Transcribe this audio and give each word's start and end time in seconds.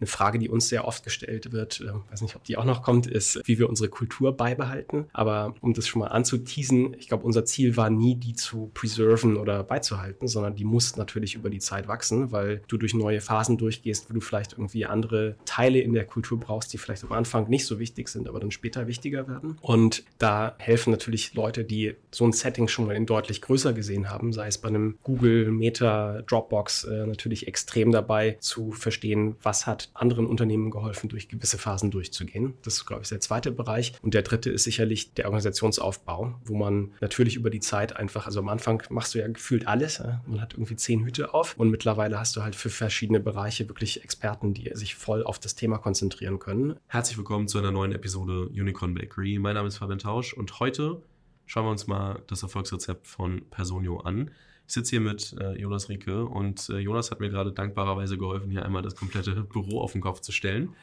eine 0.00 0.06
Frage, 0.06 0.38
die 0.38 0.48
uns 0.48 0.68
sehr 0.68 0.86
oft 0.86 1.04
gestellt 1.04 1.52
wird, 1.52 1.80
äh, 1.80 1.92
weiß 2.10 2.22
nicht, 2.22 2.36
ob 2.36 2.44
die 2.44 2.56
auch 2.56 2.64
noch 2.64 2.82
kommt, 2.82 3.06
ist, 3.06 3.40
wie 3.44 3.58
wir 3.58 3.68
unsere 3.68 3.88
Kultur 3.88 4.36
beibehalten. 4.36 5.06
Aber 5.12 5.54
um 5.60 5.74
das 5.74 5.86
schon 5.86 6.00
mal 6.00 6.08
anzuteasen, 6.08 6.94
ich 6.98 7.08
glaube, 7.08 7.24
unser 7.24 7.44
Ziel 7.44 7.76
war 7.76 7.90
nie, 7.90 8.14
die 8.14 8.34
zu 8.34 8.70
preserven 8.74 9.36
oder 9.36 9.62
beizuhalten, 9.64 10.28
sondern 10.28 10.54
die 10.54 10.64
muss 10.64 10.96
natürlich 10.96 11.34
über 11.34 11.50
die 11.50 11.58
Zeit 11.58 11.88
wachsen, 11.88 12.32
weil 12.32 12.62
du 12.68 12.76
durch 12.76 12.94
neue 12.94 13.20
Phasen 13.20 13.58
durchgehst, 13.58 14.08
wo 14.08 14.14
du 14.14 14.20
vielleicht 14.20 14.52
irgendwie 14.52 14.86
andere 14.86 15.36
Teile 15.44 15.80
in 15.80 15.92
der 15.92 16.04
Kultur 16.04 16.38
brauchst, 16.38 16.72
die 16.72 16.78
vielleicht 16.78 17.04
am 17.04 17.12
Anfang 17.12 17.48
nicht 17.48 17.66
so 17.66 17.78
wichtig 17.78 18.08
sind, 18.08 18.28
aber 18.28 18.40
dann 18.40 18.50
später 18.50 18.86
wichtiger 18.86 19.28
werden. 19.28 19.58
Und 19.60 20.04
da 20.18 20.54
helfen 20.58 20.90
natürlich 20.90 21.34
Leute, 21.34 21.64
die 21.64 21.94
so 22.10 22.24
ein 22.24 22.32
Setting 22.32 22.68
schon 22.68 22.86
mal 22.86 22.96
in 22.96 23.06
deutlich 23.06 23.42
größer 23.42 23.72
gesehen 23.72 24.10
haben, 24.10 24.32
sei 24.32 24.48
es 24.48 24.58
bei 24.58 24.68
einem 24.68 24.98
Google, 25.02 25.50
Meta, 25.50 26.22
Dropbox, 26.22 26.84
äh, 26.84 27.06
natürlich 27.06 27.46
extrem 27.46 27.92
dabei 27.92 28.36
zu 28.40 28.72
verstehen, 28.72 29.36
was 29.42 29.66
hat 29.66 29.87
anderen 29.94 30.26
Unternehmen 30.26 30.70
geholfen, 30.70 31.08
durch 31.08 31.28
gewisse 31.28 31.58
Phasen 31.58 31.90
durchzugehen. 31.90 32.54
Das 32.62 32.74
ist, 32.74 32.86
glaube 32.86 33.02
ich, 33.02 33.08
der 33.08 33.20
zweite 33.20 33.52
Bereich. 33.52 33.94
Und 34.02 34.14
der 34.14 34.22
dritte 34.22 34.50
ist 34.50 34.64
sicherlich 34.64 35.14
der 35.14 35.26
Organisationsaufbau, 35.26 36.34
wo 36.44 36.56
man 36.56 36.92
natürlich 37.00 37.36
über 37.36 37.50
die 37.50 37.60
Zeit 37.60 37.96
einfach, 37.96 38.26
also 38.26 38.40
am 38.40 38.48
Anfang 38.48 38.82
machst 38.90 39.14
du 39.14 39.18
ja 39.18 39.28
gefühlt 39.28 39.66
alles. 39.66 40.02
Man 40.26 40.40
hat 40.40 40.54
irgendwie 40.54 40.76
zehn 40.76 41.04
Hüte 41.04 41.34
auf 41.34 41.56
und 41.56 41.70
mittlerweile 41.70 42.18
hast 42.18 42.36
du 42.36 42.42
halt 42.42 42.54
für 42.54 42.70
verschiedene 42.70 43.20
Bereiche 43.20 43.68
wirklich 43.68 44.02
Experten, 44.02 44.54
die 44.54 44.70
sich 44.74 44.94
voll 44.94 45.24
auf 45.24 45.38
das 45.38 45.54
Thema 45.54 45.78
konzentrieren 45.78 46.38
können. 46.38 46.76
Herzlich 46.86 47.18
willkommen 47.18 47.48
zu 47.48 47.58
einer 47.58 47.70
neuen 47.70 47.92
Episode 47.92 48.48
Unicorn 48.48 48.94
Bakery. 48.94 49.38
Mein 49.38 49.54
Name 49.54 49.68
ist 49.68 49.78
Fabian 49.78 49.98
Tausch 49.98 50.32
und 50.32 50.60
heute 50.60 51.02
schauen 51.46 51.64
wir 51.64 51.70
uns 51.70 51.86
mal 51.86 52.22
das 52.26 52.42
Erfolgsrezept 52.42 53.06
von 53.06 53.42
Personio 53.50 53.98
an. 54.00 54.30
Ich 54.68 54.74
sitze 54.74 54.90
hier 54.90 55.00
mit 55.00 55.34
äh, 55.40 55.58
Jonas 55.58 55.88
Rieke 55.88 56.26
und 56.26 56.68
äh, 56.68 56.76
Jonas 56.76 57.10
hat 57.10 57.20
mir 57.20 57.30
gerade 57.30 57.52
dankbarerweise 57.52 58.18
geholfen, 58.18 58.50
hier 58.50 58.66
einmal 58.66 58.82
das 58.82 58.94
komplette 58.94 59.32
Büro 59.42 59.80
auf 59.80 59.92
den 59.92 60.02
Kopf 60.02 60.20
zu 60.20 60.30
stellen, 60.30 60.74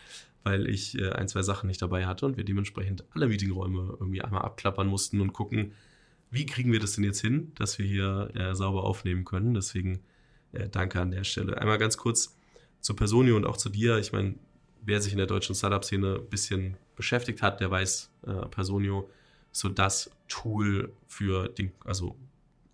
weil 0.44 0.68
ich 0.68 0.98
äh, 0.98 1.12
ein, 1.12 1.28
zwei 1.28 1.44
Sachen 1.44 1.68
nicht 1.68 1.84
dabei 1.84 2.08
hatte 2.08 2.26
und 2.26 2.36
wir 2.36 2.44
dementsprechend 2.44 3.04
alle 3.12 3.28
Meetingräume 3.28 3.96
irgendwie 4.00 4.24
einmal 4.24 4.42
abklappern 4.42 4.88
mussten 4.88 5.22
und 5.22 5.34
gucken, 5.34 5.74
wie 6.32 6.48
kriegen 6.48 6.72
wir 6.72 6.80
das 6.80 6.94
denn 6.94 7.04
jetzt 7.04 7.22
hin, 7.22 7.52
dass 7.60 7.78
wir 7.78 7.86
hier 7.86 8.32
äh, 8.34 8.56
sauber 8.56 8.86
aufnehmen 8.86 9.24
können. 9.24 9.54
Deswegen 9.54 10.00
äh, 10.54 10.68
danke 10.68 11.00
an 11.00 11.12
der 11.12 11.24
Stelle. 11.24 11.62
Einmal 11.62 11.78
ganz 11.78 11.96
kurz 11.96 12.36
zur 12.82 12.96
Personio 12.96 13.36
und 13.36 13.46
auch 13.46 13.58
zu 13.58 13.70
dir. 13.70 14.00
Ich 14.00 14.12
meine, 14.12 14.34
wer 14.82 15.00
sich 15.00 15.12
in 15.12 15.20
der 15.20 15.28
deutschen 15.28 15.54
Startup-Szene 15.54 16.22
ein 16.22 16.30
bisschen 16.32 16.76
beschäftigt 16.96 17.44
hat, 17.44 17.60
der 17.60 17.70
weiß, 17.70 18.10
äh, 18.26 18.48
Personio 18.48 19.08
so 19.52 19.70
das 19.70 20.10
Tool 20.28 20.92
für 21.08 21.50
den, 21.50 21.72
also 21.84 22.16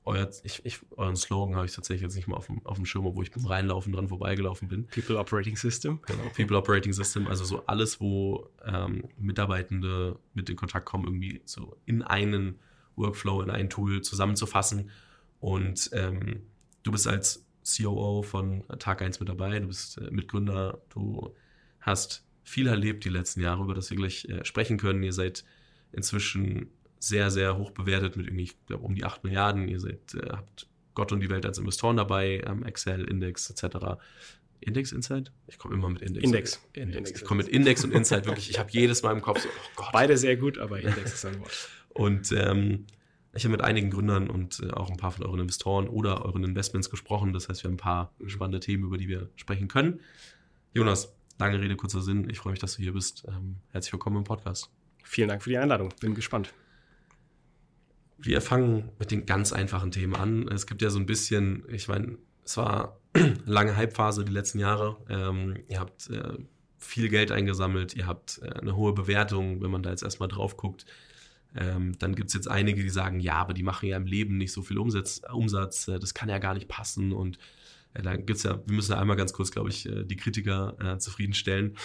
euer, 0.04 0.30
ich, 0.44 0.66
ich, 0.66 0.80
euren 0.98 1.16
Slogan 1.16 1.56
habe 1.56 1.66
ich 1.66 1.74
tatsächlich 1.74 2.02
jetzt 2.02 2.16
nicht 2.16 2.28
mal 2.28 2.36
auf 2.36 2.48
dem, 2.48 2.66
auf 2.66 2.78
dem 2.78 2.86
Schirm, 2.86 3.04
wo 3.04 3.22
ich 3.22 3.32
beim 3.32 3.46
Reinlaufen 3.46 3.94
dran 3.94 4.08
vorbeigelaufen 4.08 4.68
bin. 4.68 4.88
People 4.88 5.18
Operating 5.18 5.56
System. 5.56 6.00
Genau, 6.08 6.24
People 6.36 6.58
Operating 6.58 6.94
System, 6.94 7.28
also 7.28 7.46
so 7.46 7.66
alles, 7.68 8.02
wo 8.02 8.50
ähm, 8.66 9.04
Mitarbeitende 9.18 10.18
mit 10.34 10.50
in 10.50 10.56
Kontakt 10.56 10.86
kommen, 10.86 11.06
irgendwie 11.06 11.42
so 11.46 11.78
in 11.86 12.02
einen 12.02 12.60
Workflow, 12.96 13.42
in 13.42 13.52
ein 13.52 13.70
Tool 13.70 14.02
zusammenzufassen. 14.02 14.90
Und 15.40 15.92
ähm, 15.94 16.42
du 16.84 16.92
bist 16.92 17.08
als 17.08 17.46
COO 17.64 18.24
von 18.24 18.64
Tag 18.80 19.02
1 19.02 19.20
mit 19.20 19.30
dabei, 19.30 19.60
du 19.60 19.68
bist 19.68 20.00
äh, 20.00 20.10
Mitgründer, 20.10 20.82
du 20.90 21.36
hast 21.80 22.26
viel 22.44 22.68
erlebt 22.68 23.06
die 23.06 23.10
letzten 23.10 23.42
Jahre, 23.42 23.64
über 23.64 23.76
das 23.76 23.92
wir 23.92 23.98
gleich 23.98 24.26
äh, 24.26 24.44
sprechen 24.46 24.78
können. 24.78 25.04
Ihr 25.04 25.14
seid 25.14 25.46
inzwischen 25.92 26.72
sehr, 27.04 27.32
sehr 27.32 27.58
hoch 27.58 27.72
bewertet 27.72 28.16
mit 28.16 28.28
irgendwie, 28.28 28.44
ich 28.44 28.66
glaube, 28.68 28.84
um 28.84 28.96
die 28.96 29.04
8 29.04 29.24
Milliarden. 29.24 29.68
Ihr 29.68 29.80
seid, 29.80 30.14
äh, 30.14 30.30
habt 30.30 30.68
Gott 30.94 31.12
und 31.12 31.20
die 31.20 31.30
Welt 31.30 31.46
als 31.46 31.58
Investoren 31.58 31.98
dabei, 31.98 32.44
ähm, 32.46 32.64
Excel, 32.64 33.04
Index 33.06 33.50
etc. 33.50 33.98
Index, 34.60 34.92
Insight? 34.92 35.32
Ich 35.48 35.58
komme 35.58 35.74
immer 35.74 35.90
mit 35.90 36.04
Index. 36.04 36.24
Index. 36.24 36.62
Index. 36.74 36.98
Index. 36.98 37.22
Ich 37.22 37.28
komme 37.28 37.44
mit 37.44 37.52
Index 37.52 37.84
und 37.84 37.92
Insight 37.92 38.28
wirklich. 38.28 38.52
Ich 38.52 38.60
habe 38.60 38.70
jedes 38.72 39.02
Mal 39.02 39.14
im 39.14 39.22
Kopf 39.22 39.42
so, 39.42 39.50
oh 39.50 39.70
Gott. 39.76 39.90
Beide 39.92 40.16
sehr 40.18 40.38
gut, 40.38 40.60
aber 40.60 40.80
Index 40.80 41.14
ist 41.14 41.26
ein 41.26 41.40
Wort. 41.40 41.70
Und 41.90 42.32
ähm, 42.34 42.86
ich 43.34 43.44
habe 43.46 43.54
mit 43.54 43.62
einigen 43.62 43.90
Gründern 43.90 44.30
und 44.30 44.60
äh, 44.60 44.70
auch 44.72 44.92
ein 44.92 44.98
paar 44.98 45.12
von 45.12 45.26
euren 45.26 45.40
Investoren 45.40 45.88
oder 45.88 46.24
euren 46.24 46.44
Investments 46.44 46.92
gesprochen. 46.92 47.34
Das 47.34 47.50
heißt, 47.50 47.64
wir 47.64 47.70
haben 47.70 47.76
ein 47.76 47.78
paar 47.78 48.14
spannende 48.28 48.60
Themen, 48.60 48.84
über 48.84 49.00
die 49.00 49.08
wir 49.08 49.30
sprechen 49.36 49.68
können. 49.68 50.02
Jonas, 50.74 51.16
lange 51.40 51.60
Rede, 51.60 51.76
kurzer 51.76 52.02
Sinn. 52.02 52.30
Ich 52.30 52.38
freue 52.38 52.52
mich, 52.52 52.60
dass 52.60 52.76
du 52.76 52.84
hier 52.84 52.94
bist. 52.94 53.26
Ähm, 53.28 53.56
herzlich 53.72 53.92
willkommen 53.92 54.18
im 54.18 54.24
Podcast. 54.24 54.70
Vielen 55.04 55.30
Dank 55.30 55.42
für 55.42 55.50
die 55.50 55.58
Einladung. 55.58 55.92
Bin 56.00 56.14
gespannt. 56.14 56.54
Wir 58.24 58.42
fangen 58.42 58.90
mit 59.00 59.12
den 59.12 59.26
ganz 59.26 59.52
einfachen 59.52 59.92
Themen 59.92 60.16
an. 60.16 60.48
Es 60.48 60.68
gibt 60.68 60.82
ja 60.82 60.90
so 60.90 61.00
ein 61.00 61.08
bisschen, 61.08 61.64
ich 61.70 61.88
meine, 61.88 62.18
es 62.46 62.56
war 62.58 63.00
lange 63.46 63.76
Hypephase 63.76 64.24
die 64.24 64.32
letzten 64.32 64.60
Jahre. 64.60 64.98
Ähm, 65.10 65.58
ihr 65.68 65.80
habt 65.80 66.10
äh, 66.10 66.38
viel 66.78 67.10
Geld 67.10 67.32
eingesammelt, 67.32 67.96
ihr 67.96 68.06
habt 68.06 68.40
äh, 68.44 68.60
eine 68.60 68.76
hohe 68.76 68.94
Bewertung, 68.94 69.62
wenn 69.62 69.72
man 69.72 69.84
da 69.84 69.90
jetzt 69.90 70.04
erstmal 70.04 70.30
drauf 70.30 70.56
guckt. 70.56 70.86
Ähm, 71.56 71.98
dann 72.00 72.16
gibt 72.16 72.30
es 72.30 72.34
jetzt 72.34 72.48
einige, 72.48 72.82
die 72.82 72.90
sagen, 72.90 73.20
ja, 73.20 73.36
aber 73.36 73.54
die 73.54 73.64
machen 73.64 73.90
ja 73.90 73.98
im 73.98 74.06
Leben 74.06 74.38
nicht 74.38 74.54
so 74.54 74.62
viel 74.62 74.78
Umsatz, 74.78 75.22
Umsatz 75.32 75.88
äh, 75.88 76.00
das 76.00 76.14
kann 76.14 76.30
ja 76.30 76.38
gar 76.38 76.54
nicht 76.54 76.68
passen. 76.68 77.12
Und 77.12 77.40
äh, 77.94 78.04
dann 78.04 78.26
gibt 78.26 78.38
es 78.38 78.44
ja, 78.44 78.62
wir 78.66 78.76
müssen 78.76 78.92
ja 78.92 79.00
einmal 79.00 79.18
ganz 79.18 79.34
kurz, 79.34 79.52
glaube 79.52 79.70
ich, 79.70 79.88
äh, 79.88 80.06
die 80.06 80.16
Kritiker 80.16 80.76
äh, 80.80 80.98
zufriedenstellen. 81.00 81.76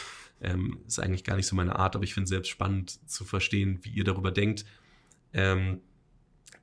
Ähm, 0.41 0.81
ist 0.87 1.01
eigentlich 1.01 1.25
gar 1.25 1.37
nicht 1.37 1.47
so 1.47 1.57
meine 1.57 1.77
Art, 1.77 1.97
aber 1.97 2.05
ich 2.05 2.13
finde 2.13 2.25
es 2.25 2.31
selbst 2.31 2.49
spannend 2.49 3.09
zu 3.09 3.25
verstehen, 3.25 3.79
wie 3.83 3.91
ihr 3.91 4.05
darüber 4.05 4.31
denkt. 4.31 4.67
Ähm, 5.33 5.81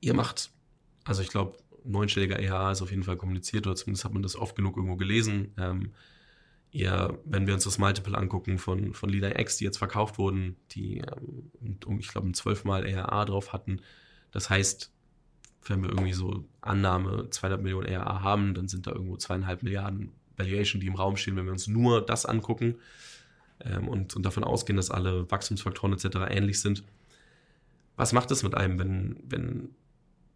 ihr 0.04 0.14
macht, 0.14 0.52
also 1.06 1.22
ich 1.22 1.30
glaube, 1.30 1.58
neunstelliger 1.86 2.40
EHA 2.40 2.72
ist 2.72 2.82
auf 2.82 2.92
jeden 2.92 3.04
Fall 3.04 3.18
kommuniziert 3.18 3.66
oder 3.66 3.76
zumindest 3.76 4.06
hat 4.06 4.14
man 4.14 4.24
das 4.24 4.36
oft 4.36 4.56
genug 4.56 4.76
irgendwo 4.76 4.96
gelesen. 4.96 5.54
Ähm, 5.58 5.92
ihr, 6.72 7.20
wenn 7.26 7.48
wir 7.48 7.54
uns 7.54 7.64
das 7.64 7.78
Multiple 7.78 8.18
angucken 8.18 8.58
von, 8.58 8.94
von 8.94 9.10
Leader 9.10 9.40
X, 9.40 9.58
die 9.58 9.66
jetzt 9.66 9.78
verkauft 9.78 10.18
wurden, 10.18 10.56
die, 10.72 11.00
ähm, 11.00 12.00
ich 12.00 12.08
glaube, 12.08 12.28
ein 12.28 12.34
zwölfmal 12.34 12.86
ERA 12.86 13.26
drauf 13.26 13.54
hatten. 13.54 13.82
Das 14.32 14.50
heißt, 14.50 14.92
wenn 15.66 15.82
wir 15.82 15.90
irgendwie 15.90 16.14
so 16.14 16.44
Annahme 16.62 17.30
200 17.30 17.62
Millionen 17.62 17.88
ERA 17.88 18.22
haben, 18.22 18.54
dann 18.54 18.68
sind 18.68 18.88
da 18.88 18.92
irgendwo 18.92 19.18
zweieinhalb 19.18 19.64
Milliarden 19.64 20.12
Valuation, 20.36 20.82
die 20.82 20.88
im 20.88 20.96
Raum 20.96 21.16
stehen, 21.16 21.36
wenn 21.36 21.46
wir 21.46 21.52
uns 21.54 21.68
nur 21.68 22.06
das 22.06 22.26
angucken 22.26 22.76
ähm, 23.62 23.88
und, 23.88 24.16
und 24.16 24.24
davon 24.24 24.44
ausgehen, 24.44 24.78
dass 24.78 24.92
alle 24.92 25.30
Wachstumsfaktoren 25.32 25.94
etc. 25.94 26.18
ähnlich 26.30 26.60
sind. 26.60 26.84
Was 27.96 28.12
macht 28.14 28.32
es 28.32 28.42
mit 28.44 28.56
einem, 28.56 28.80
wenn, 28.80 29.20
wenn 29.28 29.70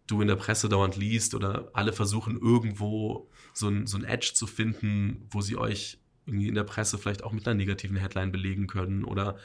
du 0.08 0.20
in 0.20 0.28
der 0.28 0.36
Presse 0.36 0.68
dauernd 0.68 0.96
liest 0.96 1.34
oder 1.34 1.70
alle 1.74 1.92
versuchen 1.92 2.38
irgendwo 2.40 3.30
so 3.54 3.68
ein, 3.68 3.86
so 3.86 3.96
ein 3.96 4.04
Edge 4.04 4.32
zu 4.34 4.46
finden, 4.46 5.26
wo 5.30 5.40
sie 5.40 5.56
euch 5.56 5.98
irgendwie 6.26 6.48
in 6.48 6.54
der 6.54 6.64
Presse 6.64 6.98
vielleicht 6.98 7.22
auch 7.22 7.32
mit 7.32 7.46
einer 7.46 7.54
negativen 7.54 7.96
Headline 7.96 8.32
belegen 8.32 8.66
können 8.66 9.04
oder 9.04 9.36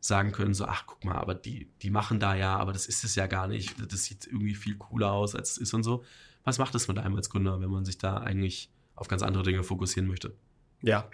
sagen 0.00 0.32
können, 0.32 0.54
so, 0.54 0.66
ach, 0.66 0.84
guck 0.86 1.04
mal, 1.04 1.16
aber 1.16 1.34
die, 1.34 1.70
die 1.82 1.90
machen 1.90 2.20
da 2.20 2.34
ja, 2.34 2.56
aber 2.56 2.72
das 2.72 2.86
ist 2.86 3.04
es 3.04 3.14
ja 3.14 3.26
gar 3.26 3.48
nicht. 3.48 3.74
Das 3.92 4.04
sieht 4.04 4.26
irgendwie 4.26 4.54
viel 4.54 4.76
cooler 4.76 5.12
aus, 5.12 5.34
als 5.34 5.52
es 5.52 5.58
ist 5.58 5.74
und 5.74 5.82
so. 5.82 6.04
Was 6.44 6.58
macht 6.58 6.74
es 6.74 6.88
mit 6.88 6.98
einem 6.98 7.16
als 7.16 7.30
Gründer, 7.30 7.60
wenn 7.60 7.70
man 7.70 7.84
sich 7.84 7.98
da 7.98 8.18
eigentlich 8.18 8.70
auf 8.94 9.08
ganz 9.08 9.22
andere 9.22 9.42
Dinge 9.42 9.64
fokussieren 9.64 10.08
möchte? 10.08 10.34
Ja, 10.82 11.08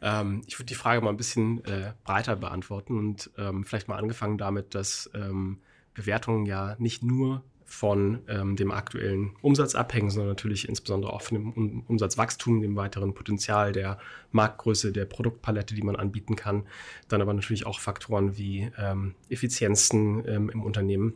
ähm, 0.00 0.42
ich 0.46 0.58
würde 0.58 0.66
die 0.66 0.74
Frage 0.74 1.00
mal 1.02 1.10
ein 1.10 1.16
bisschen 1.16 1.64
äh, 1.64 1.92
breiter 2.04 2.36
beantworten 2.36 2.98
und 2.98 3.30
ähm, 3.36 3.64
vielleicht 3.64 3.88
mal 3.88 3.96
angefangen 3.96 4.38
damit, 4.38 4.74
dass 4.74 5.10
ähm, 5.14 5.58
Bewertungen 5.94 6.46
ja 6.46 6.76
nicht 6.78 7.02
nur 7.02 7.44
von 7.68 8.20
ähm, 8.28 8.56
dem 8.56 8.70
aktuellen 8.70 9.36
Umsatz 9.42 9.74
abhängen, 9.74 10.10
sondern 10.10 10.30
natürlich 10.30 10.68
insbesondere 10.68 11.12
auch 11.12 11.20
von 11.20 11.36
dem 11.36 11.52
um 11.52 11.84
Umsatzwachstum, 11.86 12.62
dem 12.62 12.74
weiteren 12.76 13.12
Potenzial 13.12 13.72
der 13.72 13.98
Marktgröße, 14.32 14.90
der 14.90 15.04
Produktpalette, 15.04 15.74
die 15.74 15.82
man 15.82 15.94
anbieten 15.94 16.34
kann. 16.34 16.66
Dann 17.08 17.20
aber 17.20 17.34
natürlich 17.34 17.66
auch 17.66 17.78
Faktoren 17.78 18.38
wie 18.38 18.70
ähm, 18.78 19.14
Effizienzen 19.28 20.26
ähm, 20.26 20.48
im 20.48 20.62
Unternehmen. 20.62 21.14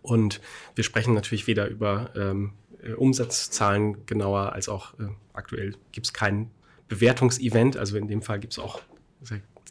Und 0.00 0.40
wir 0.74 0.84
sprechen 0.84 1.12
natürlich 1.12 1.46
weder 1.46 1.68
über 1.68 2.10
ähm, 2.16 2.54
äh, 2.82 2.92
Umsatzzahlen 2.92 4.06
genauer 4.06 4.54
als 4.54 4.70
auch 4.70 4.98
äh, 4.98 5.08
aktuell 5.34 5.76
gibt 5.92 6.06
es 6.06 6.12
kein 6.14 6.50
Bewertungsevent. 6.88 7.76
Also 7.76 7.98
in 7.98 8.08
dem 8.08 8.22
Fall 8.22 8.40
gibt 8.40 8.54
es 8.54 8.58
auch 8.58 8.80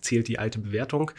zählt 0.03 0.28
die 0.28 0.40
alte 0.40 0.60
Bewertung. 0.60 1.12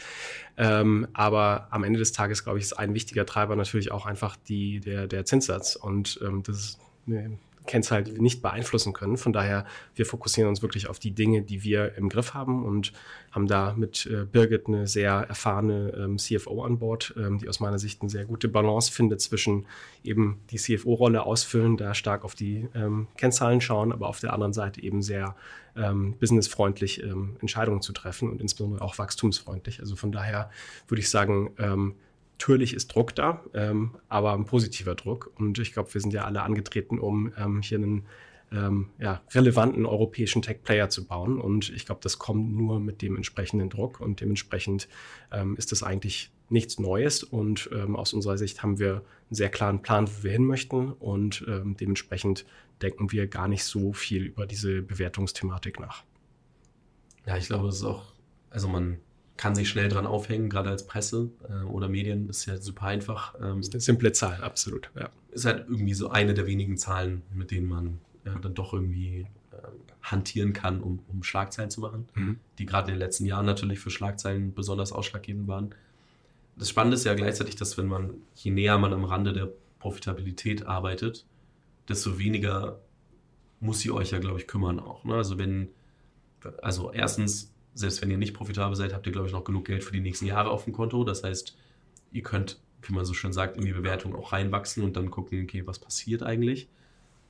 Ähm, 0.57 1.07
aber 1.13 1.67
am 1.71 1.83
Ende 1.83 1.99
des 1.99 2.11
Tages, 2.11 2.43
glaube 2.43 2.59
ich, 2.59 2.65
ist 2.65 2.73
ein 2.73 2.93
wichtiger 2.93 3.25
Treiber 3.25 3.55
natürlich 3.55 3.91
auch 3.91 4.05
einfach 4.05 4.35
die, 4.35 4.79
der, 4.79 5.07
der 5.07 5.25
Zinssatz. 5.25 5.75
Und 5.75 6.19
ähm, 6.23 6.43
das 6.43 6.57
ist 6.57 6.79
eine 7.07 7.37
Kennzahl, 7.65 8.03
die 8.03 8.13
wir 8.13 8.21
nicht 8.21 8.41
beeinflussen 8.41 8.93
können. 8.93 9.17
Von 9.17 9.33
daher, 9.33 9.65
wir 9.95 10.05
fokussieren 10.05 10.49
uns 10.49 10.61
wirklich 10.61 10.87
auf 10.87 10.99
die 10.99 11.11
Dinge, 11.11 11.41
die 11.41 11.63
wir 11.63 11.95
im 11.95 12.09
Griff 12.09 12.33
haben 12.33 12.65
und 12.65 12.93
haben 13.31 13.47
da 13.47 13.73
mit 13.73 14.05
äh, 14.05 14.25
Birgit 14.25 14.67
eine 14.67 14.87
sehr 14.87 15.11
erfahrene 15.11 15.93
ähm, 15.97 16.17
CFO 16.17 16.63
an 16.63 16.79
Bord, 16.79 17.13
ähm, 17.17 17.39
die 17.39 17.49
aus 17.49 17.59
meiner 17.59 17.79
Sicht 17.79 18.01
eine 18.01 18.09
sehr 18.09 18.25
gute 18.25 18.47
Balance 18.47 18.91
findet 18.91 19.21
zwischen 19.21 19.65
eben 20.03 20.39
die 20.51 20.57
CFO-Rolle 20.57 21.23
ausfüllen, 21.23 21.77
da 21.77 21.93
stark 21.93 22.23
auf 22.23 22.35
die 22.35 22.67
ähm, 22.75 23.07
Kennzahlen 23.17 23.61
schauen, 23.61 23.91
aber 23.91 24.07
auf 24.07 24.19
der 24.19 24.33
anderen 24.33 24.53
Seite 24.53 24.81
eben 24.81 25.01
sehr 25.01 25.35
ähm, 25.75 26.13
businessfreundlich 26.19 27.03
ähm, 27.03 27.37
Entscheidungen 27.41 27.81
zu 27.81 27.93
treffen 27.93 28.29
und 28.29 28.41
insbesondere 28.41 28.81
auch 28.81 28.97
wachstumsfreundlich. 28.97 29.79
Also 29.79 29.95
von 29.95 30.11
daher 30.11 30.49
würde 30.87 31.01
ich 31.01 31.09
sagen, 31.09 31.51
ähm, 31.57 31.95
Natürlich 32.37 32.73
ist 32.73 32.93
Druck 32.93 33.15
da, 33.15 33.43
ähm, 33.53 33.95
aber 34.09 34.33
ein 34.33 34.45
positiver 34.45 34.95
Druck. 34.95 35.31
Und 35.37 35.57
ich 35.57 35.71
glaube, 35.71 35.93
wir 35.93 36.01
sind 36.01 36.13
ja 36.13 36.25
alle 36.25 36.43
angetreten, 36.43 36.99
um 36.99 37.31
ähm, 37.37 37.61
hier 37.61 37.77
einen 37.77 38.05
ähm, 38.51 38.89
ja, 38.99 39.21
relevanten 39.33 39.85
europäischen 39.85 40.41
Tech-Player 40.41 40.89
zu 40.89 41.05
bauen. 41.05 41.39
Und 41.39 41.69
ich 41.69 41.85
glaube, 41.85 42.01
das 42.03 42.19
kommt 42.19 42.53
nur 42.55 42.79
mit 42.79 43.01
dem 43.01 43.15
entsprechenden 43.15 43.69
Druck 43.69 44.01
und 44.01 44.19
dementsprechend 44.21 44.87
ähm, 45.31 45.55
ist 45.55 45.71
das 45.71 45.81
eigentlich 45.81 46.31
nichts 46.49 46.77
Neues. 46.77 47.23
Und 47.23 47.69
ähm, 47.73 47.95
aus 47.95 48.13
unserer 48.13 48.37
Sicht 48.37 48.61
haben 48.63 48.79
wir 48.79 48.95
einen 48.95 49.35
sehr 49.35 49.49
klaren 49.49 49.81
Plan, 49.81 50.07
wo 50.07 50.23
wir 50.23 50.31
hin 50.31 50.45
möchten 50.45 50.91
und 50.91 51.45
ähm, 51.47 51.77
dementsprechend 51.77 52.45
denken 52.81 53.11
wir 53.13 53.27
gar 53.27 53.47
nicht 53.47 53.63
so 53.63 53.93
viel 53.93 54.25
über 54.25 54.45
diese 54.45 54.81
Bewertungsthematik 54.81 55.79
nach. 55.79 56.03
Ja, 57.25 57.37
ich 57.37 57.47
glaube, 57.47 57.69
es 57.69 57.77
ist 57.77 57.83
auch, 57.83 58.13
also 58.49 58.67
man 58.67 58.99
kann 59.37 59.55
sich 59.55 59.69
schnell 59.69 59.89
dran 59.89 60.05
aufhängen, 60.05 60.49
gerade 60.49 60.69
als 60.69 60.87
Presse 60.87 61.29
äh, 61.49 61.63
oder 61.65 61.89
Medien. 61.89 62.29
Ist 62.29 62.45
ja 62.45 62.57
super 62.57 62.87
einfach. 62.87 63.35
Ähm, 63.35 63.57
das 63.57 63.67
ist 63.67 63.73
eine 63.73 63.81
simple 63.81 64.11
Zahl, 64.13 64.43
absolut. 64.43 64.91
Ja. 64.95 65.09
Ist 65.31 65.45
halt 65.45 65.65
irgendwie 65.67 65.93
so 65.93 66.09
eine 66.09 66.33
der 66.33 66.47
wenigen 66.47 66.77
Zahlen, 66.77 67.21
mit 67.33 67.51
denen 67.51 67.67
man 67.67 67.99
äh, 68.23 68.31
dann 68.41 68.53
doch 68.53 68.73
irgendwie 68.73 69.27
äh, 69.51 69.57
hantieren 70.01 70.53
kann, 70.53 70.81
um, 70.81 70.99
um 71.07 71.23
Schlagzeilen 71.23 71.69
zu 71.69 71.81
machen, 71.81 72.07
mhm. 72.15 72.39
die 72.57 72.65
gerade 72.65 72.87
in 72.87 72.95
den 72.95 72.99
letzten 72.99 73.25
Jahren 73.25 73.45
natürlich 73.45 73.79
für 73.79 73.89
Schlagzeilen 73.89 74.53
besonders 74.53 74.91
ausschlaggebend 74.91 75.47
waren. 75.47 75.75
Das 76.57 76.69
Spannende 76.69 76.95
ist 76.95 77.03
ja 77.03 77.13
gleichzeitig, 77.13 77.55
dass 77.57 77.77
wenn 77.77 77.87
man, 77.87 78.13
je 78.35 78.51
näher 78.51 78.77
man 78.77 78.93
am 78.93 79.03
Rande 79.03 79.33
der 79.33 79.49
Profitabilität 79.79 80.65
arbeitet, 80.65 81.25
desto 81.89 82.17
weniger 82.17 82.79
muss 83.59 83.79
sie 83.79 83.91
euch 83.91 84.11
ja, 84.11 84.19
glaube 84.19 84.39
ich, 84.39 84.47
kümmern 84.47 84.79
auch. 84.79 85.03
Ne? 85.03 85.15
Also 85.15 85.37
wenn, 85.37 85.69
also 86.61 86.91
erstens, 86.93 87.53
selbst 87.75 88.01
wenn 88.01 88.09
ihr 88.09 88.17
nicht 88.17 88.33
profitabel 88.33 88.75
seid, 88.75 88.93
habt 88.93 89.05
ihr, 89.05 89.11
glaube 89.11 89.27
ich, 89.27 89.33
noch 89.33 89.43
genug 89.43 89.65
Geld 89.65 89.83
für 89.83 89.91
die 89.91 89.99
nächsten 89.99 90.25
Jahre 90.25 90.49
auf 90.49 90.63
dem 90.63 90.73
Konto. 90.73 91.03
Das 91.03 91.23
heißt, 91.23 91.55
ihr 92.11 92.23
könnt, 92.23 92.59
wie 92.81 92.93
man 92.93 93.05
so 93.05 93.13
schön 93.13 93.33
sagt, 93.33 93.57
in 93.57 93.65
die 93.65 93.73
Bewertung 93.73 94.15
auch 94.15 94.31
reinwachsen 94.31 94.83
und 94.83 94.95
dann 94.95 95.11
gucken, 95.11 95.43
okay, 95.43 95.67
was 95.67 95.77
passiert 95.77 96.23
eigentlich, 96.23 96.69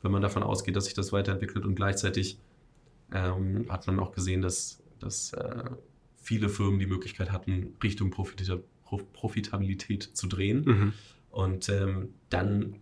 wenn 0.04 0.12
man 0.12 0.22
davon 0.22 0.44
ausgeht, 0.44 0.76
dass 0.76 0.86
sich 0.86 0.94
das 0.94 1.12
weiterentwickelt 1.12 1.66
und 1.66 1.76
gleichzeitig 1.76 2.38
ähm, 3.12 3.66
hat 3.70 3.88
man 3.88 4.00
auch 4.00 4.12
gesehen, 4.12 4.42
dass, 4.42 4.84
dass 5.00 5.34
äh, 5.34 5.64
viele 6.16 6.50
Firmen 6.50 6.80
die 6.80 6.86
Möglichkeit 6.86 7.32
hatten, 7.32 7.76
Richtung 7.84 8.12
Profitabilität 8.12 10.04
zu 10.04 10.28
drehen. 10.28 10.64
Mhm. 10.66 10.94
Und 11.32 11.70
ähm, 11.70 12.14
dann 12.30 12.76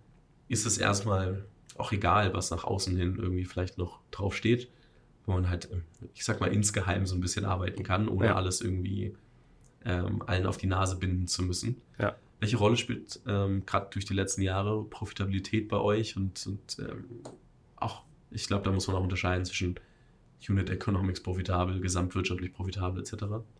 ist 0.48 0.65
es 0.65 0.77
erstmal 0.77 1.45
auch 1.77 1.92
egal, 1.92 2.33
was 2.33 2.51
nach 2.51 2.65
außen 2.65 2.95
hin 2.95 3.18
irgendwie 3.18 3.45
vielleicht 3.45 3.77
noch 3.77 4.00
draufsteht, 4.12 4.69
wo 5.25 5.34
man 5.34 5.50
halt, 5.50 5.70
ich 6.14 6.25
sag 6.25 6.40
mal, 6.40 6.48
insgeheim 6.48 7.06
so 7.06 7.16
ein 7.16 7.22
bisschen 7.22 7.46
arbeiten 7.46 7.84
kann, 7.84 8.08
ohne 8.08 8.28
ja. 8.28 8.36
alles 8.36 8.62
irgendwie 8.62 9.16
ähm, 9.86 10.22
allen 10.25 10.46
auf 10.46 10.58
die 10.58 10.68
Nase 10.68 10.98
binden 10.98 11.28
zu 11.28 11.44
müssen. 11.44 11.81
Ja. 12.00 12.16
Welche 12.40 12.58
Rolle 12.58 12.75
spielt 12.75 13.22
ähm, 13.28 13.66
gerade 13.66 13.88
durch 13.92 14.06
die 14.06 14.14
letzten 14.14 14.42
Jahre 14.42 14.84
Profitabilität 14.84 15.70
bei 15.70 15.78
euch 15.78 16.18
und, 16.18 16.46
und 16.46 16.78
ähm, 16.80 17.06
auch, 17.78 18.04
ich 18.31 18.48
glaube, 18.48 18.64
da 18.66 18.72
muss 18.72 18.88
man 18.88 18.98
auch 18.98 19.04
unterscheiden 19.04 19.46
zwischen 19.46 19.75
Unit 20.50 20.69
Economics 20.69 21.22
profitabel, 21.22 21.80
gesamtwirtschaftlich 21.80 22.54
profitabel 22.54 23.01
etc. 23.01 23.13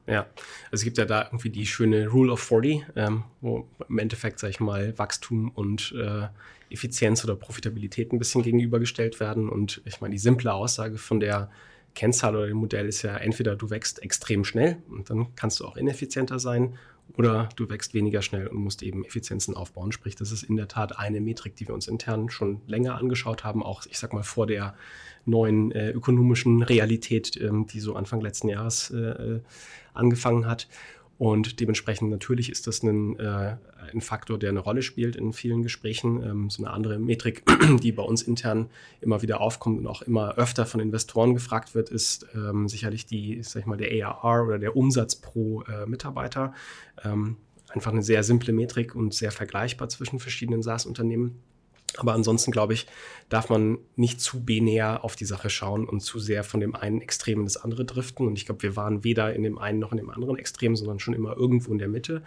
Ja, 0.07 0.27
also 0.65 0.74
es 0.74 0.83
gibt 0.83 0.97
ja 0.97 1.06
da 1.06 1.24
irgendwie 1.24 1.50
die 1.50 1.65
schöne 1.65 2.07
Rule 2.07 2.31
of 2.31 2.41
40, 2.41 2.85
ähm, 2.95 3.24
wo 3.41 3.68
im 3.88 4.00
Endeffekt, 4.00 4.39
sag 4.39 4.50
ich 4.50 4.59
mal, 4.59 4.97
Wachstum 4.97 5.50
und 5.50 5.94
äh, 5.97 6.27
Effizienz 6.69 7.24
oder 7.24 7.35
Profitabilität 7.35 8.12
ein 8.12 8.19
bisschen 8.19 8.44
gegenübergestellt 8.44 9.19
werden. 9.19 9.50
Und 9.50 9.81
ich 9.85 10.01
meine, 10.01 10.13
die 10.13 10.19
simple 10.19 10.53
Aussage 10.53 10.97
von 10.97 11.19
der 11.19 11.50
Kennzahl 11.95 12.35
oder 12.35 12.47
dem 12.47 12.57
Modell 12.57 12.88
ist 12.88 13.03
ja 13.03 13.15
entweder 13.18 13.56
du 13.56 13.69
wächst 13.69 14.01
extrem 14.01 14.44
schnell 14.44 14.77
und 14.89 15.09
dann 15.09 15.27
kannst 15.36 15.59
du 15.59 15.65
auch 15.65 15.77
ineffizienter 15.77 16.39
sein 16.39 16.75
oder 17.18 17.50
du 17.56 17.69
wächst 17.69 17.94
weniger 17.94 18.21
schnell 18.21 18.48
und 18.48 18.57
musst 18.57 18.81
eben 18.81 19.06
Effizienzen 19.06 19.56
aufbauen. 19.56 19.92
Sprich, 19.92 20.15
das 20.15 20.31
ist 20.31 20.44
in 20.44 20.56
der 20.56 20.68
Tat 20.68 20.98
eine 20.98 21.21
Metrik, 21.21 21.56
die 21.56 21.68
wir 21.68 21.75
uns 21.75 21.88
intern 21.88 22.30
schon 22.30 22.62
länger 22.68 22.95
angeschaut 22.95 23.44
haben, 23.44 23.62
auch 23.62 23.86
ich 23.86 24.00
sag 24.00 24.13
mal 24.13 24.24
vor 24.24 24.48
der 24.48 24.75
neuen 25.25 25.71
äh, 25.71 25.92
ökonomischen 25.92 26.63
Realität, 26.63 27.39
ähm, 27.39 27.68
die 27.68 27.80
so 27.80 27.95
Anfang 27.95 28.21
letzten 28.21 28.50
Jahres 28.50 28.89
äh, 28.92 28.98
äh 28.98 29.42
angefangen 29.94 30.48
hat. 30.48 30.68
Und 31.18 31.60
dementsprechend 31.60 32.10
natürlich 32.10 32.50
ist 32.50 32.65
das 32.65 32.81
ein, 32.81 33.19
äh, 33.19 33.57
ein 33.92 34.01
Faktor, 34.01 34.39
der 34.39 34.50
eine 34.50 34.60
Rolle 34.60 34.81
spielt 34.81 35.15
in 35.15 35.31
vielen 35.31 35.62
Gesprächen. 35.62 36.24
Ähm, 36.24 36.50
so 36.50 36.63
eine 36.63 36.74
andere 36.74 36.98
Metrik, 36.98 37.44
die 37.81 37.92
bei 37.92 38.04
uns 38.04 38.24
intern 38.24 38.69
immer 39.00 39.21
wieder 39.21 39.39
aufkommt 39.39 39.80
und 39.80 39.88
auch 39.88 40.01
immer 40.01 40.36
öfter 40.38 40.65
von 40.65 40.80
Investoren 40.80 41.33
gefragt 41.33 41.75
wird, 41.75 41.89
ist 41.89 42.25
ähm, 42.33 42.68
sicherlich 42.68 43.06
die, 43.06 43.42
sag 43.44 43.62
ich 43.62 43.65
mal, 43.65 43.77
der 43.77 43.92
ARR 44.06 44.45
oder 44.45 44.60
der 44.60 44.75
Umsatz 44.75 45.15
pro 45.15 45.62
äh, 45.63 45.86
Mitarbeiter. 45.86 46.54
Ähm, 47.04 47.38
einfach 47.69 47.92
eine 47.92 48.04
sehr 48.04 48.24
simple 48.24 48.51
Metrik 48.51 48.95
und 48.95 49.13
sehr 49.13 49.31
vergleichbar 49.31 49.89
zwischen 49.89 50.19
verschiedenen 50.19 50.63
SaaS-Unternehmen. 50.63 51.39
Aber 51.97 52.13
ansonsten, 52.13 52.51
glaube 52.51 52.73
ich, 52.73 52.87
darf 53.29 53.49
man 53.49 53.77
nicht 53.95 54.21
zu 54.21 54.43
binär 54.43 55.03
auf 55.03 55.15
die 55.15 55.25
Sache 55.25 55.49
schauen 55.49 55.87
und 55.87 56.01
zu 56.01 56.19
sehr 56.19 56.43
von 56.43 56.59
dem 56.59 56.75
einen 56.75 57.01
Extrem 57.01 57.39
in 57.39 57.45
das 57.45 57.57
andere 57.57 57.85
driften. 57.85 58.27
Und 58.27 58.37
ich 58.37 58.45
glaube, 58.45 58.63
wir 58.63 58.75
waren 58.75 59.03
weder 59.03 59.33
in 59.33 59.43
dem 59.43 59.57
einen 59.57 59.79
noch 59.79 59.91
in 59.91 59.97
dem 59.97 60.09
anderen 60.09 60.37
Extrem, 60.37 60.75
sondern 60.75 60.99
schon 60.99 61.13
immer 61.13 61.35
irgendwo 61.37 61.71
in 61.71 61.77
der 61.77 61.87
Mitte. 61.87 62.23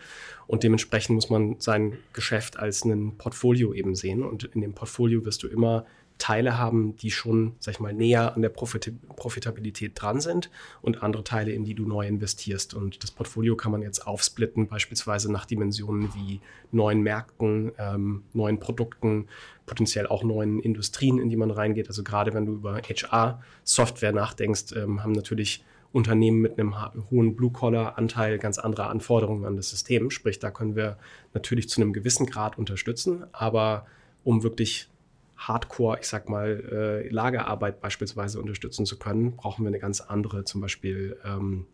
Und 0.47 0.63
dementsprechend 0.63 1.15
muss 1.15 1.31
man 1.31 1.57
sein 1.59 1.99
Geschäft 2.13 2.59
als 2.59 2.85
ein 2.85 3.17
Portfolio 3.19 3.73
eben 3.73 3.95
sehen. 3.95 4.23
Und 4.23 4.45
in 4.45 4.61
dem 4.61 4.75
Portfolio 4.75 5.25
wirst 5.25 5.43
du 5.43 5.49
immer 5.49 5.87
Teile 6.19 6.57
haben, 6.57 6.97
die 6.97 7.11
schon, 7.11 7.55
sag 7.59 7.75
ich 7.75 7.81
mal, 7.81 7.93
näher 7.93 8.35
an 8.35 8.43
der 8.43 8.49
Profit 8.49 8.93
Profitabilität 9.17 9.93
dran 9.95 10.21
sind 10.21 10.51
und 10.83 11.03
andere 11.03 11.25
Teile, 11.25 11.53
in 11.53 11.65
die 11.65 11.75
du 11.75 11.87
neu 11.87 12.07
investierst. 12.07 12.75
Und 12.75 13.03
das 13.03 13.11
Portfolio 13.11 13.57
kann 13.57 13.73
man 13.73 13.83
jetzt 13.83 14.07
aufsplitten, 14.07 14.67
beispielsweise 14.69 15.31
nach 15.31 15.45
Dimensionen 15.45 16.15
wie 16.15 16.41
neuen 16.73 17.03
Märkten, 17.03 17.73
ähm, 17.79 18.25
neuen 18.33 18.61
Produkten, 18.61 19.27
potenziell 19.67 20.07
auch 20.07 20.23
neuen 20.23 20.61
Industrien, 20.61 21.19
in 21.19 21.29
die 21.29 21.37
man 21.37 21.51
reingeht. 21.51 21.89
Also 21.89 22.03
gerade 22.03 22.33
wenn 22.33 22.47
du 22.47 22.53
über 22.53 22.81
HR-Software 22.81 24.13
nachdenkst, 24.13 24.73
ähm, 24.77 25.03
haben 25.03 25.13
natürlich 25.13 25.65
Unternehmen 25.93 26.41
mit 26.41 26.59
einem 26.59 26.75
hohen 27.11 27.37
Blue-Collar-Anteil 27.37 28.39
ganz 28.39 28.59
andere 28.59 28.87
Anforderungen 28.89 29.45
an 29.45 29.57
das 29.57 29.71
System. 29.71 30.11
Sprich, 30.11 30.39
da 30.39 30.51
können 30.51 30.77
wir 30.77 30.99
natürlich 31.33 31.69
zu 31.69 31.81
einem 31.81 31.93
gewissen 31.93 32.27
Grad 32.27 32.59
unterstützen, 32.59 33.25
aber 33.33 33.87
um 34.25 34.43
wirklich 34.43 34.89
Hardcore, 35.37 35.99
ich 36.01 36.09
sag 36.09 36.29
mal, 36.29 37.05
äh, 37.05 37.09
Lagerarbeit 37.09 37.81
beispielsweise 37.81 38.41
unterstützen 38.41 38.87
zu 38.87 38.99
können, 38.99 39.37
brauchen 39.37 39.65
wir 39.65 39.69
eine 39.69 39.79
ganz 39.79 40.01
andere, 40.01 40.45
zum 40.45 40.61
Beispiel 40.61 41.19
ähm, 41.25 41.67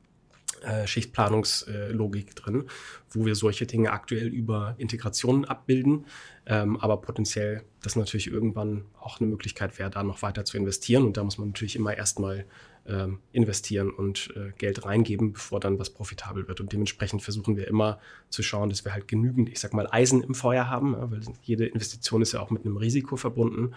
äh, 0.63 0.87
Schichtplanungslogik 0.87 2.37
drin, 2.37 2.69
wo 3.11 3.27
wir 3.27 3.35
solche 3.35 3.67
Dinge 3.67 3.91
aktuell 3.91 4.29
über 4.29 4.75
Integrationen 4.79 5.45
abbilden, 5.45 6.07
ähm, 6.47 6.79
aber 6.79 7.01
potenziell 7.01 7.63
das 7.83 7.97
natürlich 7.97 8.29
irgendwann 8.29 8.85
auch 9.01 9.21
eine 9.21 9.29
Möglichkeit 9.29 9.79
wäre, 9.79 9.91
da 9.91 10.03
noch 10.03 10.23
weiter 10.23 10.45
zu 10.45 10.57
investieren. 10.57 11.05
Und 11.05 11.17
da 11.17 11.25
muss 11.25 11.39
man 11.39 11.49
natürlich 11.49 11.77
immer 11.77 11.97
erstmal 11.97 12.45
ähm, 12.87 13.21
investieren 13.33 13.91
und 13.91 14.33
äh, 14.37 14.53
Geld 14.59 14.85
reingeben, 14.85 15.33
bevor 15.33 15.61
dann 15.61 15.79
was 15.79 15.91
profitabel 15.91 16.49
wird. 16.49 16.61
Und 16.61 16.73
dementsprechend 16.73 17.23
versuchen 17.23 17.57
wir 17.57 17.69
immer 17.69 18.01
zu 18.29 18.43
schauen, 18.43 18.71
dass 18.71 18.85
wir 18.85 18.93
halt 18.93 19.07
genügend, 19.09 19.49
ich 19.49 19.61
sag 19.61 19.73
mal, 19.73 19.89
Eisen 19.91 20.23
im 20.23 20.35
Feuer 20.35 20.69
haben, 20.69 20.95
weil 20.99 21.21
jede 21.43 21.67
Investition 21.67 22.23
ist 22.23 22.33
ja 22.33 22.41
auch 22.41 22.51
mit 22.51 22.65
einem 22.65 22.77
Risiko 22.77 23.17
verbunden, 23.17 23.75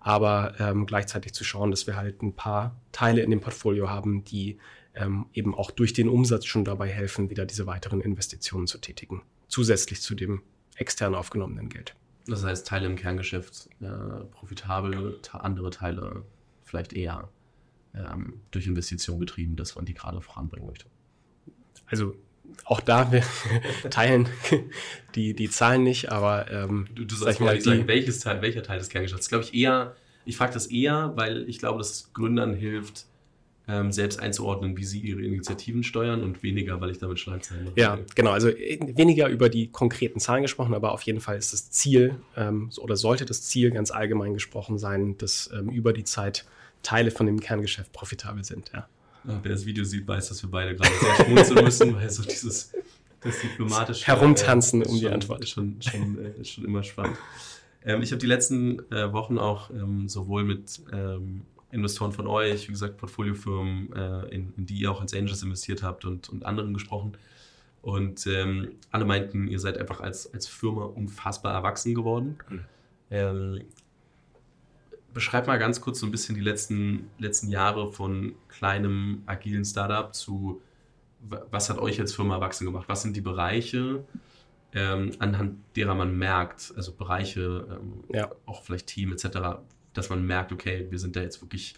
aber 0.00 0.54
ähm, 0.58 0.86
gleichzeitig 0.86 1.34
zu 1.34 1.44
schauen, 1.44 1.70
dass 1.70 1.86
wir 1.86 1.96
halt 1.96 2.22
ein 2.22 2.34
paar 2.34 2.80
Teile 2.92 3.22
in 3.22 3.30
dem 3.30 3.40
Portfolio 3.40 3.90
haben, 3.90 4.24
die 4.24 4.58
ähm, 4.94 5.26
eben 5.34 5.54
auch 5.54 5.70
durch 5.70 5.92
den 5.92 6.08
Umsatz 6.08 6.46
schon 6.46 6.64
dabei 6.64 6.88
helfen, 6.88 7.28
wieder 7.28 7.44
diese 7.44 7.66
weiteren 7.66 8.00
Investitionen 8.00 8.66
zu 8.66 8.78
tätigen, 8.78 9.22
zusätzlich 9.48 10.00
zu 10.00 10.14
dem 10.14 10.42
extern 10.76 11.14
aufgenommenen 11.14 11.68
Geld. 11.68 11.94
Das 12.26 12.42
heißt, 12.44 12.66
Teile 12.66 12.86
im 12.86 12.96
Kerngeschäft 12.96 13.68
äh, 13.80 14.24
profitabel, 14.32 15.20
andere 15.32 15.70
Teile 15.70 16.24
vielleicht 16.64 16.92
eher 16.92 17.28
ähm, 17.96 18.40
durch 18.50 18.66
Investition 18.66 19.18
getrieben, 19.20 19.56
dass 19.56 19.74
man 19.74 19.84
die 19.84 19.94
gerade 19.94 20.20
voranbringen 20.20 20.66
möchte. 20.66 20.86
Also 21.86 22.14
auch 22.64 22.80
da, 22.80 23.10
wir 23.12 23.22
teilen 23.90 24.28
die, 25.14 25.34
die 25.34 25.50
Zahlen 25.50 25.82
nicht, 25.82 26.10
aber 26.10 26.50
ähm, 26.50 26.86
du, 26.94 27.04
du 27.04 27.14
sollst 27.14 27.40
mal 27.40 27.60
sagen, 27.60 27.86
welches 27.86 28.20
Teil, 28.20 28.42
welcher 28.42 28.62
Teil 28.62 28.78
des 28.78 28.88
Kerngeschäfts? 28.88 29.28
Glaube 29.28 29.44
ich 29.44 29.54
eher, 29.54 29.96
ich 30.24 30.36
frage 30.36 30.52
das 30.52 30.66
eher, 30.66 31.12
weil 31.16 31.48
ich 31.48 31.58
glaube, 31.58 31.78
dass 31.78 31.90
es 31.90 32.12
Gründern 32.12 32.54
hilft, 32.54 33.06
ähm, 33.68 33.90
selbst 33.90 34.20
einzuordnen, 34.20 34.76
wie 34.76 34.84
sie 34.84 35.00
ihre 35.00 35.22
Initiativen 35.22 35.82
steuern 35.82 36.22
und 36.22 36.42
weniger, 36.42 36.80
weil 36.80 36.90
ich 36.90 36.98
damit 36.98 37.18
Schlagzeilen 37.18 37.64
mache. 37.64 37.80
Ja, 37.80 37.98
genau. 38.14 38.30
Also 38.30 38.48
weniger 38.48 39.28
über 39.28 39.48
die 39.48 39.68
konkreten 39.68 40.20
Zahlen 40.20 40.42
gesprochen, 40.42 40.74
aber 40.74 40.92
auf 40.92 41.02
jeden 41.02 41.20
Fall 41.20 41.36
ist 41.36 41.52
das 41.52 41.70
Ziel 41.70 42.16
ähm, 42.36 42.70
oder 42.78 42.96
sollte 42.96 43.24
das 43.24 43.42
Ziel 43.42 43.72
ganz 43.72 43.90
allgemein 43.90 44.34
gesprochen 44.34 44.78
sein, 44.78 45.18
dass 45.18 45.50
ähm, 45.52 45.68
über 45.68 45.92
die 45.92 46.04
Zeit 46.04 46.44
Teile 46.86 47.10
von 47.10 47.26
dem 47.26 47.40
Kerngeschäft 47.40 47.92
profitabel 47.92 48.44
sind. 48.44 48.70
Ja. 48.72 48.88
Ja, 49.24 49.40
wer 49.42 49.50
das 49.50 49.66
Video 49.66 49.82
sieht, 49.82 50.06
weiß, 50.06 50.28
dass 50.28 50.42
wir 50.42 50.50
beide 50.50 50.76
gerade 50.76 50.92
sehr 51.00 51.24
schmunzeln 51.24 51.64
müssen, 51.64 51.96
weil 51.96 52.08
so 52.08 52.22
dieses 52.22 52.72
das 53.20 53.40
diplomatische 53.40 54.06
Herumtanzen 54.06 54.82
äh, 54.82 54.86
um 54.86 55.00
die 55.00 55.08
Antwort. 55.08 55.42
Ist 55.42 55.50
schon, 55.50 55.82
schon, 55.82 56.24
äh, 56.24 56.44
schon 56.44 56.64
immer 56.64 56.84
spannend. 56.84 57.16
Ähm, 57.84 58.02
ich 58.02 58.12
habe 58.12 58.20
die 58.20 58.26
letzten 58.26 58.80
äh, 58.92 59.12
Wochen 59.12 59.38
auch 59.38 59.70
ähm, 59.70 60.08
sowohl 60.08 60.44
mit 60.44 60.80
ähm, 60.92 61.42
Investoren 61.72 62.12
von 62.12 62.28
euch, 62.28 62.68
wie 62.68 62.72
gesagt, 62.72 62.98
Portfoliofirmen, 62.98 63.92
äh, 63.92 64.34
in, 64.34 64.52
in, 64.56 64.66
die 64.66 64.74
ihr 64.74 64.92
auch 64.92 65.00
als 65.00 65.12
Angels 65.12 65.42
investiert 65.42 65.82
habt 65.82 66.04
und, 66.04 66.28
und 66.28 66.46
anderen 66.46 66.72
gesprochen. 66.72 67.16
Und 67.82 68.26
ähm, 68.28 68.72
alle 68.92 69.04
meinten, 69.04 69.48
ihr 69.48 69.58
seid 69.58 69.76
einfach 69.76 70.00
als, 70.00 70.32
als 70.32 70.46
Firma 70.46 70.84
unfassbar 70.84 71.52
erwachsen 71.52 71.94
geworden. 71.94 72.38
Mhm. 72.48 73.60
Beschreib 75.16 75.46
mal 75.46 75.58
ganz 75.58 75.80
kurz 75.80 76.00
so 76.00 76.04
ein 76.04 76.10
bisschen 76.10 76.34
die 76.34 76.42
letzten, 76.42 77.08
letzten 77.16 77.48
Jahre 77.48 77.90
von 77.90 78.34
kleinem, 78.48 79.22
agilen 79.24 79.64
Startup 79.64 80.14
zu, 80.14 80.60
was 81.50 81.70
hat 81.70 81.78
euch 81.78 81.98
als 81.98 82.14
Firma 82.14 82.34
erwachsen 82.34 82.66
gemacht? 82.66 82.86
Was 82.86 83.00
sind 83.00 83.16
die 83.16 83.22
Bereiche, 83.22 84.04
ähm, 84.74 85.12
anhand 85.18 85.56
derer 85.74 85.94
man 85.94 86.18
merkt, 86.18 86.70
also 86.76 86.92
Bereiche, 86.92 87.66
ähm, 87.80 88.04
ja. 88.12 88.30
auch 88.44 88.62
vielleicht 88.62 88.88
Team 88.88 89.10
etc., 89.10 89.58
dass 89.94 90.10
man 90.10 90.26
merkt, 90.26 90.52
okay, 90.52 90.86
wir 90.90 90.98
sind 90.98 91.16
da 91.16 91.22
jetzt 91.22 91.40
wirklich 91.40 91.76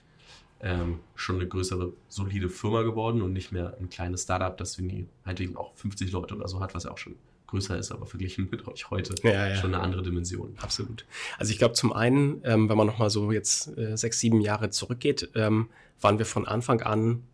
ähm, 0.58 0.98
schon 1.14 1.36
eine 1.36 1.46
größere, 1.46 1.92
solide 2.08 2.48
Firma 2.48 2.82
geworden 2.82 3.22
und 3.22 3.32
nicht 3.32 3.52
mehr 3.52 3.76
ein 3.78 3.88
kleines 3.88 4.24
Startup, 4.24 4.56
das 4.56 4.76
irgendwie 4.76 5.06
halt 5.24 5.38
eben 5.38 5.56
auch 5.56 5.76
50 5.76 6.10
Leute 6.10 6.34
oder 6.34 6.48
so 6.48 6.58
hat, 6.58 6.74
was 6.74 6.82
ja 6.82 6.90
auch 6.90 6.98
schon 6.98 7.14
größer 7.48 7.76
ist, 7.76 7.90
aber 7.90 8.06
verglichen 8.06 8.48
mit 8.50 8.66
euch 8.68 8.90
heute 8.90 9.14
ja, 9.22 9.48
ja. 9.48 9.56
schon 9.56 9.74
eine 9.74 9.82
andere 9.82 10.02
Dimension. 10.02 10.54
Absolut. 10.58 11.04
Also 11.38 11.50
ich 11.50 11.58
glaube 11.58 11.74
zum 11.74 11.92
einen, 11.92 12.40
ähm, 12.44 12.68
wenn 12.68 12.76
man 12.76 12.86
nochmal 12.86 13.10
so 13.10 13.32
jetzt 13.32 13.76
äh, 13.76 13.96
sechs, 13.96 14.20
sieben 14.20 14.40
Jahre 14.40 14.70
zurückgeht, 14.70 15.30
ähm, 15.34 15.68
waren 16.00 16.18
wir 16.18 16.26
von 16.26 16.46
Anfang 16.46 16.82
an 16.82 17.24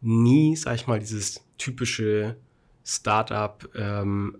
nie, 0.00 0.56
sag 0.56 0.74
ich 0.74 0.86
mal, 0.86 0.98
dieses 0.98 1.42
typische 1.58 2.36
Startup, 2.84 3.68
ähm, 3.74 4.38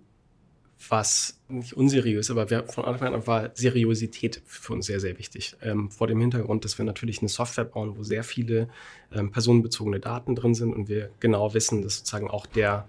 was 0.88 1.38
nicht 1.48 1.74
unseriös, 1.74 2.30
aber 2.30 2.48
wir, 2.48 2.64
von 2.64 2.86
Anfang 2.86 3.14
an 3.14 3.26
war 3.26 3.50
Seriosität 3.54 4.42
für 4.46 4.72
uns 4.72 4.86
sehr, 4.86 4.98
sehr 4.98 5.18
wichtig. 5.18 5.56
Ähm, 5.60 5.90
vor 5.90 6.06
dem 6.06 6.20
Hintergrund, 6.20 6.64
dass 6.64 6.78
wir 6.78 6.86
natürlich 6.86 7.20
eine 7.20 7.28
Software 7.28 7.64
bauen, 7.64 7.98
wo 7.98 8.02
sehr 8.02 8.24
viele 8.24 8.68
ähm, 9.12 9.30
personenbezogene 9.30 10.00
Daten 10.00 10.34
drin 10.34 10.54
sind 10.54 10.72
und 10.72 10.88
wir 10.88 11.10
genau 11.20 11.52
wissen, 11.52 11.82
dass 11.82 11.98
sozusagen 11.98 12.30
auch 12.30 12.46
der 12.46 12.88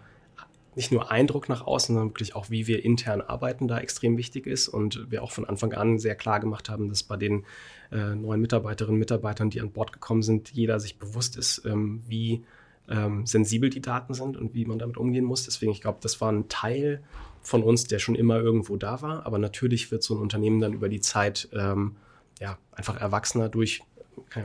nicht 0.76 0.92
nur 0.92 1.12
Eindruck 1.12 1.50
nach 1.50 1.66
außen, 1.66 1.94
sondern 1.94 2.12
wirklich 2.12 2.36
auch, 2.36 2.50
wie 2.50 2.68
wir 2.68 2.86
intern 2.86 3.22
arbeiten, 3.22 3.68
da 3.68 3.80
extrem 3.80 4.18
wichtig 4.18 4.48
ist. 4.48 4.68
Und 4.68 5.12
wir 5.12 5.24
auch 5.24 5.32
von 5.32 5.46
Anfang 5.46 5.74
an 5.74 6.00
sehr 6.00 6.16
klar 6.16 6.40
gemacht 6.40 6.70
haben, 6.70 6.90
dass 6.90 7.04
bei 7.04 7.18
den 7.18 7.46
äh, 7.92 8.16
neuen 8.16 8.42
Mitarbeiterinnen 8.42 8.96
und 8.96 9.00
Mitarbeitern, 9.00 9.50
die 9.50 9.62
an 9.62 9.72
Bord 9.72 9.92
gekommen 9.92 10.24
sind, 10.24 10.52
jeder 10.52 10.80
sich 10.80 10.98
bewusst 10.98 11.36
ist, 11.36 11.64
ähm, 11.66 12.02
wie 12.08 12.44
ähm, 12.90 13.26
sensibel 13.26 13.70
die 13.70 13.82
Daten 13.82 14.14
sind 14.14 14.38
und 14.38 14.54
wie 14.54 14.66
man 14.66 14.80
damit 14.80 14.98
umgehen 14.98 15.26
muss. 15.26 15.44
Deswegen, 15.44 15.72
ich 15.72 15.82
glaube, 15.82 16.00
das 16.02 16.22
war 16.22 16.32
ein 16.32 16.48
Teil 16.48 17.04
von 17.42 17.64
uns, 17.64 17.86
der 17.86 18.00
schon 18.00 18.16
immer 18.16 18.40
irgendwo 18.40 18.78
da 18.78 19.02
war. 19.02 19.26
Aber 19.26 19.40
natürlich 19.40 19.92
wird 19.92 20.04
so 20.04 20.16
ein 20.16 20.22
Unternehmen 20.22 20.62
dann 20.62 20.74
über 20.74 20.90
die 20.90 21.02
Zeit 21.02 21.50
ähm, 21.54 21.96
ja, 22.40 22.58
einfach 22.72 23.00
erwachsener 23.00 23.50
durch 23.50 23.82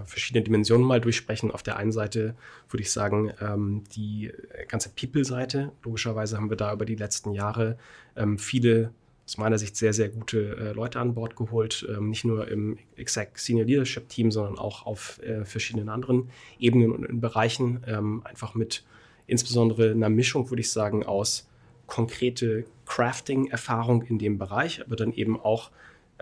verschiedene 0.04 0.44
Dimensionen 0.44 0.86
mal 0.86 1.00
durchsprechen. 1.00 1.50
Auf 1.50 1.62
der 1.62 1.76
einen 1.76 1.92
Seite 1.92 2.34
würde 2.68 2.82
ich 2.82 2.92
sagen, 2.92 3.32
ähm, 3.40 3.84
die 3.94 4.32
ganze 4.68 4.90
People-Seite. 4.90 5.72
Logischerweise 5.84 6.36
haben 6.36 6.50
wir 6.50 6.56
da 6.56 6.72
über 6.72 6.84
die 6.84 6.96
letzten 6.96 7.32
Jahre 7.32 7.78
ähm, 8.16 8.38
viele 8.38 8.92
aus 9.26 9.38
meiner 9.38 9.58
Sicht 9.58 9.76
sehr, 9.76 9.92
sehr 9.92 10.08
gute 10.08 10.56
äh, 10.56 10.72
Leute 10.72 11.00
an 11.00 11.14
Bord 11.14 11.34
geholt. 11.34 11.84
Ähm, 11.88 12.10
nicht 12.10 12.24
nur 12.24 12.48
im 12.48 12.78
Exec 12.96 13.38
Senior 13.38 13.66
Leadership 13.66 14.08
Team, 14.08 14.30
sondern 14.30 14.56
auch 14.56 14.86
auf 14.86 15.20
äh, 15.22 15.44
verschiedenen 15.44 15.88
anderen 15.88 16.30
Ebenen 16.60 16.92
und 16.92 17.04
in 17.04 17.20
Bereichen. 17.20 17.82
Ähm, 17.88 18.22
einfach 18.24 18.54
mit 18.54 18.84
insbesondere 19.26 19.90
einer 19.90 20.08
Mischung, 20.08 20.48
würde 20.50 20.60
ich 20.60 20.70
sagen, 20.70 21.04
aus 21.04 21.48
konkrete 21.88 22.64
Crafting-Erfahrung 22.86 24.02
in 24.02 24.18
dem 24.18 24.38
Bereich, 24.38 24.84
aber 24.84 24.94
dann 24.94 25.12
eben 25.12 25.38
auch 25.38 25.70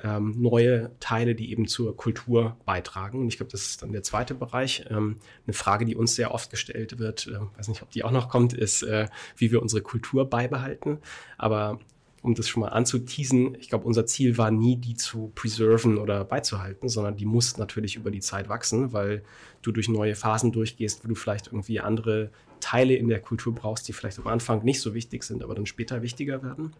ähm, 0.03 0.35
neue 0.37 0.91
Teile, 1.01 1.35
die 1.35 1.51
eben 1.51 1.69
zur 1.69 1.97
Kultur 1.97 2.57
beitragen. 2.65 3.21
Und 3.21 3.29
ich 3.29 3.37
glaube, 3.37 3.53
das 3.53 3.63
ist 3.63 3.83
dann 3.83 3.93
der 3.93 4.03
zweite 4.03 4.35
Bereich. 4.35 4.85
Ähm, 4.91 5.17
eine 5.47 5.55
Frage, 5.55 5.85
die 5.85 5.95
uns 5.95 6.15
sehr 6.15 6.33
oft 6.33 6.51
gestellt 6.51 6.99
wird, 6.99 7.27
äh, 7.29 7.39
weiß 7.57 7.69
nicht, 7.69 7.83
ob 7.83 7.91
die 7.91 8.05
auch 8.05 8.11
noch 8.11 8.29
kommt, 8.29 8.53
ist, 8.53 8.83
äh, 8.83 9.09
wie 9.37 9.53
wir 9.53 9.63
unsere 9.63 9.83
Kultur 9.83 10.29
beibehalten. 10.29 10.99
Aber 11.39 11.79
um 12.23 12.35
das 12.35 12.49
schon 12.49 12.63
mal 12.63 12.69
anzuteasen, 12.69 13.55
ich 13.61 13.69
glaube, 13.69 13.85
unser 13.85 14.07
Ziel 14.07 14.39
war 14.39 14.51
nie, 14.51 14.77
die 14.77 14.95
zu 14.95 15.31
preserven 15.35 15.99
oder 15.99 16.25
beizuhalten, 16.25 16.89
sondern 16.89 17.17
die 17.17 17.27
muss 17.27 17.59
natürlich 17.59 17.97
über 17.97 18.11
die 18.11 18.21
Zeit 18.21 18.49
wachsen, 18.49 18.95
weil 18.95 19.23
du 19.61 19.73
durch 19.73 19.89
neue 19.89 20.15
Phasen 20.15 20.51
durchgehst, 20.51 21.05
wo 21.05 21.09
du 21.09 21.15
vielleicht 21.15 21.49
irgendwie 21.49 21.81
andere 21.81 22.31
Teile 22.61 22.95
in 22.95 23.09
der 23.09 23.21
Kultur 23.21 23.55
brauchst, 23.55 23.87
die 23.89 23.93
vielleicht 23.93 24.19
am 24.19 24.27
Anfang 24.27 24.65
nicht 24.65 24.81
so 24.81 24.95
wichtig 24.95 25.23
sind, 25.23 25.43
aber 25.43 25.55
dann 25.55 25.67
später 25.67 26.01
wichtiger 26.01 26.43
werden. 26.43 26.73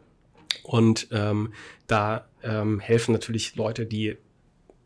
Und 0.63 1.09
ähm, 1.11 1.53
da 1.87 2.27
ähm, 2.43 2.81
helfen 2.81 3.13
natürlich 3.13 3.57
Leute, 3.57 3.87
die 3.87 4.17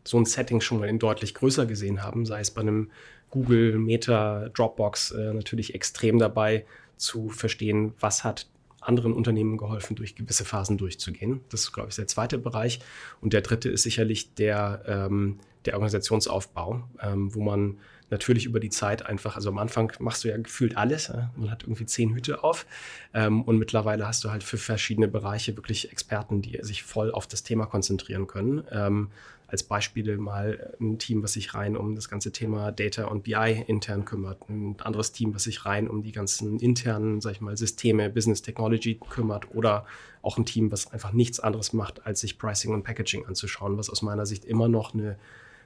so 0.03 0.17
ein 0.17 0.25
Setting 0.25 0.61
schon 0.61 0.79
mal 0.79 0.89
in 0.89 0.99
deutlich 0.99 1.33
größer 1.33 1.65
gesehen 1.65 2.03
haben, 2.03 2.25
sei 2.25 2.39
es 2.39 2.51
bei 2.51 2.61
einem 2.61 2.91
Google, 3.29 3.77
Meta, 3.77 4.49
Dropbox, 4.49 5.11
äh, 5.11 5.33
natürlich 5.33 5.75
extrem 5.75 6.17
dabei 6.17 6.65
zu 6.97 7.29
verstehen, 7.29 7.93
was 7.99 8.23
hat 8.23 8.47
anderen 8.81 9.13
Unternehmen 9.13 9.57
geholfen, 9.57 9.95
durch 9.95 10.15
gewisse 10.15 10.45
Phasen 10.45 10.77
durchzugehen. 10.77 11.41
Das 11.49 11.61
ist, 11.61 11.71
glaube 11.71 11.89
ich, 11.89 11.95
der 11.95 12.07
zweite 12.07 12.37
Bereich. 12.37 12.79
Und 13.21 13.33
der 13.33 13.41
dritte 13.41 13.69
ist 13.69 13.83
sicherlich 13.83 14.33
der, 14.35 14.83
ähm, 14.87 15.39
der 15.65 15.73
Organisationsaufbau, 15.73 16.83
ähm, 17.01 17.33
wo 17.33 17.41
man 17.41 17.77
natürlich 18.09 18.45
über 18.45 18.59
die 18.59 18.69
Zeit 18.69 19.05
einfach, 19.05 19.35
also 19.35 19.49
am 19.49 19.57
Anfang 19.57 19.91
machst 19.99 20.23
du 20.23 20.29
ja 20.29 20.37
gefühlt 20.37 20.77
alles. 20.77 21.07
Ja? 21.07 21.31
Man 21.35 21.51
hat 21.51 21.63
irgendwie 21.63 21.85
zehn 21.85 22.13
Hüte 22.13 22.43
auf 22.43 22.65
ähm, 23.13 23.43
und 23.43 23.57
mittlerweile 23.57 24.07
hast 24.07 24.23
du 24.23 24.31
halt 24.31 24.43
für 24.43 24.57
verschiedene 24.57 25.07
Bereiche 25.07 25.55
wirklich 25.55 25.91
Experten, 25.91 26.41
die 26.41 26.59
sich 26.61 26.83
voll 26.83 27.11
auf 27.11 27.27
das 27.27 27.43
Thema 27.43 27.65
konzentrieren 27.65 28.27
können. 28.27 28.63
Ähm, 28.71 29.09
als 29.51 29.63
Beispiele 29.63 30.17
mal 30.17 30.75
ein 30.79 30.99
Team, 30.99 31.23
was 31.23 31.33
sich 31.33 31.53
rein 31.53 31.75
um 31.75 31.95
das 31.95 32.09
ganze 32.09 32.31
Thema 32.31 32.71
Data 32.71 33.05
und 33.05 33.23
BI 33.23 33.63
intern 33.67 34.05
kümmert, 34.05 34.49
ein 34.49 34.75
anderes 34.81 35.11
Team, 35.11 35.33
was 35.33 35.43
sich 35.43 35.65
rein 35.65 35.87
um 35.87 36.03
die 36.03 36.11
ganzen 36.11 36.59
internen, 36.59 37.21
sag 37.21 37.31
ich 37.33 37.41
mal, 37.41 37.57
Systeme, 37.57 38.09
Business 38.09 38.41
Technology 38.41 38.99
kümmert 39.09 39.53
oder 39.55 39.85
auch 40.21 40.37
ein 40.37 40.45
Team, 40.45 40.71
was 40.71 40.91
einfach 40.91 41.13
nichts 41.13 41.39
anderes 41.39 41.73
macht, 41.73 42.05
als 42.05 42.21
sich 42.21 42.37
Pricing 42.37 42.73
und 42.73 42.83
Packaging 42.83 43.25
anzuschauen, 43.25 43.77
was 43.77 43.89
aus 43.89 44.01
meiner 44.01 44.25
Sicht 44.25 44.45
immer 44.45 44.67
noch 44.67 44.93
eine 44.93 45.17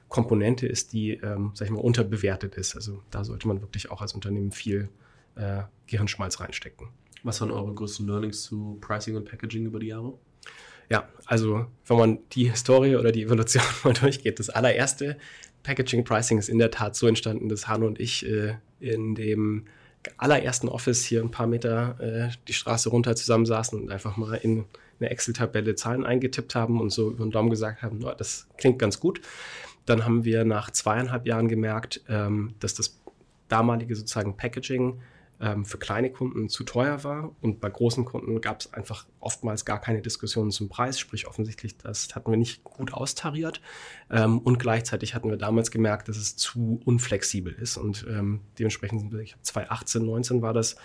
Komponente 0.08 0.66
ist, 0.66 0.92
die, 0.92 1.12
ähm, 1.12 1.50
sag 1.54 1.66
ich 1.66 1.72
mal, 1.72 1.80
unterbewertet 1.80 2.54
ist. 2.54 2.76
Also 2.76 3.02
da 3.10 3.24
sollte 3.24 3.48
man 3.48 3.60
wirklich 3.60 3.90
auch 3.90 4.00
als 4.00 4.12
Unternehmen 4.12 4.52
viel 4.52 4.88
äh, 5.34 5.62
Gehirnschmalz 5.86 6.40
reinstecken. 6.40 6.88
Was 7.22 7.40
waren 7.40 7.50
eure 7.50 7.74
größten 7.74 8.06
Learnings 8.06 8.42
zu 8.42 8.78
Pricing 8.80 9.16
und 9.16 9.28
Packaging 9.28 9.66
über 9.66 9.80
die 9.80 9.88
Jahre? 9.88 10.14
Ja, 10.94 11.08
also 11.26 11.66
wenn 11.86 11.96
man 11.96 12.18
die 12.30 12.48
Historie 12.48 12.94
oder 12.94 13.10
die 13.10 13.24
Evolution 13.24 13.64
mal 13.82 13.94
durchgeht, 13.94 14.38
das 14.38 14.48
allererste 14.48 15.16
Packaging 15.64 16.04
Pricing 16.04 16.38
ist 16.38 16.48
in 16.48 16.58
der 16.58 16.70
Tat 16.70 16.94
so 16.94 17.08
entstanden, 17.08 17.48
dass 17.48 17.66
Hanno 17.66 17.88
und 17.88 17.98
ich 17.98 18.24
äh, 18.24 18.54
in 18.78 19.16
dem 19.16 19.64
allerersten 20.18 20.68
Office 20.68 21.04
hier 21.04 21.20
ein 21.20 21.32
paar 21.32 21.48
Meter 21.48 21.98
äh, 21.98 22.36
die 22.46 22.52
Straße 22.52 22.90
runter 22.90 23.16
zusammensaßen 23.16 23.80
und 23.80 23.90
einfach 23.90 24.16
mal 24.16 24.36
in 24.36 24.66
eine 25.00 25.10
Excel-Tabelle 25.10 25.74
Zahlen 25.74 26.06
eingetippt 26.06 26.54
haben 26.54 26.80
und 26.80 26.90
so 26.90 27.10
über 27.10 27.24
den 27.24 27.32
Daumen 27.32 27.50
gesagt 27.50 27.82
haben, 27.82 27.98
no, 27.98 28.14
das 28.14 28.46
klingt 28.56 28.78
ganz 28.78 29.00
gut. 29.00 29.20
Dann 29.86 30.04
haben 30.04 30.24
wir 30.24 30.44
nach 30.44 30.70
zweieinhalb 30.70 31.26
Jahren 31.26 31.48
gemerkt, 31.48 32.02
ähm, 32.08 32.54
dass 32.60 32.74
das 32.74 33.00
damalige 33.48 33.96
sozusagen 33.96 34.36
Packaging 34.36 35.00
ähm, 35.44 35.66
für 35.66 35.76
kleine 35.76 36.10
Kunden 36.10 36.48
zu 36.48 36.64
teuer 36.64 37.04
war. 37.04 37.36
Und 37.42 37.60
bei 37.60 37.68
großen 37.68 38.06
Kunden 38.06 38.40
gab 38.40 38.60
es 38.60 38.72
einfach 38.72 39.06
oftmals 39.20 39.66
gar 39.66 39.78
keine 39.78 40.00
Diskussionen 40.00 40.50
zum 40.50 40.70
Preis, 40.70 40.98
sprich 40.98 41.26
offensichtlich, 41.26 41.76
das 41.76 42.14
hatten 42.14 42.30
wir 42.30 42.38
nicht 42.38 42.64
gut 42.64 42.94
austariert. 42.94 43.60
Ähm, 44.10 44.38
und 44.38 44.58
gleichzeitig 44.58 45.14
hatten 45.14 45.28
wir 45.28 45.36
damals 45.36 45.70
gemerkt, 45.70 46.08
dass 46.08 46.16
es 46.16 46.36
zu 46.36 46.80
unflexibel 46.86 47.52
ist. 47.52 47.76
Und 47.76 48.06
ähm, 48.08 48.40
dementsprechend 48.58 49.00
sind 49.00 49.12
wir, 49.12 49.20
ich 49.20 49.36
2018, 49.42 50.06
19 50.06 50.42
war 50.42 50.54
das, 50.54 50.76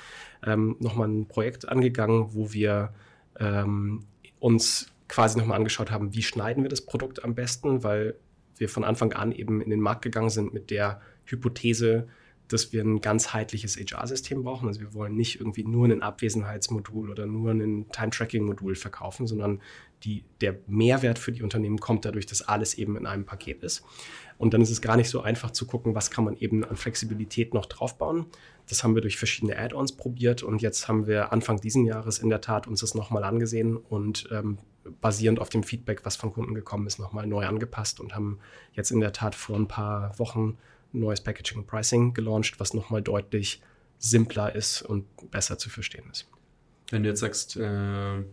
ähm, 0.46 0.76
nochmal 0.80 1.08
ein 1.08 1.28
Projekt 1.28 1.70
angegangen, 1.70 2.34
wo 2.34 2.52
wir 2.52 2.94
ähm, 3.40 4.06
uns 4.40 4.92
quasi 5.08 5.40
nochmal 5.40 5.58
angeschaut 5.58 5.90
haben, 5.90 6.14
wie 6.14 6.22
schneiden 6.22 6.64
wir 6.64 6.70
das 6.70 6.86
Produkt 6.86 7.24
am 7.24 7.34
besten, 7.34 7.84
weil 7.84 8.16
wir 8.58 8.68
von 8.68 8.84
Anfang 8.84 9.14
an 9.14 9.32
eben 9.32 9.62
in 9.62 9.70
den 9.70 9.80
Markt 9.80 10.02
gegangen 10.02 10.30
sind 10.30 10.54
mit 10.54 10.70
der 10.70 11.02
Hypothese, 11.26 12.08
dass 12.50 12.74
wir 12.74 12.84
ein 12.84 13.00
ganzheitliches 13.00 13.78
HR-System 13.78 14.44
brauchen. 14.44 14.68
Also 14.68 14.82
wir 14.82 14.94
wollen 14.94 15.16
nicht 15.16 15.40
irgendwie 15.40 15.64
nur 15.64 15.88
ein 15.88 16.02
Abwesenheitsmodul 16.02 17.10
oder 17.10 17.26
nur 17.26 17.52
ein 17.52 17.90
Time-Tracking-Modul 17.92 18.76
verkaufen, 18.76 19.28
sondern 19.28 19.62
die, 20.04 20.24
der 20.42 20.58
Mehrwert 20.68 21.20
für 21.20 21.32
die 21.32 21.44
Unternehmen 21.44 21.80
kommt 21.80 22.06
dadurch, 22.06 22.26
dass 22.26 22.42
alles 22.42 22.74
eben 22.74 22.98
in 22.98 23.06
einem 23.06 23.26
Paket 23.26 23.64
ist. 23.64 23.84
Und 24.38 24.54
dann 24.54 24.62
ist 24.62 24.72
es 24.72 24.82
gar 24.82 24.96
nicht 24.96 25.10
so 25.10 25.22
einfach 25.22 25.52
zu 25.52 25.68
gucken, 25.68 25.96
was 25.96 26.12
kann 26.12 26.24
man 26.24 26.38
eben 26.38 26.64
an 26.64 26.76
Flexibilität 26.76 27.54
noch 27.54 27.66
draufbauen. 27.66 28.26
Das 28.68 28.84
haben 28.84 28.96
wir 28.96 29.02
durch 29.02 29.18
verschiedene 29.18 29.58
Add-ons 29.58 29.94
probiert 29.94 30.42
und 30.42 30.62
jetzt 30.62 30.88
haben 30.88 31.08
wir 31.08 31.34
Anfang 31.34 31.60
diesen 31.60 31.86
Jahres 31.86 32.20
in 32.20 32.30
der 32.30 32.42
Tat 32.42 32.66
uns 32.66 32.80
das 32.80 32.96
nochmal 32.96 33.24
angesehen 33.24 33.76
und 33.76 34.30
ähm, 34.32 34.58
basierend 35.02 35.40
auf 35.40 35.50
dem 35.50 35.64
Feedback, 35.64 36.06
was 36.06 36.16
von 36.16 36.32
Kunden 36.32 36.54
gekommen 36.54 36.88
ist, 36.88 37.00
nochmal 37.00 37.28
neu 37.28 37.46
angepasst 37.46 38.00
und 38.00 38.16
haben 38.16 38.40
jetzt 38.74 38.92
in 38.92 39.02
der 39.02 39.12
Tat 39.12 39.36
vor 39.36 39.58
ein 39.58 39.68
paar 39.68 40.18
Wochen 40.18 40.58
neues 40.92 41.22
Packaging 41.22 41.60
und 41.60 41.68
Pricing 41.68 42.14
gelauncht, 42.14 42.60
was 42.60 42.74
nochmal 42.74 43.02
deutlich 43.02 43.62
simpler 43.98 44.56
ist 44.56 44.82
und 44.82 45.06
besser 45.32 45.58
zu 45.58 45.70
verstehen 45.70 46.06
ist. 46.12 46.28
Wenn 46.90 47.04
du 47.04 47.10
jetzt 47.10 47.20
sagst, 47.20 47.58
äh, 47.58 48.24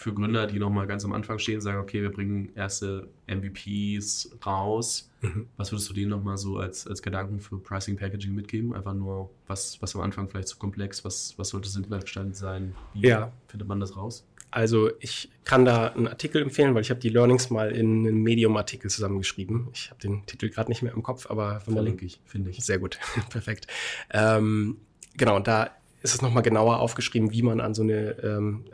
für 0.00 0.14
Gründer, 0.14 0.46
die 0.46 0.58
nochmal 0.58 0.86
ganz 0.86 1.04
am 1.04 1.12
Anfang 1.12 1.38
stehen, 1.38 1.60
sagen, 1.60 1.78
okay, 1.78 2.00
wir 2.00 2.10
bringen 2.10 2.50
erste 2.54 3.08
MVPs 3.26 4.34
raus, 4.44 5.10
mhm. 5.20 5.46
was 5.58 5.70
würdest 5.70 5.90
du 5.90 5.92
denen 5.92 6.08
nochmal 6.08 6.38
so 6.38 6.56
als, 6.56 6.86
als 6.86 7.02
Gedanken 7.02 7.38
für 7.38 7.58
Pricing, 7.58 7.96
Packaging 7.96 8.34
mitgeben? 8.34 8.74
Einfach 8.74 8.94
nur, 8.94 9.28
was, 9.46 9.80
was 9.82 9.94
am 9.94 10.00
Anfang 10.00 10.26
vielleicht 10.28 10.48
zu 10.48 10.56
komplex, 10.56 11.04
was, 11.04 11.34
was 11.36 11.50
sollte 11.50 11.68
sinnvoll 11.68 12.00
gestaltet 12.00 12.36
sein? 12.36 12.74
Wie 12.94 13.08
ja. 13.08 13.30
findet 13.48 13.68
man 13.68 13.78
das 13.78 13.94
raus? 13.94 14.24
Also 14.50 14.90
ich 15.00 15.30
kann 15.44 15.64
da 15.64 15.88
einen 15.88 16.08
Artikel 16.08 16.42
empfehlen, 16.42 16.74
weil 16.74 16.82
ich 16.82 16.90
habe 16.90 17.00
die 17.00 17.08
Learnings 17.08 17.50
mal 17.50 17.70
in 17.70 18.06
einem 18.06 18.22
Medium-Artikel 18.22 18.90
zusammengeschrieben. 18.90 19.68
Ich 19.72 19.90
habe 19.90 20.00
den 20.00 20.26
Titel 20.26 20.48
gerade 20.50 20.70
nicht 20.70 20.82
mehr 20.82 20.92
im 20.92 21.02
Kopf, 21.02 21.30
aber 21.30 21.60
verlinke 21.60 22.04
ich, 22.04 22.20
finde 22.24 22.50
ich. 22.50 22.64
Sehr 22.64 22.78
gut, 22.78 22.98
perfekt. 23.30 23.66
Ähm, 24.10 24.78
genau, 25.16 25.36
und 25.36 25.46
da 25.46 25.70
ist 26.02 26.14
es 26.14 26.22
nochmal 26.22 26.42
genauer 26.42 26.80
aufgeschrieben, 26.80 27.30
wie 27.30 27.42
man 27.42 27.60
an 27.60 27.74
so 27.74 27.82
eine 27.82 28.10
ähm, 28.22 28.64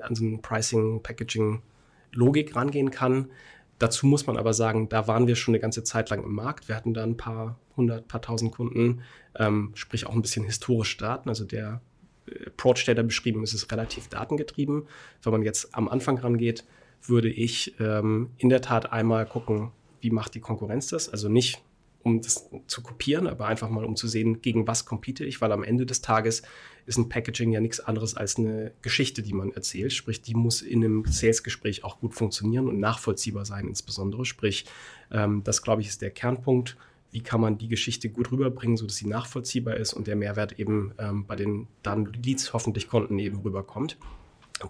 an 0.00 0.14
so 0.14 0.24
ein 0.24 0.42
Pricing, 0.42 1.02
Packaging, 1.02 1.62
Logik 2.12 2.56
rangehen 2.56 2.90
kann. 2.90 3.30
Dazu 3.78 4.06
muss 4.06 4.26
man 4.26 4.36
aber 4.36 4.52
sagen, 4.52 4.88
da 4.88 5.08
waren 5.08 5.26
wir 5.26 5.36
schon 5.36 5.54
eine 5.54 5.60
ganze 5.60 5.82
Zeit 5.84 6.10
lang 6.10 6.22
im 6.22 6.32
Markt. 6.32 6.68
Wir 6.68 6.76
hatten 6.76 6.94
da 6.94 7.02
ein 7.02 7.16
paar 7.16 7.58
hundert, 7.76 8.08
paar 8.08 8.20
tausend 8.20 8.52
Kunden, 8.52 9.02
ähm, 9.36 9.72
sprich 9.74 10.06
auch 10.06 10.14
ein 10.14 10.22
bisschen 10.22 10.44
historisch 10.44 10.96
Daten. 10.98 11.28
Also 11.28 11.44
der 11.44 11.80
Approach, 12.46 12.84
der 12.86 12.94
da 12.94 13.02
beschrieben 13.02 13.42
ist, 13.42 13.54
ist 13.54 13.70
relativ 13.72 14.08
datengetrieben. 14.08 14.86
Wenn 15.22 15.32
man 15.32 15.42
jetzt 15.42 15.74
am 15.74 15.88
Anfang 15.88 16.18
rangeht, 16.18 16.64
würde 17.02 17.28
ich 17.28 17.74
ähm, 17.80 18.30
in 18.38 18.48
der 18.48 18.60
Tat 18.60 18.92
einmal 18.92 19.26
gucken, 19.26 19.72
wie 20.00 20.10
macht 20.10 20.34
die 20.34 20.40
Konkurrenz 20.40 20.88
das? 20.88 21.08
Also 21.08 21.28
nicht, 21.28 21.62
um 22.02 22.20
das 22.20 22.48
zu 22.66 22.82
kopieren, 22.82 23.26
aber 23.26 23.46
einfach 23.46 23.68
mal, 23.68 23.84
um 23.84 23.96
zu 23.96 24.08
sehen, 24.08 24.42
gegen 24.42 24.66
was 24.66 24.84
compete 24.84 25.24
ich, 25.24 25.40
weil 25.40 25.52
am 25.52 25.62
Ende 25.62 25.86
des 25.86 26.00
Tages 26.00 26.42
ist 26.86 26.98
ein 26.98 27.08
Packaging 27.08 27.52
ja 27.52 27.60
nichts 27.60 27.80
anderes 27.80 28.16
als 28.16 28.36
eine 28.36 28.72
Geschichte, 28.82 29.22
die 29.22 29.32
man 29.32 29.52
erzählt. 29.52 29.92
Sprich, 29.92 30.20
die 30.20 30.34
muss 30.34 30.62
in 30.62 30.84
einem 30.84 31.04
Sales-Gespräch 31.06 31.84
auch 31.84 32.00
gut 32.00 32.14
funktionieren 32.14 32.68
und 32.68 32.80
nachvollziehbar 32.80 33.44
sein, 33.44 33.68
insbesondere. 33.68 34.24
Sprich, 34.24 34.64
ähm, 35.12 35.42
das 35.44 35.62
glaube 35.62 35.82
ich 35.82 35.88
ist 35.88 36.02
der 36.02 36.10
Kernpunkt 36.10 36.76
wie 37.12 37.20
kann 37.20 37.40
man 37.40 37.58
die 37.58 37.68
Geschichte 37.68 38.08
gut 38.08 38.32
rüberbringen, 38.32 38.76
sodass 38.76 38.96
sie 38.96 39.06
nachvollziehbar 39.06 39.76
ist 39.76 39.92
und 39.92 40.06
der 40.06 40.16
Mehrwert 40.16 40.58
eben 40.58 40.92
ähm, 40.98 41.26
bei 41.26 41.36
den 41.36 41.68
dann 41.82 42.06
Leads, 42.06 42.52
hoffentlich 42.54 42.88
Konten 42.88 43.18
eben 43.18 43.40
rüberkommt. 43.40 43.98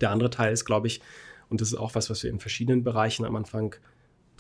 Der 0.01 0.11
andere 0.11 0.29
Teil 0.29 0.53
ist, 0.53 0.65
glaube 0.65 0.89
ich, 0.89 1.01
und 1.49 1.61
das 1.61 1.69
ist 1.69 1.75
auch 1.79 1.95
was, 1.95 2.11
was 2.11 2.23
wir 2.23 2.31
in 2.31 2.41
verschiedenen 2.41 2.83
Bereichen 2.83 3.25
am 3.25 3.37
Anfang 3.37 3.77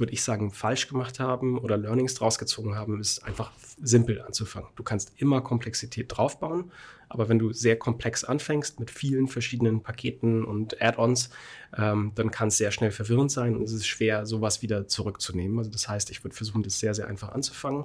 würde 0.02 0.12
ich 0.12 0.25
sagen, 0.25 0.50
falsch 0.50 0.88
gemacht 0.88 1.21
haben 1.21 1.56
oder 1.59 1.76
Learnings 1.76 2.14
draus 2.14 2.37
gezogen 2.37 2.75
haben, 2.75 3.00
ist 3.00 3.25
einfach 3.25 3.52
simpel 3.80 4.21
anzufangen. 4.21 4.68
Du 4.75 4.82
kannst 4.82 5.12
immer 5.16 5.42
Komplexität 5.42 6.06
draufbauen, 6.09 6.73
aber 7.09 7.28
wenn 7.28 7.38
du 7.38 7.52
sehr 7.52 7.78
komplex 7.78 8.25
anfängst 8.25 8.80
mit 8.80 8.90
vielen 8.90 9.28
verschiedenen 9.28 9.80
Paketen 9.80 10.44
und 10.44 10.82
Add-ons, 10.82 11.30
ähm, 11.78 12.11
dann 12.16 12.32
kann 12.32 12.49
es 12.49 12.59
sehr 12.59 12.73
schnell 12.73 12.90
verwirrend 12.90 13.30
sein 13.30 13.54
und 13.54 13.62
es 13.62 13.73
ist 13.73 13.87
schwer, 13.87 14.26
sowas 14.26 14.61
wieder 14.61 14.88
zurückzunehmen. 14.88 15.56
Also 15.56 15.71
das 15.71 15.87
heißt, 15.87 16.11
ich 16.11 16.25
würde 16.25 16.35
versuchen, 16.35 16.64
das 16.64 16.80
sehr, 16.80 16.94
sehr 16.94 17.06
einfach 17.06 17.28
anzufangen. 17.28 17.85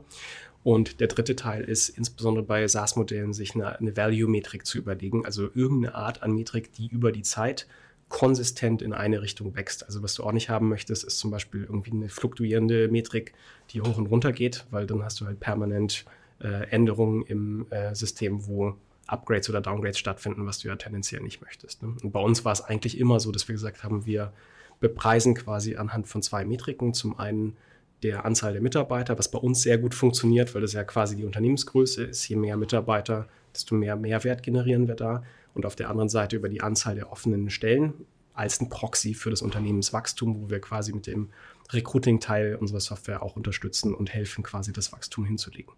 Und 0.64 1.00
der 1.00 1.08
dritte 1.08 1.36
Teil 1.36 1.64
ist 1.64 1.90
insbesondere 1.90 2.44
bei 2.44 2.68
SaaS-Modellen, 2.68 3.32
sich 3.32 3.54
eine, 3.54 3.78
eine 3.78 3.96
Value-Metrik 3.96 4.66
zu 4.66 4.80
überlegen, 4.80 5.24
also 5.24 5.50
irgendeine 5.54 5.94
Art 5.94 6.24
an 6.24 6.34
Metrik, 6.34 6.74
die 6.74 6.88
über 6.88 7.12
die 7.12 7.22
Zeit 7.22 7.68
konsistent 8.10 8.82
in 8.82 8.94
eine 8.94 9.22
Richtung 9.22 9.56
wächst. 9.56 9.86
Also 9.86 10.02
was 10.02 10.14
du 10.16 10.24
auch 10.24 10.32
nicht 10.32 10.50
haben 10.50 10.70
möchtest, 10.70 11.04
ist 11.04 11.20
zum 11.20 11.32
Beispiel 11.32 11.64
irgendwie 11.64 11.92
eine 11.92 12.10
fluktuierende 12.10 12.88
Metrik, 12.88 13.34
die 13.72 13.82
hoch 13.82 13.98
und 13.98 14.08
runter 14.08 14.32
geht, 14.32 14.66
weil 14.72 14.88
dann 14.88 15.04
hast 15.04 15.20
du 15.20 15.26
halt 15.26 15.40
permanent 15.40 16.06
äh, 16.40 16.70
Änderungen 16.70 17.24
im 17.24 17.68
äh, 17.70 17.94
System, 17.96 18.48
wo 18.48 18.76
Upgrades 19.08 19.50
oder 19.50 19.62
Downgrades 19.62 19.98
stattfinden, 19.98 20.46
was 20.46 20.60
du 20.60 20.68
ja 20.68 20.76
tendenziell 20.76 21.22
nicht 21.22 21.42
möchtest. 21.42 21.82
Ne? 21.82 21.96
Und 22.02 22.12
bei 22.12 22.20
uns 22.20 22.46
war 22.46 22.52
es 22.52 22.62
eigentlich 22.62 22.98
immer 22.98 23.20
so, 23.20 23.32
dass 23.32 23.48
wir 23.48 23.54
gesagt 23.54 23.84
haben, 23.84 24.06
wir 24.06 24.32
bepreisen 24.80 25.34
quasi 25.34 25.76
anhand 25.76 26.08
von 26.08 26.22
zwei 26.22 26.46
Metriken. 26.46 26.94
Zum 26.94 27.18
einen 27.20 27.58
der 28.04 28.26
Anzahl 28.26 28.54
der 28.54 28.62
Mitarbeiter, 28.62 29.18
was 29.18 29.32
bei 29.32 29.40
uns 29.40 29.62
sehr 29.62 29.78
gut 29.78 29.96
funktioniert, 29.96 30.54
weil 30.54 30.62
das 30.62 30.74
ja 30.74 30.84
quasi 30.84 31.16
die 31.16 31.26
Unternehmensgröße 31.26 32.04
ist. 32.04 32.28
Je 32.28 32.36
mehr 32.36 32.58
Mitarbeiter, 32.58 33.28
desto 33.54 33.76
mehr 33.76 33.96
Mehrwert 33.96 34.44
generieren 34.44 34.88
wir 34.88 34.96
da 34.96 35.24
und 35.58 35.66
auf 35.66 35.76
der 35.76 35.90
anderen 35.90 36.08
Seite 36.08 36.36
über 36.36 36.50
die 36.50 36.62
Anzahl 36.62 36.96
der 36.96 37.12
offenen 37.12 37.50
Stellen 37.50 38.06
als 38.34 38.62
ein 38.62 38.70
Proxy 38.70 39.16
für 39.16 39.32
das 39.32 39.42
Unternehmenswachstum, 39.42 40.44
wo 40.44 40.50
wir 40.52 40.62
quasi 40.62 40.94
mit 40.94 41.08
dem 41.08 41.32
Recruiting-Teil 41.72 42.56
unserer 42.56 42.80
Software 42.80 43.24
auch 43.24 43.36
unterstützen 43.36 43.96
und 43.96 44.14
helfen, 44.14 44.44
quasi 44.44 44.72
das 44.72 44.94
Wachstum 44.94 45.26
hinzulegen. 45.26 45.74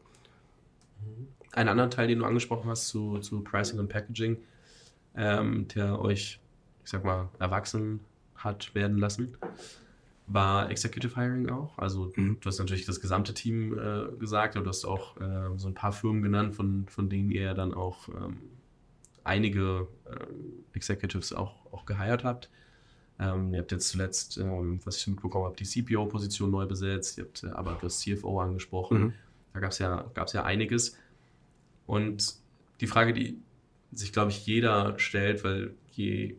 Ein 1.53 1.69
anderer 1.69 1.89
Teil, 1.89 2.09
den 2.09 2.19
du 2.19 2.25
angesprochen 2.25 2.69
hast 2.69 2.89
zu, 2.89 3.19
zu 3.19 3.41
Pricing 3.41 3.79
und 3.79 3.87
Packaging, 3.87 4.37
ähm, 5.15 5.67
der 5.69 5.99
euch, 6.01 6.39
ich 6.83 6.91
sag 6.91 7.05
mal, 7.05 7.29
erwachsen 7.39 8.01
hat 8.35 8.75
werden 8.75 8.97
lassen, 8.97 9.37
war 10.27 10.69
Executive 10.69 11.15
Hiring 11.15 11.49
auch. 11.49 11.77
Also 11.77 12.11
mhm. 12.17 12.37
du 12.41 12.47
hast 12.47 12.59
natürlich 12.59 12.85
das 12.85 12.99
gesamte 12.99 13.33
Team 13.33 13.79
äh, 13.79 14.15
gesagt, 14.17 14.57
aber 14.57 14.65
du 14.65 14.69
hast 14.69 14.83
auch 14.83 15.15
äh, 15.21 15.57
so 15.57 15.69
ein 15.69 15.73
paar 15.73 15.93
Firmen 15.93 16.21
genannt, 16.21 16.53
von, 16.55 16.85
von 16.89 17.09
denen 17.09 17.31
ihr 17.31 17.53
dann 17.53 17.73
auch 17.73 18.09
ähm, 18.09 18.41
einige 19.23 19.87
ähm, 20.07 20.65
Executives 20.73 21.33
auch, 21.33 21.71
auch 21.71 21.85
geheiert 21.85 22.23
habt. 22.23 22.49
Ähm, 23.19 23.53
ihr 23.53 23.59
habt 23.59 23.71
jetzt 23.71 23.89
zuletzt, 23.89 24.37
ähm, 24.37 24.79
was 24.85 24.97
ich 24.97 25.07
mitbekommen 25.07 25.45
habe, 25.45 25.55
die 25.55 25.65
CPO-Position 25.65 26.49
neu 26.49 26.65
besetzt, 26.65 27.17
ihr 27.17 27.25
habt 27.25 27.43
äh, 27.43 27.47
aber 27.47 27.77
das 27.81 27.99
CFO 27.99 28.39
angesprochen. 28.39 28.99
Mhm. 28.99 29.13
Da 29.53 29.59
gab 29.59 29.71
es 29.71 29.79
ja, 29.79 30.09
gab's 30.13 30.33
ja 30.33 30.43
einiges. 30.43 30.97
Und 31.85 32.35
die 32.81 32.87
Frage, 32.87 33.13
die 33.13 33.37
sich, 33.91 34.13
glaube 34.13 34.31
ich, 34.31 34.45
jeder 34.45 34.97
stellt, 34.99 35.43
weil 35.43 35.73
je, 35.91 36.35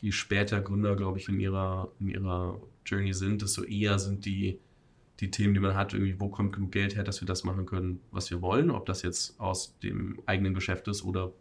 je 0.00 0.12
später 0.12 0.60
Gründer, 0.60 0.96
glaube 0.96 1.18
ich, 1.18 1.28
in 1.28 1.38
ihrer, 1.38 1.92
in 2.00 2.08
ihrer 2.08 2.60
Journey 2.84 3.12
sind, 3.12 3.42
desto 3.42 3.62
eher 3.62 3.98
sind 3.98 4.24
die 4.24 4.58
die 5.24 5.30
Themen, 5.30 5.54
die 5.54 5.60
man 5.60 5.74
hat, 5.74 5.94
irgendwie, 5.94 6.20
wo 6.20 6.28
kommt 6.28 6.52
genug 6.52 6.72
Geld 6.72 6.96
her, 6.96 7.02
dass 7.02 7.22
wir 7.22 7.26
das 7.26 7.44
machen 7.44 7.64
können, 7.64 8.00
was 8.10 8.30
wir 8.30 8.42
wollen, 8.42 8.70
ob 8.70 8.84
das 8.84 9.02
jetzt 9.02 9.40
aus 9.40 9.78
dem 9.78 10.20
eigenen 10.26 10.52
Geschäft 10.52 10.86
ist 10.88 11.02
oder 11.02 11.32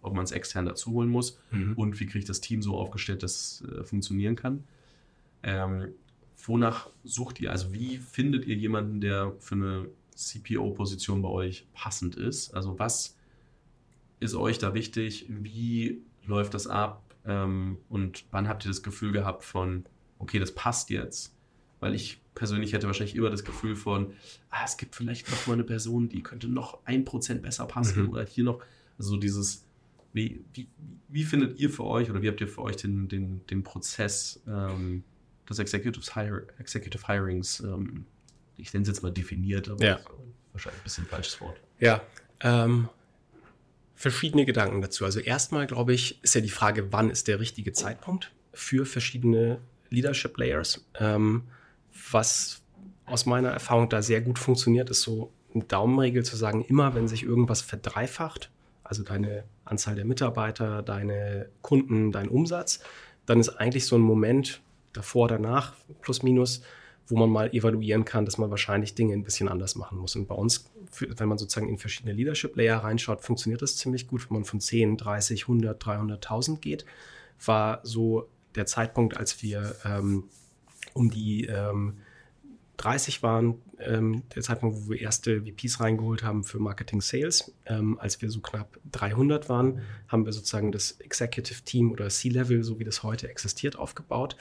ob 0.00 0.14
man 0.14 0.24
es 0.24 0.32
extern 0.32 0.64
dazu 0.64 0.92
holen 0.92 1.10
muss 1.10 1.38
mhm. 1.50 1.74
und 1.74 2.00
wie 2.00 2.06
kriege 2.06 2.20
ich 2.20 2.24
das 2.24 2.40
Team 2.40 2.62
so 2.62 2.76
aufgestellt, 2.76 3.22
dass 3.22 3.60
es 3.62 3.68
äh, 3.68 3.84
funktionieren 3.84 4.36
kann. 4.36 4.64
Ähm, 5.42 5.92
wonach 6.44 6.88
sucht 7.04 7.40
ihr? 7.40 7.50
Also 7.50 7.74
wie 7.74 7.98
findet 7.98 8.46
ihr 8.46 8.56
jemanden, 8.56 9.00
der 9.00 9.34
für 9.38 9.54
eine 9.54 9.88
CPO-Position 10.14 11.20
bei 11.20 11.28
euch 11.28 11.66
passend 11.74 12.16
ist? 12.16 12.54
Also 12.54 12.78
was 12.78 13.18
ist 14.18 14.34
euch 14.34 14.58
da 14.58 14.72
wichtig? 14.72 15.26
Wie 15.28 16.00
läuft 16.24 16.54
das 16.54 16.66
ab? 16.66 17.02
Ähm, 17.26 17.76
und 17.90 18.24
wann 18.30 18.48
habt 18.48 18.64
ihr 18.64 18.68
das 18.68 18.82
Gefühl 18.82 19.12
gehabt 19.12 19.44
von, 19.44 19.84
okay, 20.18 20.38
das 20.38 20.54
passt 20.54 20.88
jetzt? 20.88 21.35
Weil 21.80 21.94
ich 21.94 22.20
persönlich 22.34 22.72
hätte 22.72 22.86
wahrscheinlich 22.86 23.16
immer 23.16 23.30
das 23.30 23.44
Gefühl 23.44 23.76
von, 23.76 24.12
ah, 24.50 24.64
es 24.64 24.76
gibt 24.76 24.94
vielleicht 24.94 25.30
noch 25.30 25.46
mal 25.46 25.54
eine 25.54 25.64
Person, 25.64 26.08
die 26.08 26.22
könnte 26.22 26.48
noch 26.48 26.78
ein 26.84 27.04
Prozent 27.04 27.42
besser 27.42 27.66
passen 27.66 28.04
mhm. 28.04 28.10
oder 28.10 28.24
hier 28.24 28.44
noch, 28.44 28.62
also 28.98 29.16
dieses, 29.16 29.64
wie, 30.12 30.44
wie, 30.54 30.68
wie 31.08 31.24
findet 31.24 31.58
ihr 31.58 31.70
für 31.70 31.84
euch 31.84 32.10
oder 32.10 32.22
wie 32.22 32.28
habt 32.28 32.40
ihr 32.40 32.48
für 32.48 32.62
euch 32.62 32.76
den, 32.76 33.08
den, 33.08 33.46
den 33.46 33.62
Prozess 33.62 34.42
ähm, 34.46 35.04
des 35.48 35.58
Executive, 35.58 36.14
Hire, 36.14 36.46
Executive 36.58 37.06
Hirings, 37.06 37.60
ähm, 37.60 38.06
ich 38.56 38.72
nenne 38.72 38.82
es 38.82 38.88
jetzt 38.88 39.02
mal 39.02 39.12
definiert, 39.12 39.68
aber 39.68 39.84
ja. 39.84 40.00
wahrscheinlich 40.52 40.80
ein 40.80 40.84
bisschen 40.84 41.06
falsches 41.06 41.40
Wort. 41.40 41.60
Ja, 41.78 42.02
ähm, 42.40 42.88
verschiedene 43.94 44.44
Gedanken 44.44 44.80
dazu. 44.80 45.04
Also 45.04 45.20
erstmal, 45.20 45.66
glaube 45.66 45.94
ich, 45.94 46.22
ist 46.22 46.34
ja 46.34 46.40
die 46.40 46.50
Frage, 46.50 46.92
wann 46.92 47.10
ist 47.10 47.28
der 47.28 47.40
richtige 47.40 47.72
Zeitpunkt 47.72 48.32
für 48.52 48.86
verschiedene 48.86 49.60
Leadership 49.90 50.36
Layers. 50.38 50.86
Ähm, 50.98 51.44
was 52.10 52.62
aus 53.04 53.26
meiner 53.26 53.50
Erfahrung 53.50 53.88
da 53.88 54.02
sehr 54.02 54.20
gut 54.20 54.38
funktioniert, 54.38 54.90
ist 54.90 55.02
so 55.02 55.32
eine 55.54 55.64
Daumenregel 55.64 56.24
zu 56.24 56.36
sagen, 56.36 56.64
immer 56.64 56.94
wenn 56.94 57.08
sich 57.08 57.22
irgendwas 57.22 57.62
verdreifacht, 57.62 58.50
also 58.82 59.02
deine 59.02 59.44
Anzahl 59.64 59.94
der 59.94 60.04
Mitarbeiter, 60.04 60.82
deine 60.82 61.48
Kunden, 61.62 62.12
dein 62.12 62.28
Umsatz, 62.28 62.80
dann 63.26 63.40
ist 63.40 63.48
eigentlich 63.50 63.86
so 63.86 63.96
ein 63.96 64.02
Moment 64.02 64.60
davor, 64.92 65.28
danach, 65.28 65.74
plus 66.02 66.22
minus, 66.22 66.62
wo 67.08 67.16
man 67.16 67.30
mal 67.30 67.54
evaluieren 67.54 68.04
kann, 68.04 68.24
dass 68.24 68.38
man 68.38 68.50
wahrscheinlich 68.50 68.94
Dinge 68.94 69.12
ein 69.12 69.22
bisschen 69.22 69.48
anders 69.48 69.76
machen 69.76 69.98
muss. 69.98 70.16
Und 70.16 70.26
bei 70.26 70.34
uns, 70.34 70.70
wenn 70.98 71.28
man 71.28 71.38
sozusagen 71.38 71.68
in 71.68 71.78
verschiedene 71.78 72.14
Leadership-Layer 72.14 72.78
reinschaut, 72.78 73.22
funktioniert 73.22 73.62
das 73.62 73.76
ziemlich 73.76 74.08
gut, 74.08 74.28
wenn 74.28 74.38
man 74.38 74.44
von 74.44 74.60
10, 74.60 74.96
30, 74.96 75.42
100, 75.42 75.82
300.000 75.82 76.58
geht. 76.58 76.84
War 77.44 77.80
so 77.84 78.28
der 78.56 78.66
Zeitpunkt, 78.66 79.16
als 79.16 79.42
wir 79.42 79.76
ähm, 79.84 80.24
um 80.96 81.10
die 81.10 81.44
ähm, 81.44 81.98
30 82.78 83.22
waren, 83.22 83.62
ähm, 83.78 84.22
der 84.34 84.42
Zeitpunkt, 84.42 84.76
wo 84.76 84.90
wir 84.90 85.00
erste 85.00 85.42
VPs 85.42 85.80
reingeholt 85.80 86.22
haben 86.22 86.44
für 86.44 86.58
Marketing 86.58 87.00
Sales. 87.00 87.54
Ähm, 87.64 87.98
als 87.98 88.20
wir 88.20 88.30
so 88.30 88.40
knapp 88.40 88.78
300 88.92 89.48
waren, 89.48 89.80
haben 90.08 90.26
wir 90.26 90.32
sozusagen 90.32 90.72
das 90.72 90.92
Executive 90.92 91.62
Team 91.62 91.92
oder 91.92 92.08
C-Level, 92.08 92.62
so 92.62 92.78
wie 92.78 92.84
das 92.84 93.02
heute 93.02 93.28
existiert, 93.28 93.76
aufgebaut. 93.76 94.36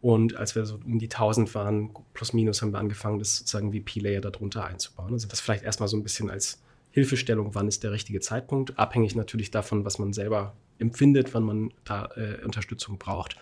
Und 0.00 0.36
als 0.36 0.54
wir 0.54 0.64
so 0.64 0.80
um 0.84 0.98
die 0.98 1.10
1000 1.10 1.54
waren, 1.54 1.90
plus 2.14 2.32
minus, 2.32 2.62
haben 2.62 2.72
wir 2.72 2.78
angefangen, 2.78 3.18
das 3.18 3.38
sozusagen 3.38 3.72
VP-Layer 3.72 4.20
darunter 4.20 4.64
einzubauen. 4.64 5.12
Also 5.12 5.28
das 5.28 5.40
vielleicht 5.40 5.64
erstmal 5.64 5.88
so 5.88 5.96
ein 5.96 6.02
bisschen 6.02 6.30
als 6.30 6.62
Hilfestellung, 6.92 7.54
wann 7.54 7.68
ist 7.68 7.84
der 7.84 7.92
richtige 7.92 8.20
Zeitpunkt, 8.20 8.78
abhängig 8.78 9.14
natürlich 9.14 9.50
davon, 9.50 9.84
was 9.84 9.98
man 9.98 10.12
selber 10.12 10.54
empfindet, 10.78 11.34
wann 11.34 11.44
man 11.44 11.72
da 11.84 12.10
äh, 12.16 12.44
Unterstützung 12.44 12.98
braucht. 12.98 13.36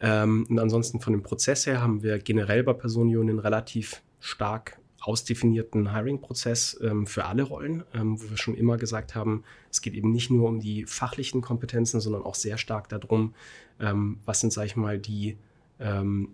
Ähm, 0.00 0.46
und 0.48 0.58
ansonsten 0.58 1.00
von 1.00 1.12
dem 1.12 1.22
Prozess 1.22 1.66
her 1.66 1.82
haben 1.82 2.02
wir 2.02 2.18
generell 2.18 2.62
bei 2.62 2.72
Personio 2.72 3.20
einen 3.20 3.38
relativ 3.38 4.02
stark 4.20 4.78
ausdefinierten 5.00 5.92
Hiring-Prozess 5.92 6.78
ähm, 6.82 7.06
für 7.06 7.24
alle 7.24 7.44
Rollen, 7.44 7.84
ähm, 7.94 8.20
wo 8.20 8.30
wir 8.30 8.36
schon 8.36 8.56
immer 8.56 8.76
gesagt 8.76 9.14
haben, 9.14 9.44
es 9.70 9.80
geht 9.80 9.94
eben 9.94 10.10
nicht 10.10 10.30
nur 10.30 10.48
um 10.48 10.60
die 10.60 10.84
fachlichen 10.86 11.40
Kompetenzen, 11.40 12.00
sondern 12.00 12.22
auch 12.22 12.34
sehr 12.34 12.58
stark 12.58 12.88
darum, 12.88 13.34
ähm, 13.80 14.18
was 14.24 14.40
sind, 14.40 14.52
sage 14.52 14.66
ich 14.66 14.76
mal, 14.76 14.98
die 14.98 15.36
ähm, 15.78 16.30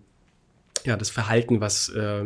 ja, 0.83 0.97
das 0.97 1.09
Verhalten, 1.09 1.61
was, 1.61 1.89
äh, 1.89 2.25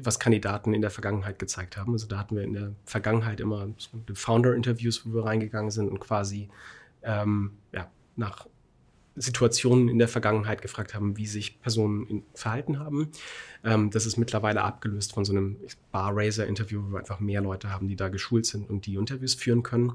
was 0.00 0.18
Kandidaten 0.18 0.74
in 0.74 0.82
der 0.82 0.90
Vergangenheit 0.90 1.38
gezeigt 1.38 1.76
haben. 1.76 1.92
Also 1.92 2.06
da 2.06 2.18
hatten 2.18 2.36
wir 2.36 2.42
in 2.42 2.52
der 2.52 2.72
Vergangenheit 2.84 3.40
immer 3.40 3.68
Founder-Interviews, 4.12 5.06
wo 5.06 5.14
wir 5.14 5.24
reingegangen 5.24 5.70
sind 5.70 5.88
und 5.88 6.00
quasi 6.00 6.48
ähm, 7.02 7.52
ja, 7.72 7.90
nach 8.16 8.46
Situationen 9.16 9.88
in 9.88 9.98
der 9.98 10.08
Vergangenheit 10.08 10.62
gefragt 10.62 10.94
haben, 10.94 11.16
wie 11.16 11.26
sich 11.26 11.60
Personen 11.60 12.22
verhalten 12.34 12.78
haben. 12.78 13.10
Ähm, 13.64 13.90
das 13.90 14.06
ist 14.06 14.16
mittlerweile 14.16 14.62
abgelöst 14.62 15.12
von 15.12 15.24
so 15.24 15.32
einem 15.32 15.56
Bar-Raiser-Interview, 15.90 16.82
wo 16.84 16.92
wir 16.92 16.98
einfach 16.98 17.20
mehr 17.20 17.40
Leute 17.40 17.70
haben, 17.70 17.88
die 17.88 17.96
da 17.96 18.08
geschult 18.08 18.46
sind 18.46 18.68
und 18.68 18.86
die 18.86 18.94
Interviews 18.94 19.34
führen 19.34 19.62
können. 19.62 19.94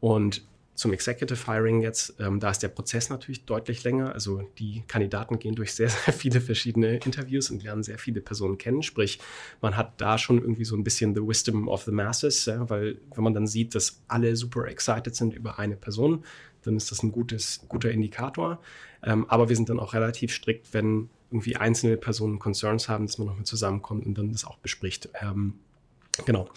Und 0.00 0.44
zum 0.74 0.92
Executive 0.92 1.46
Hiring 1.46 1.82
jetzt, 1.82 2.14
ähm, 2.18 2.40
da 2.40 2.50
ist 2.50 2.62
der 2.62 2.68
Prozess 2.68 3.10
natürlich 3.10 3.44
deutlich 3.44 3.84
länger. 3.84 4.14
Also 4.14 4.48
die 4.58 4.82
Kandidaten 4.88 5.38
gehen 5.38 5.54
durch 5.54 5.74
sehr, 5.74 5.88
sehr 5.90 6.14
viele 6.14 6.40
verschiedene 6.40 6.96
Interviews 6.96 7.50
und 7.50 7.62
lernen 7.62 7.82
sehr 7.82 7.98
viele 7.98 8.20
Personen 8.20 8.58
kennen. 8.58 8.82
Sprich, 8.82 9.18
man 9.60 9.76
hat 9.76 10.00
da 10.00 10.18
schon 10.18 10.40
irgendwie 10.40 10.64
so 10.64 10.74
ein 10.74 10.84
bisschen 10.84 11.14
the 11.14 11.20
wisdom 11.20 11.68
of 11.68 11.82
the 11.84 11.92
masses, 11.92 12.46
ja, 12.46 12.68
weil 12.70 12.98
wenn 13.14 13.24
man 13.24 13.34
dann 13.34 13.46
sieht, 13.46 13.74
dass 13.74 14.02
alle 14.08 14.34
super 14.34 14.66
excited 14.66 15.14
sind 15.14 15.34
über 15.34 15.58
eine 15.58 15.76
Person, 15.76 16.24
dann 16.62 16.76
ist 16.76 16.90
das 16.90 17.02
ein 17.02 17.12
gutes, 17.12 17.64
guter 17.68 17.90
Indikator. 17.90 18.60
Ähm, 19.02 19.28
aber 19.28 19.48
wir 19.48 19.56
sind 19.56 19.68
dann 19.68 19.80
auch 19.80 19.94
relativ 19.94 20.32
strikt, 20.32 20.72
wenn 20.74 21.10
irgendwie 21.30 21.56
einzelne 21.56 21.96
Personen 21.96 22.38
Concerns 22.38 22.88
haben, 22.88 23.06
dass 23.06 23.18
man 23.18 23.26
nochmal 23.26 23.44
zusammenkommt 23.44 24.06
und 24.06 24.16
dann 24.16 24.32
das 24.32 24.44
auch 24.44 24.58
bespricht. 24.58 25.08
Ähm, 25.20 25.54
genau. 26.26 26.48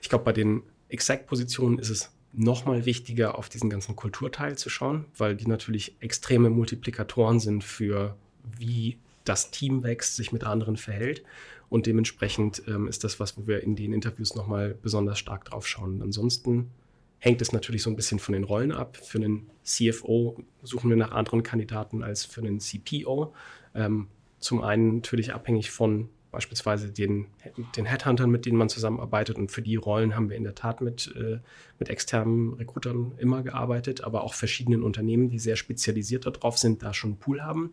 Ich 0.00 0.08
glaube, 0.08 0.24
bei 0.24 0.32
den 0.32 0.62
Exact-Positionen 0.88 1.78
ist 1.78 1.90
es 1.90 2.10
nochmal 2.32 2.86
wichtiger, 2.86 3.36
auf 3.36 3.48
diesen 3.48 3.68
ganzen 3.68 3.96
Kulturteil 3.96 4.56
zu 4.56 4.70
schauen, 4.70 5.04
weil 5.16 5.36
die 5.36 5.46
natürlich 5.46 5.96
extreme 6.00 6.50
Multiplikatoren 6.50 7.40
sind 7.40 7.64
für 7.64 8.16
wie 8.58 8.98
das 9.24 9.50
Team 9.50 9.82
wächst, 9.82 10.16
sich 10.16 10.32
mit 10.32 10.44
anderen 10.44 10.76
verhält. 10.76 11.22
Und 11.68 11.86
dementsprechend 11.86 12.62
ähm, 12.66 12.86
ist 12.86 13.04
das 13.04 13.18
was, 13.20 13.38
wo 13.38 13.46
wir 13.46 13.62
in 13.62 13.76
den 13.76 13.92
Interviews 13.92 14.34
nochmal 14.34 14.74
besonders 14.74 15.18
stark 15.18 15.46
drauf 15.46 15.66
schauen. 15.66 16.02
Ansonsten 16.02 16.70
hängt 17.22 17.40
es 17.40 17.52
natürlich 17.52 17.84
so 17.84 17.90
ein 17.90 17.94
bisschen 17.94 18.18
von 18.18 18.32
den 18.32 18.42
Rollen 18.42 18.72
ab. 18.72 18.96
Für 18.96 19.18
einen 19.18 19.48
CFO 19.62 20.42
suchen 20.64 20.90
wir 20.90 20.96
nach 20.96 21.12
anderen 21.12 21.44
Kandidaten 21.44 22.02
als 22.02 22.24
für 22.24 22.40
einen 22.40 22.58
CPO. 22.58 23.32
Ähm, 23.76 24.08
zum 24.40 24.60
einen 24.60 24.96
natürlich 24.96 25.32
abhängig 25.32 25.70
von 25.70 26.08
beispielsweise 26.32 26.90
den, 26.90 27.26
den 27.76 27.84
Headhuntern, 27.84 28.28
mit 28.28 28.44
denen 28.44 28.58
man 28.58 28.68
zusammenarbeitet. 28.68 29.36
Und 29.36 29.52
für 29.52 29.62
die 29.62 29.76
Rollen 29.76 30.16
haben 30.16 30.30
wir 30.30 30.36
in 30.36 30.42
der 30.42 30.56
Tat 30.56 30.80
mit, 30.80 31.14
äh, 31.16 31.38
mit 31.78 31.90
externen 31.90 32.54
Recruitern 32.54 33.12
immer 33.18 33.44
gearbeitet, 33.44 34.02
aber 34.02 34.24
auch 34.24 34.34
verschiedenen 34.34 34.82
Unternehmen, 34.82 35.28
die 35.28 35.38
sehr 35.38 35.54
spezialisiert 35.54 36.26
darauf 36.26 36.58
sind, 36.58 36.82
da 36.82 36.92
schon 36.92 37.10
einen 37.10 37.18
Pool 37.20 37.42
haben. 37.42 37.70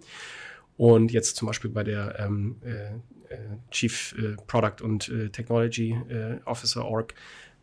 Und 0.78 1.12
jetzt 1.12 1.38
zum 1.38 1.48
Beispiel 1.48 1.72
bei 1.72 1.84
der 1.84 2.20
ähm, 2.20 2.58
äh, 2.64 3.34
äh 3.34 3.40
Chief 3.72 4.14
äh, 4.20 4.36
Product 4.46 4.84
und 4.84 5.10
äh, 5.10 5.30
Technology 5.30 5.98
äh, 6.08 6.38
Officer 6.46 6.86
Org 6.86 7.16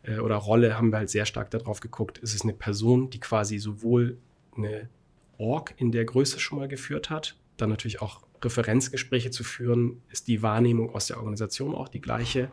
äh, 0.07 0.19
oder 0.19 0.35
Rolle 0.35 0.77
haben 0.77 0.91
wir 0.91 0.97
halt 0.97 1.09
sehr 1.09 1.25
stark 1.25 1.51
darauf 1.51 1.79
geguckt, 1.79 2.17
ist 2.17 2.33
es 2.33 2.41
eine 2.41 2.53
Person, 2.53 3.09
die 3.09 3.19
quasi 3.19 3.59
sowohl 3.59 4.17
eine 4.55 4.89
Org 5.37 5.73
in 5.77 5.91
der 5.91 6.05
Größe 6.05 6.39
schon 6.39 6.57
mal 6.59 6.67
geführt 6.67 7.09
hat, 7.09 7.35
dann 7.57 7.69
natürlich 7.69 8.01
auch 8.01 8.25
Referenzgespräche 8.43 9.31
zu 9.31 9.43
führen, 9.43 10.01
ist 10.09 10.27
die 10.27 10.41
Wahrnehmung 10.41 10.93
aus 10.93 11.07
der 11.07 11.17
Organisation 11.17 11.75
auch 11.75 11.89
die 11.89 12.01
gleiche. 12.01 12.51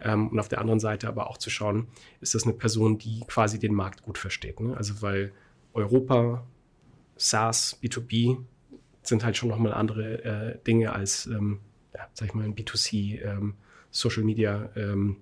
Ähm, 0.00 0.28
und 0.28 0.38
auf 0.38 0.48
der 0.48 0.60
anderen 0.60 0.80
Seite 0.80 1.08
aber 1.08 1.30
auch 1.30 1.38
zu 1.38 1.50
schauen, 1.50 1.88
ist 2.20 2.34
das 2.34 2.44
eine 2.44 2.52
Person, 2.52 2.98
die 2.98 3.20
quasi 3.26 3.58
den 3.58 3.74
Markt 3.74 4.02
gut 4.02 4.18
versteht. 4.18 4.60
Ne? 4.60 4.76
Also 4.76 5.00
weil 5.02 5.32
Europa, 5.72 6.46
SaaS, 7.16 7.78
B2B 7.82 8.38
sind 9.02 9.24
halt 9.24 9.36
schon 9.36 9.48
nochmal 9.48 9.72
andere 9.72 10.24
äh, 10.24 10.58
Dinge 10.66 10.92
als, 10.92 11.26
ähm, 11.26 11.60
ja, 11.94 12.08
sag 12.12 12.28
ich 12.28 12.34
mal, 12.34 12.44
ein 12.44 12.54
B2C 12.54 13.22
ähm, 13.22 13.54
Social 13.90 14.24
Media 14.24 14.70
ähm, 14.76 15.16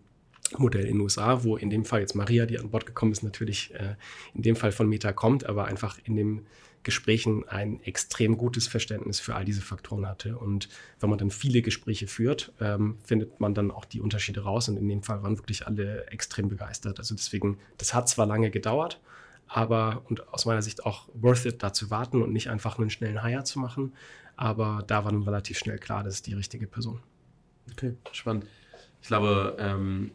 Modell 0.58 0.86
in 0.86 0.96
den 0.96 1.00
USA, 1.00 1.42
wo 1.44 1.56
in 1.56 1.70
dem 1.70 1.84
Fall 1.84 2.00
jetzt 2.00 2.14
Maria, 2.14 2.46
die 2.46 2.58
an 2.58 2.70
Bord 2.70 2.86
gekommen 2.86 3.12
ist, 3.12 3.22
natürlich 3.22 3.74
äh, 3.74 3.96
in 4.34 4.42
dem 4.42 4.56
Fall 4.56 4.72
von 4.72 4.88
Meta 4.88 5.12
kommt, 5.12 5.46
aber 5.46 5.66
einfach 5.66 5.98
in 6.04 6.16
den 6.16 6.46
Gesprächen 6.84 7.48
ein 7.48 7.82
extrem 7.82 8.36
gutes 8.36 8.68
Verständnis 8.68 9.18
für 9.18 9.34
all 9.34 9.44
diese 9.44 9.62
Faktoren 9.62 10.06
hatte. 10.06 10.38
Und 10.38 10.68
wenn 11.00 11.08
man 11.08 11.18
dann 11.18 11.30
viele 11.30 11.62
Gespräche 11.62 12.06
führt, 12.06 12.52
ähm, 12.60 12.98
findet 13.02 13.40
man 13.40 13.54
dann 13.54 13.70
auch 13.70 13.86
die 13.86 14.00
Unterschiede 14.00 14.42
raus. 14.42 14.68
Und 14.68 14.76
in 14.76 14.88
dem 14.88 15.02
Fall 15.02 15.22
waren 15.22 15.38
wirklich 15.38 15.66
alle 15.66 16.06
extrem 16.08 16.48
begeistert. 16.48 16.98
Also 16.98 17.14
deswegen, 17.14 17.58
das 17.78 17.94
hat 17.94 18.08
zwar 18.08 18.26
lange 18.26 18.50
gedauert, 18.50 19.00
aber 19.48 20.02
und 20.08 20.28
aus 20.28 20.44
meiner 20.44 20.62
Sicht 20.62 20.84
auch 20.84 21.08
worth 21.14 21.46
it, 21.46 21.62
da 21.62 21.72
zu 21.72 21.90
warten 21.90 22.22
und 22.22 22.32
nicht 22.32 22.50
einfach 22.50 22.78
einen 22.78 22.90
schnellen 22.90 23.24
Hire 23.24 23.44
zu 23.44 23.58
machen. 23.58 23.94
Aber 24.36 24.84
da 24.86 25.04
war 25.04 25.12
dann 25.12 25.22
relativ 25.22 25.58
schnell 25.58 25.78
klar, 25.78 26.04
das 26.04 26.14
ist 26.14 26.26
die 26.26 26.34
richtige 26.34 26.66
Person. 26.66 27.00
Okay, 27.72 27.94
spannend. 28.12 28.46
Ich 29.00 29.08
glaube, 29.08 29.56
ähm, 29.58 30.10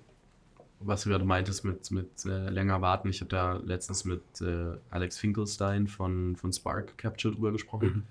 was 0.79 1.03
du 1.03 1.09
gerade 1.09 1.25
meintest 1.25 1.65
mit, 1.65 1.91
mit 1.91 2.25
äh, 2.25 2.49
länger 2.49 2.81
warten. 2.81 3.09
Ich 3.09 3.21
habe 3.21 3.29
da 3.29 3.57
letztens 3.57 4.05
mit 4.05 4.21
äh, 4.41 4.77
Alex 4.89 5.17
Finkelstein 5.17 5.87
von, 5.87 6.35
von 6.35 6.53
Spark 6.53 6.97
Capture 6.97 7.33
drüber 7.33 7.51
gesprochen. 7.51 8.07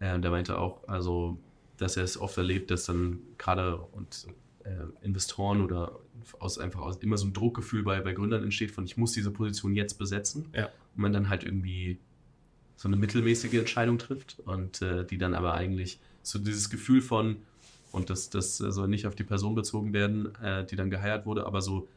Mhm. 0.00 0.06
Äh, 0.06 0.20
der 0.20 0.30
meinte 0.30 0.58
auch, 0.58 0.86
also, 0.88 1.38
dass 1.76 1.96
er 1.96 2.04
es 2.04 2.18
oft 2.18 2.36
erlebt, 2.38 2.70
dass 2.70 2.86
dann 2.86 3.20
gerade 3.38 3.76
und 3.76 4.26
äh, 4.64 5.04
Investoren 5.04 5.60
oder 5.60 5.98
aus 6.38 6.58
einfach 6.58 6.80
aus 6.80 6.96
immer 6.98 7.18
so 7.18 7.26
ein 7.26 7.32
Druckgefühl 7.32 7.82
bei, 7.82 8.00
bei 8.00 8.12
Gründern 8.12 8.42
entsteht 8.42 8.70
von 8.70 8.84
ich 8.84 8.96
muss 8.96 9.12
diese 9.12 9.30
Position 9.30 9.74
jetzt 9.74 9.94
besetzen. 9.94 10.46
Ja. 10.54 10.66
Und 10.66 11.02
man 11.02 11.12
dann 11.12 11.28
halt 11.28 11.44
irgendwie 11.44 11.98
so 12.76 12.88
eine 12.88 12.96
mittelmäßige 12.96 13.54
Entscheidung 13.54 13.98
trifft 13.98 14.40
und 14.44 14.82
äh, 14.82 15.04
die 15.04 15.18
dann 15.18 15.34
aber 15.34 15.54
eigentlich 15.54 15.98
so 16.22 16.38
dieses 16.38 16.70
Gefühl 16.70 17.00
von, 17.00 17.36
und 17.92 18.10
das, 18.10 18.28
das 18.30 18.58
soll 18.58 18.88
nicht 18.88 19.06
auf 19.06 19.14
die 19.14 19.24
Person 19.24 19.54
bezogen 19.54 19.92
werden, 19.92 20.34
äh, 20.42 20.64
die 20.66 20.76
dann 20.76 20.90
geheiert 20.90 21.26
wurde, 21.26 21.46
aber 21.46 21.62
so 21.62 21.88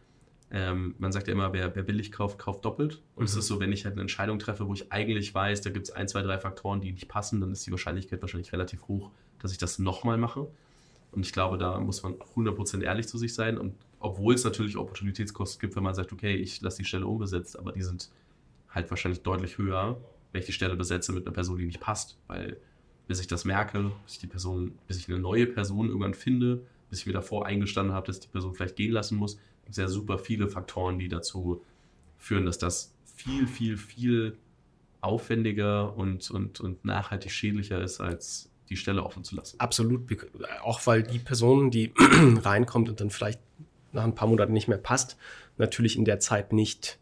ähm, 0.51 0.95
man 0.97 1.11
sagt 1.11 1.27
ja 1.27 1.33
immer, 1.33 1.53
wer, 1.53 1.75
wer, 1.75 1.83
billig 1.83 2.11
kauft, 2.11 2.39
kauft 2.39 2.65
doppelt. 2.65 3.01
Und 3.15 3.23
mhm. 3.23 3.25
es 3.25 3.35
ist 3.35 3.47
so, 3.47 3.59
wenn 3.59 3.71
ich 3.71 3.85
halt 3.85 3.93
eine 3.93 4.01
Entscheidung 4.01 4.39
treffe, 4.39 4.67
wo 4.67 4.73
ich 4.73 4.91
eigentlich 4.91 5.33
weiß, 5.33 5.61
da 5.61 5.69
gibt 5.69 5.87
es 5.87 5.91
ein, 5.91 6.07
zwei, 6.07 6.21
drei 6.21 6.39
Faktoren, 6.39 6.81
die 6.81 6.91
nicht 6.91 7.07
passen, 7.07 7.39
dann 7.39 7.51
ist 7.51 7.65
die 7.67 7.71
Wahrscheinlichkeit 7.71 8.21
wahrscheinlich 8.21 8.51
relativ 8.51 8.87
hoch, 8.87 9.11
dass 9.39 9.51
ich 9.51 9.57
das 9.57 9.79
nochmal 9.79 10.17
mache. 10.17 10.47
Und 11.11 11.25
ich 11.25 11.33
glaube, 11.33 11.57
da 11.57 11.79
muss 11.79 12.03
man 12.03 12.15
100% 12.35 12.81
ehrlich 12.81 13.07
zu 13.07 13.17
sich 13.17 13.33
sein. 13.33 13.57
Und 13.57 13.75
obwohl 13.99 14.33
es 14.33 14.43
natürlich 14.43 14.77
Opportunitätskosten 14.77 15.59
gibt, 15.59 15.75
wenn 15.75 15.83
man 15.83 15.93
sagt, 15.93 16.13
okay, 16.13 16.35
ich 16.35 16.61
lasse 16.61 16.77
die 16.77 16.85
Stelle 16.85 17.05
unbesetzt, 17.05 17.57
aber 17.57 17.71
die 17.71 17.83
sind 17.83 18.09
halt 18.69 18.89
wahrscheinlich 18.89 19.21
deutlich 19.21 19.57
höher, 19.57 19.99
wenn 20.31 20.39
ich 20.39 20.45
die 20.45 20.53
Stelle 20.53 20.75
besetze 20.75 21.11
mit 21.11 21.25
einer 21.25 21.33
Person, 21.33 21.57
die 21.57 21.65
nicht 21.65 21.79
passt. 21.79 22.17
Weil 22.27 22.57
bis 23.07 23.19
ich 23.19 23.27
das 23.27 23.43
merke, 23.45 23.91
bis 24.05 24.13
ich 24.13 24.19
die 24.19 24.27
Person, 24.27 24.77
bis 24.87 24.97
ich 24.97 25.09
eine 25.09 25.19
neue 25.19 25.47
Person 25.47 25.87
irgendwann 25.87 26.13
finde, 26.13 26.61
bis 26.89 26.99
ich 26.99 27.05
mir 27.07 27.13
davor 27.13 27.45
eingestanden 27.45 27.93
habe, 27.93 28.07
dass 28.07 28.17
ich 28.17 28.21
die 28.21 28.27
Person 28.29 28.53
vielleicht 28.53 28.75
gehen 28.75 28.91
lassen 28.91 29.17
muss, 29.17 29.39
sehr 29.69 29.89
super 29.89 30.17
viele 30.17 30.49
Faktoren, 30.49 30.99
die 30.99 31.09
dazu 31.09 31.61
führen, 32.17 32.45
dass 32.45 32.57
das 32.57 32.93
viel, 33.15 33.47
viel, 33.47 33.77
viel 33.77 34.37
aufwendiger 35.01 35.95
und, 35.95 36.29
und, 36.31 36.59
und 36.59 36.83
nachhaltig 36.85 37.31
schädlicher 37.31 37.81
ist, 37.81 38.01
als 38.01 38.49
die 38.69 38.77
Stelle 38.77 39.03
offen 39.03 39.23
zu 39.23 39.35
lassen. 39.35 39.59
Absolut. 39.59 40.01
Auch 40.61 40.85
weil 40.85 41.03
die 41.03 41.19
Person, 41.19 41.71
die 41.71 41.93
reinkommt 42.43 42.89
und 42.89 43.01
dann 43.01 43.09
vielleicht 43.09 43.39
nach 43.91 44.03
ein 44.03 44.15
paar 44.15 44.27
Monaten 44.27 44.53
nicht 44.53 44.67
mehr 44.67 44.77
passt, 44.77 45.17
natürlich 45.57 45.97
in 45.97 46.05
der 46.05 46.19
Zeit 46.19 46.53
nicht, 46.53 46.99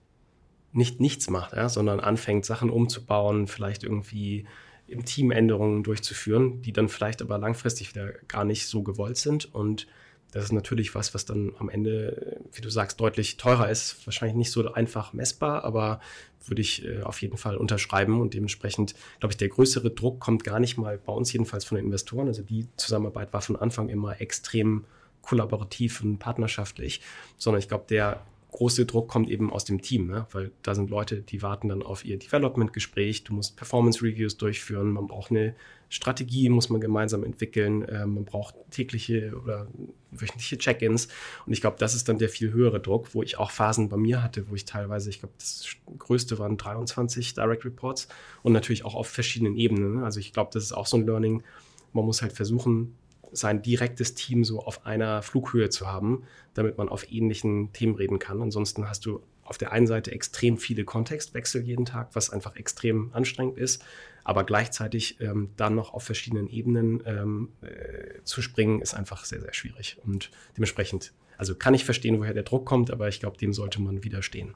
nicht 0.72 1.00
nichts 1.00 1.30
macht, 1.30 1.54
ja, 1.54 1.70
sondern 1.70 2.00
anfängt, 2.00 2.46
Sachen 2.46 2.70
umzubauen, 2.70 3.48
vielleicht 3.48 3.84
irgendwie 3.84 4.46
im 4.88 5.04
Team 5.04 5.32
Änderungen 5.32 5.84
durchzuführen, 5.84 6.62
die 6.62 6.72
dann 6.72 6.88
vielleicht 6.88 7.22
aber 7.22 7.38
langfristig 7.38 7.94
wieder 7.94 8.14
gar 8.28 8.46
nicht 8.46 8.68
so 8.68 8.84
gewollt 8.84 9.18
sind 9.18 9.54
und 9.54 9.88
das 10.32 10.44
ist 10.46 10.52
natürlich 10.52 10.94
was, 10.94 11.14
was 11.14 11.26
dann 11.26 11.54
am 11.58 11.70
Ende, 11.70 12.38
wie 12.54 12.62
du 12.62 12.70
sagst, 12.70 13.00
deutlich 13.00 13.38
teurer 13.38 13.70
ist. 13.70 14.06
Wahrscheinlich 14.06 14.36
nicht 14.36 14.52
so 14.52 14.72
einfach 14.74 15.14
messbar, 15.14 15.64
aber 15.64 16.02
würde 16.46 16.62
ich 16.62 16.86
äh, 16.86 17.02
auf 17.02 17.22
jeden 17.22 17.38
Fall 17.38 17.58
unterschreiben. 17.58 18.20
Und 18.20 18.34
dementsprechend, 18.34 18.94
glaube 19.20 19.34
ich, 19.34 19.38
der 19.38 19.50
größere 19.50 19.90
Druck 19.90 20.20
kommt 20.20 20.44
gar 20.44 20.60
nicht 20.60 20.78
mal 20.78 20.98
bei 20.98 21.14
uns 21.14 21.32
jedenfalls 21.32 21.66
von 21.66 21.78
den 21.78 21.86
Investoren. 21.86 22.28
Also 22.28 22.44
die 22.44 22.68
Zusammenarbeit 22.78 23.34
war 23.34 23.42
von 23.42 23.56
Anfang 23.56 23.90
immer 23.90 24.20
extrem 24.22 24.86
kollaborativ 25.22 26.02
und 26.02 26.20
partnerschaftlich, 26.20 27.02
sondern 27.38 27.60
ich 27.60 27.68
glaube, 27.68 27.86
der 27.90 28.22
große 28.52 28.86
Druck 28.86 29.10
kommt 29.10 29.30
eben 29.30 29.52
aus 29.52 29.66
dem 29.66 29.82
Team, 29.82 30.08
ne? 30.08 30.26
weil 30.32 30.52
da 30.64 30.74
sind 30.74 30.90
Leute, 30.90 31.22
die 31.22 31.42
warten 31.42 31.68
dann 31.68 31.84
auf 31.84 32.06
ihr 32.06 32.18
Development-Gespräch, 32.18 33.26
du 33.26 33.34
musst 33.34 33.58
Performance-Reviews 33.58 34.38
durchführen, 34.38 34.92
man 34.92 35.08
braucht 35.08 35.32
eine 35.32 35.54
Strategie, 35.90 36.50
muss 36.50 36.70
man 36.70 36.82
gemeinsam 36.82 37.24
entwickeln, 37.24 37.84
äh, 37.84 38.06
man 38.06 38.26
braucht 38.26 38.56
tägliche 38.72 39.34
oder 39.42 39.68
wöchentliche 40.12 40.58
Check-ins 40.58 41.08
und 41.46 41.54
ich 41.54 41.62
glaube, 41.62 41.78
das 41.80 41.96
ist 41.96 42.10
dann 42.10 42.18
der 42.18 42.30
viel 42.30 42.52
höhere 42.52 42.80
Druck, 42.80 43.14
wo 43.14 43.24
ich 43.24 43.38
auch 43.38 43.52
Phasen 43.52 43.90
bei 43.90 43.98
mir 43.98 44.22
hatte, 44.22 44.50
wo 44.50 44.56
ich 44.56 44.66
teilweise, 44.66 45.10
ich 45.10 45.20
glaube, 45.20 45.34
das 45.38 45.66
größte 45.98 46.40
waren 46.40 46.58
23 46.58 47.34
Direct 47.34 47.66
Reports 47.66 48.08
und 48.44 48.54
natürlich 48.54 48.84
auch 48.84 48.96
auf 48.96 49.08
verschiedenen 49.08 49.56
Ebenen. 49.56 49.96
Ne? 49.96 50.06
Also 50.06 50.20
ich 50.20 50.34
glaube, 50.34 50.50
das 50.54 50.64
ist 50.64 50.74
auch 50.74 50.88
so 50.88 50.98
ein 50.98 51.06
Learning, 51.06 51.44
man 51.94 52.06
muss 52.06 52.22
halt 52.22 52.34
versuchen, 52.34 52.96
sein 53.32 53.62
direktes 53.62 54.14
Team 54.14 54.44
so 54.44 54.62
auf 54.62 54.86
einer 54.86 55.22
Flughöhe 55.22 55.70
zu 55.70 55.88
haben, 55.88 56.24
damit 56.54 56.78
man 56.78 56.90
auf 56.90 57.12
ähnlichen 57.12 57.72
Themen 57.74 57.96
reden 57.96 58.20
kann. 58.20 58.42
Ansonsten 58.42 58.88
hast 58.90 59.06
du 59.06 59.22
auf 59.44 59.58
der 59.58 59.72
einen 59.72 59.88
Seite 59.88 60.12
extrem 60.12 60.58
viele 60.58 60.84
Kontextwechsel 60.84 61.62
jeden 61.64 61.86
Tag, 61.86 62.10
was 62.14 62.30
einfach 62.30 62.56
extrem 62.56 63.12
anstrengend 63.14 63.58
ist, 63.58 63.84
aber 64.28 64.44
gleichzeitig 64.44 65.22
ähm, 65.22 65.52
dann 65.56 65.74
noch 65.74 65.94
auf 65.94 66.04
verschiedenen 66.04 66.50
Ebenen 66.50 67.02
ähm, 67.06 67.48
äh, 67.62 68.22
zu 68.26 68.42
springen, 68.42 68.82
ist 68.82 68.94
einfach 68.94 69.24
sehr, 69.24 69.40
sehr 69.40 69.54
schwierig. 69.54 69.96
Und 70.04 70.32
dementsprechend, 70.58 71.14
also 71.38 71.56
kann 71.56 71.74
ich 71.74 71.86
verstehen, 71.86 72.20
woher 72.20 72.34
der 72.34 72.44
Druck 72.44 72.66
kommt, 72.66 72.92
aber 72.92 73.08
ich 73.08 73.22
glaube, 73.22 73.38
dem 73.38 73.54
sollte 73.54 73.82
man 73.82 74.04
widerstehen. 74.04 74.54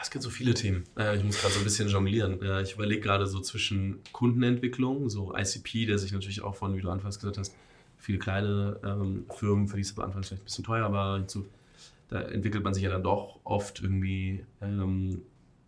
Es 0.00 0.12
gibt 0.12 0.22
so 0.22 0.30
viele 0.30 0.54
Themen. 0.54 0.84
Äh, 0.96 1.16
ich 1.16 1.24
muss 1.24 1.40
gerade 1.40 1.52
so 1.52 1.58
ein 1.58 1.64
bisschen 1.64 1.88
jonglieren. 1.88 2.38
ich 2.62 2.74
überlege 2.74 3.00
gerade 3.00 3.26
so 3.26 3.40
zwischen 3.40 3.98
Kundenentwicklung, 4.12 5.10
so 5.10 5.34
ICP, 5.36 5.86
der 5.86 5.98
sich 5.98 6.12
natürlich 6.12 6.42
auch 6.42 6.54
von, 6.54 6.76
wie 6.76 6.80
du 6.80 6.90
anfangs 6.90 7.18
gesagt 7.18 7.38
hast, 7.38 7.56
viele 7.98 8.18
kleine 8.18 8.78
ähm, 8.84 9.24
Firmen, 9.34 9.66
für 9.66 9.76
die 9.76 9.82
es 9.82 9.92
aber 9.98 10.04
anfangs 10.04 10.28
vielleicht 10.28 10.42
ein 10.42 10.44
bisschen 10.44 10.64
teuer 10.64 10.92
war, 10.92 11.18
hinzu, 11.18 11.44
da 12.06 12.20
entwickelt 12.20 12.62
man 12.62 12.72
sich 12.72 12.84
ja 12.84 12.90
dann 12.90 13.02
doch 13.02 13.40
oft 13.42 13.82
irgendwie 13.82 14.44
ähm, 14.62 15.22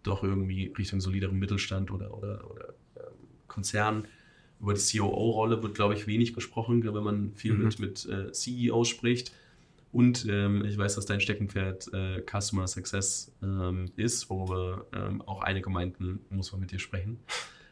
doch 0.04 0.22
irgendwie 0.22 0.72
Richtung 0.78 1.00
soliderem 1.00 1.40
Mittelstand 1.40 1.90
oder, 1.90 2.16
oder, 2.16 2.48
oder 2.48 2.74
Konzern. 3.52 4.08
Über 4.60 4.74
die 4.74 4.98
COO-Rolle 4.98 5.62
wird, 5.62 5.74
glaube 5.74 5.94
ich, 5.94 6.06
wenig 6.06 6.34
gesprochen, 6.34 6.84
wenn 6.84 7.02
man 7.02 7.34
viel 7.34 7.54
mhm. 7.54 7.64
mit, 7.64 7.78
mit 7.78 8.06
äh, 8.06 8.32
CEOs 8.32 8.88
spricht. 8.88 9.32
Und 9.92 10.26
ähm, 10.28 10.64
ich 10.64 10.78
weiß, 10.78 10.94
dass 10.94 11.04
dein 11.04 11.20
Steckenpferd 11.20 11.92
äh, 11.92 12.22
Customer 12.22 12.66
Success 12.66 13.30
ähm, 13.42 13.90
ist, 13.96 14.30
worüber 14.30 14.86
ähm, 14.94 15.20
auch 15.22 15.42
einige 15.42 15.68
meinten, 15.68 16.20
muss 16.30 16.50
man 16.52 16.62
mit 16.62 16.70
dir 16.70 16.78
sprechen. 16.78 17.18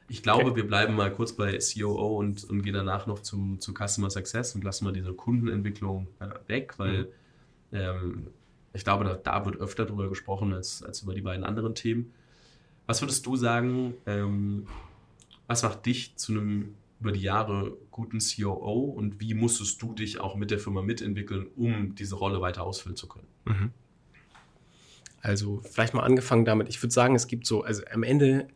Ich 0.08 0.22
glaube, 0.22 0.46
okay. 0.46 0.56
wir 0.56 0.66
bleiben 0.66 0.96
mal 0.96 1.10
kurz 1.12 1.32
bei 1.32 1.58
COO 1.58 2.18
und, 2.18 2.44
und 2.44 2.62
gehen 2.62 2.74
danach 2.74 3.06
noch 3.06 3.20
zum, 3.20 3.60
zu 3.60 3.72
Customer 3.72 4.10
Success 4.10 4.54
und 4.54 4.64
lassen 4.64 4.84
mal 4.84 4.92
diese 4.92 5.14
Kundenentwicklung 5.14 6.08
äh, 6.18 6.28
weg, 6.48 6.74
weil 6.78 7.04
mhm. 7.04 7.78
ähm, 7.78 8.26
ich 8.74 8.84
glaube, 8.84 9.04
da, 9.04 9.14
da, 9.14 9.46
wird 9.46 9.56
öfter 9.56 9.86
drüber 9.86 10.08
gesprochen 10.08 10.52
als, 10.52 10.82
als 10.82 11.02
über 11.02 11.14
die 11.14 11.22
beiden 11.22 11.44
anderen 11.44 11.74
Themen. 11.74 12.12
Was 12.86 13.00
würdest 13.00 13.24
du 13.24 13.36
sagen, 13.36 13.94
ähm, 14.04 14.66
was 15.50 15.64
macht 15.64 15.84
dich 15.84 16.14
zu 16.14 16.30
einem 16.30 16.76
über 17.00 17.10
die 17.10 17.22
Jahre 17.22 17.76
guten 17.90 18.20
COO 18.20 18.84
und 18.84 19.18
wie 19.18 19.34
musstest 19.34 19.82
du 19.82 19.92
dich 19.92 20.20
auch 20.20 20.36
mit 20.36 20.52
der 20.52 20.60
Firma 20.60 20.80
mitentwickeln, 20.80 21.48
um 21.56 21.96
diese 21.96 22.14
Rolle 22.14 22.40
weiter 22.40 22.62
ausfüllen 22.62 22.94
zu 22.94 23.08
können? 23.08 23.26
Mhm. 23.46 23.72
Also 25.20 25.60
vielleicht 25.68 25.92
mal 25.92 26.04
angefangen 26.04 26.44
damit, 26.44 26.68
ich 26.68 26.80
würde 26.80 26.92
sagen, 26.92 27.16
es 27.16 27.26
gibt 27.26 27.48
so, 27.48 27.64
also 27.64 27.82
am 27.92 28.04
Ende 28.04 28.46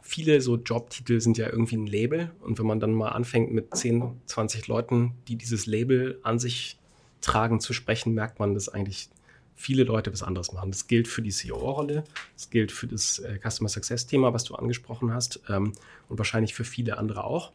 viele 0.00 0.40
so 0.40 0.56
Jobtitel 0.56 1.20
sind 1.20 1.36
ja 1.36 1.50
irgendwie 1.50 1.76
ein 1.76 1.86
Label 1.86 2.30
und 2.40 2.58
wenn 2.58 2.66
man 2.66 2.80
dann 2.80 2.94
mal 2.94 3.10
anfängt 3.10 3.52
mit 3.52 3.76
10, 3.76 4.18
20 4.24 4.68
Leuten, 4.68 5.12
die 5.28 5.36
dieses 5.36 5.66
Label 5.66 6.18
an 6.22 6.38
sich 6.38 6.78
tragen, 7.20 7.60
zu 7.60 7.74
sprechen, 7.74 8.14
merkt 8.14 8.38
man, 8.38 8.54
dass 8.54 8.70
eigentlich 8.70 9.10
viele 9.56 9.84
Leute 9.84 10.12
was 10.12 10.22
anderes 10.22 10.52
machen. 10.52 10.70
Das 10.70 10.86
gilt 10.86 11.08
für 11.08 11.22
die 11.22 11.30
CEO-Rolle, 11.30 12.04
das 12.34 12.50
gilt 12.50 12.70
für 12.70 12.86
das 12.86 13.18
äh, 13.18 13.38
Customer 13.42 13.68
Success-Thema, 13.68 14.32
was 14.32 14.44
du 14.44 14.54
angesprochen 14.54 15.12
hast 15.12 15.40
ähm, 15.48 15.72
und 16.08 16.18
wahrscheinlich 16.18 16.54
für 16.54 16.64
viele 16.64 16.98
andere 16.98 17.24
auch. 17.24 17.52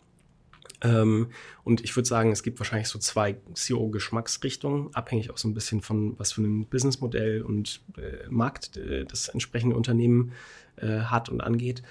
Ähm, 0.83 1.29
und 1.63 1.81
ich 1.81 1.95
würde 1.95 2.07
sagen, 2.07 2.31
es 2.31 2.41
gibt 2.43 2.59
wahrscheinlich 2.59 2.87
so 2.87 2.97
zwei 2.97 3.37
CEO-Geschmacksrichtungen, 3.53 4.93
abhängig 4.95 5.29
auch 5.29 5.37
so 5.37 5.47
ein 5.47 5.53
bisschen 5.53 5.81
von, 5.81 6.17
was 6.17 6.33
für 6.33 6.41
ein 6.41 6.65
Businessmodell 6.65 7.43
und 7.43 7.81
äh, 7.97 8.27
Markt 8.29 8.77
äh, 8.77 9.05
das 9.05 9.29
entsprechende 9.29 9.75
Unternehmen 9.75 10.33
äh, 10.77 11.01
hat 11.01 11.29
und 11.29 11.41
angeht. 11.41 11.83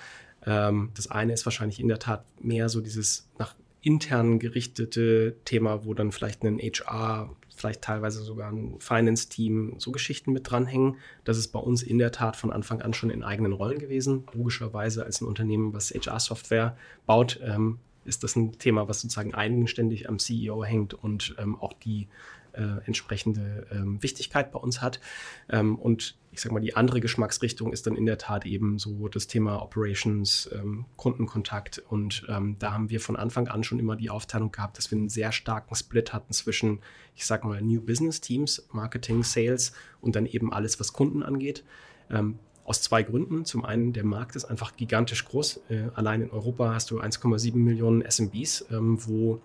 Ähm, 0.44 0.90
das 0.94 1.08
eine 1.08 1.32
ist 1.32 1.46
wahrscheinlich 1.46 1.78
in 1.78 1.88
der 1.88 2.00
Tat 2.00 2.24
mehr 2.42 2.68
so 2.68 2.80
dieses 2.80 3.28
nach 3.38 3.54
intern 3.82 4.38
gerichtete 4.38 5.36
Thema, 5.44 5.84
wo 5.84 5.94
dann 5.94 6.12
vielleicht 6.12 6.42
ein 6.42 6.58
HR 6.58 7.30
vielleicht 7.60 7.82
teilweise 7.82 8.22
sogar 8.22 8.50
ein 8.50 8.80
Finance-Team, 8.80 9.74
so 9.78 9.92
Geschichten 9.92 10.32
mit 10.32 10.50
dranhängen. 10.50 10.96
Das 11.24 11.36
ist 11.36 11.48
bei 11.48 11.60
uns 11.60 11.82
in 11.82 11.98
der 11.98 12.10
Tat 12.10 12.36
von 12.36 12.52
Anfang 12.52 12.80
an 12.80 12.94
schon 12.94 13.10
in 13.10 13.22
eigenen 13.22 13.52
Rollen 13.52 13.78
gewesen. 13.78 14.24
Logischerweise 14.32 15.04
als 15.04 15.20
ein 15.20 15.26
Unternehmen, 15.26 15.74
was 15.74 15.90
HR-Software 15.90 16.76
baut, 17.06 17.38
ähm, 17.42 17.78
ist 18.04 18.24
das 18.24 18.34
ein 18.34 18.58
Thema, 18.58 18.88
was 18.88 19.02
sozusagen 19.02 19.34
eigenständig 19.34 20.08
am 20.08 20.18
CEO 20.18 20.64
hängt 20.64 20.94
und 20.94 21.34
ähm, 21.38 21.54
auch 21.56 21.74
die 21.74 22.08
äh, 22.52 22.84
entsprechende 22.86 23.66
ähm, 23.70 24.02
Wichtigkeit 24.02 24.50
bei 24.52 24.58
uns 24.58 24.80
hat. 24.80 25.00
Ähm, 25.48 25.76
und 25.76 26.16
ich 26.32 26.40
sage 26.40 26.54
mal, 26.54 26.60
die 26.60 26.76
andere 26.76 27.00
Geschmacksrichtung 27.00 27.72
ist 27.72 27.86
dann 27.86 27.96
in 27.96 28.06
der 28.06 28.18
Tat 28.18 28.46
eben 28.46 28.78
so 28.78 29.08
das 29.08 29.26
Thema 29.26 29.60
Operations, 29.62 30.48
ähm, 30.52 30.84
Kundenkontakt. 30.96 31.82
Und 31.88 32.24
ähm, 32.28 32.56
da 32.58 32.72
haben 32.72 32.88
wir 32.88 33.00
von 33.00 33.16
Anfang 33.16 33.48
an 33.48 33.64
schon 33.64 33.80
immer 33.80 33.96
die 33.96 34.10
Aufteilung 34.10 34.52
gehabt, 34.52 34.78
dass 34.78 34.90
wir 34.90 34.98
einen 34.98 35.08
sehr 35.08 35.32
starken 35.32 35.74
Split 35.74 36.12
hatten 36.12 36.32
zwischen, 36.32 36.80
ich 37.16 37.26
sage 37.26 37.46
mal, 37.46 37.60
New 37.60 37.80
Business 37.80 38.20
Teams, 38.20 38.68
Marketing, 38.72 39.24
Sales 39.24 39.72
und 40.00 40.14
dann 40.14 40.26
eben 40.26 40.52
alles, 40.52 40.78
was 40.78 40.92
Kunden 40.92 41.22
angeht. 41.22 41.64
Ähm, 42.10 42.38
aus 42.64 42.82
zwei 42.82 43.02
Gründen. 43.02 43.44
Zum 43.44 43.64
einen, 43.64 43.92
der 43.92 44.04
Markt 44.04 44.36
ist 44.36 44.44
einfach 44.44 44.76
gigantisch 44.76 45.24
groß. 45.24 45.62
Äh, 45.68 45.88
allein 45.96 46.22
in 46.22 46.30
Europa 46.30 46.72
hast 46.72 46.92
du 46.92 47.00
1,7 47.00 47.56
Millionen 47.56 48.02
SMBs, 48.08 48.66
ähm, 48.70 49.04
wo 49.04 49.40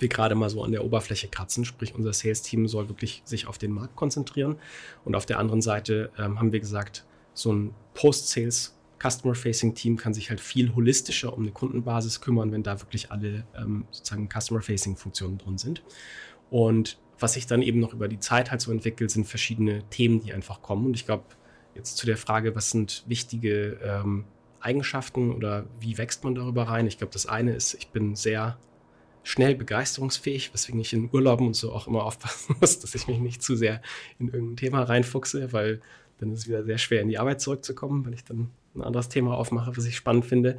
wir 0.00 0.08
gerade 0.08 0.34
mal 0.34 0.50
so 0.50 0.62
an 0.62 0.72
der 0.72 0.84
Oberfläche 0.84 1.28
kratzen. 1.28 1.64
Sprich, 1.64 1.94
unser 1.94 2.12
Sales-Team 2.12 2.68
soll 2.68 2.88
wirklich 2.88 3.22
sich 3.24 3.46
auf 3.46 3.58
den 3.58 3.72
Markt 3.72 3.96
konzentrieren. 3.96 4.56
Und 5.04 5.14
auf 5.14 5.26
der 5.26 5.38
anderen 5.38 5.62
Seite 5.62 6.10
ähm, 6.18 6.38
haben 6.38 6.52
wir 6.52 6.60
gesagt, 6.60 7.04
so 7.34 7.52
ein 7.52 7.74
Post-Sales 7.94 8.76
Customer-Facing-Team 9.00 9.96
kann 9.96 10.12
sich 10.12 10.30
halt 10.30 10.40
viel 10.40 10.74
holistischer 10.74 11.32
um 11.32 11.42
eine 11.42 11.52
Kundenbasis 11.52 12.20
kümmern, 12.20 12.52
wenn 12.52 12.62
da 12.62 12.80
wirklich 12.80 13.10
alle 13.10 13.44
ähm, 13.56 13.86
sozusagen 13.90 14.28
Customer-Facing-Funktionen 14.28 15.38
drin 15.38 15.58
sind. 15.58 15.82
Und 16.50 16.98
was 17.18 17.34
sich 17.34 17.46
dann 17.46 17.62
eben 17.62 17.80
noch 17.80 17.92
über 17.92 18.08
die 18.08 18.18
Zeit 18.18 18.50
halt 18.50 18.60
so 18.60 18.70
entwickelt, 18.70 19.10
sind 19.10 19.26
verschiedene 19.26 19.82
Themen, 19.90 20.20
die 20.20 20.32
einfach 20.32 20.62
kommen. 20.62 20.86
Und 20.86 20.94
ich 20.94 21.06
glaube, 21.06 21.24
jetzt 21.74 21.96
zu 21.96 22.06
der 22.06 22.16
Frage, 22.16 22.54
was 22.54 22.70
sind 22.70 23.04
wichtige 23.06 23.78
ähm, 23.82 24.24
Eigenschaften 24.60 25.32
oder 25.32 25.66
wie 25.78 25.96
wächst 25.96 26.24
man 26.24 26.34
darüber 26.34 26.64
rein? 26.64 26.86
Ich 26.86 26.98
glaube, 26.98 27.12
das 27.12 27.26
eine 27.26 27.54
ist, 27.54 27.74
ich 27.74 27.88
bin 27.88 28.14
sehr 28.16 28.58
schnell 29.22 29.54
begeisterungsfähig, 29.54 30.52
weswegen 30.52 30.80
ich 30.80 30.92
in 30.92 31.10
Urlauben 31.12 31.46
und 31.48 31.54
so 31.54 31.72
auch 31.72 31.86
immer 31.86 32.04
aufpassen 32.04 32.56
muss, 32.60 32.78
dass 32.80 32.94
ich 32.94 33.06
mich 33.06 33.18
nicht 33.18 33.42
zu 33.42 33.56
sehr 33.56 33.82
in 34.18 34.28
irgendein 34.28 34.56
Thema 34.56 34.82
reinfuchse, 34.82 35.52
weil 35.52 35.80
dann 36.18 36.32
ist 36.32 36.40
es 36.40 36.48
wieder 36.48 36.64
sehr 36.64 36.78
schwer 36.78 37.00
in 37.00 37.08
die 37.08 37.18
Arbeit 37.18 37.40
zurückzukommen, 37.40 38.04
weil 38.04 38.14
ich 38.14 38.24
dann 38.24 38.50
ein 38.74 38.82
anderes 38.82 39.08
Thema 39.08 39.36
aufmache, 39.36 39.76
was 39.76 39.84
ich 39.84 39.96
spannend 39.96 40.26
finde. 40.26 40.58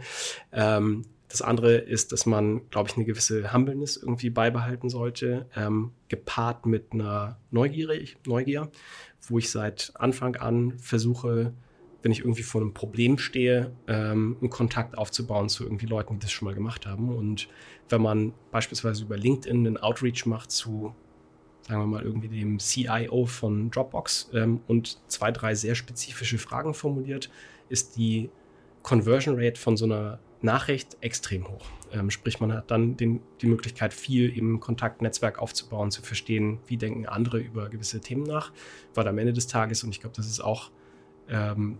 Ähm, 0.51 1.03
das 1.29 1.41
andere 1.41 1.75
ist, 1.75 2.11
dass 2.11 2.25
man, 2.25 2.69
glaube 2.71 2.89
ich, 2.89 2.97
eine 2.97 3.05
gewisse 3.05 3.53
Humbleness 3.53 3.95
irgendwie 3.95 4.29
beibehalten 4.29 4.89
sollte, 4.89 5.45
ähm, 5.55 5.91
gepaart 6.09 6.65
mit 6.65 6.91
einer 6.91 7.37
Neugier, 7.51 7.89
Neugier, 8.25 8.69
wo 9.21 9.39
ich 9.39 9.49
seit 9.49 9.93
Anfang 9.95 10.35
an 10.35 10.77
versuche, 10.77 11.53
wenn 12.01 12.11
ich 12.11 12.19
irgendwie 12.19 12.43
vor 12.43 12.61
einem 12.61 12.73
Problem 12.73 13.17
stehe, 13.17 13.71
ähm, 13.87 14.37
einen 14.39 14.49
Kontakt 14.49 14.97
aufzubauen 14.97 15.49
zu 15.49 15.63
irgendwie 15.63 15.85
Leuten, 15.85 16.13
die 16.15 16.19
das 16.19 16.31
schon 16.31 16.47
mal 16.47 16.55
gemacht 16.55 16.85
haben. 16.85 17.15
Und 17.15 17.47
wenn 17.89 18.01
man 18.01 18.33
beispielsweise 18.51 19.03
über 19.03 19.17
LinkedIn 19.17 19.67
einen 19.67 19.77
Outreach 19.77 20.25
macht 20.25 20.51
zu, 20.51 20.95
sagen 21.67 21.81
wir 21.81 21.87
mal, 21.87 22.03
irgendwie 22.03 22.27
dem 22.27 22.59
CIO 22.59 23.25
von 23.25 23.69
Dropbox 23.69 24.31
ähm, 24.33 24.61
und 24.67 24.99
zwei, 25.07 25.31
drei 25.31 25.53
sehr 25.53 25.75
spezifische 25.75 26.37
Fragen 26.37 26.73
formuliert, 26.73 27.29
ist 27.69 27.97
die 27.97 28.29
Conversion 28.81 29.35
Rate 29.37 29.59
von 29.59 29.77
so 29.77 29.85
einer 29.85 30.19
Nachricht 30.41 30.97
extrem 31.01 31.47
hoch. 31.47 31.65
Ähm, 31.93 32.09
sprich, 32.09 32.39
man 32.39 32.51
hat 32.53 32.71
dann 32.71 32.97
den, 32.97 33.21
die 33.41 33.45
Möglichkeit, 33.45 33.93
viel 33.93 34.35
im 34.35 34.59
Kontaktnetzwerk 34.59 35.37
aufzubauen, 35.37 35.91
zu 35.91 36.01
verstehen, 36.01 36.59
wie 36.65 36.77
denken 36.77 37.05
andere 37.05 37.37
über 37.39 37.69
gewisse 37.69 38.01
Themen 38.01 38.23
nach, 38.23 38.51
weil 38.95 39.07
am 39.07 39.19
Ende 39.19 39.33
des 39.33 39.45
Tages, 39.45 39.83
und 39.83 39.91
ich 39.91 39.99
glaube, 39.99 40.15
das 40.15 40.25
ist 40.25 40.39
auch 40.39 40.71
ähm, 41.29 41.77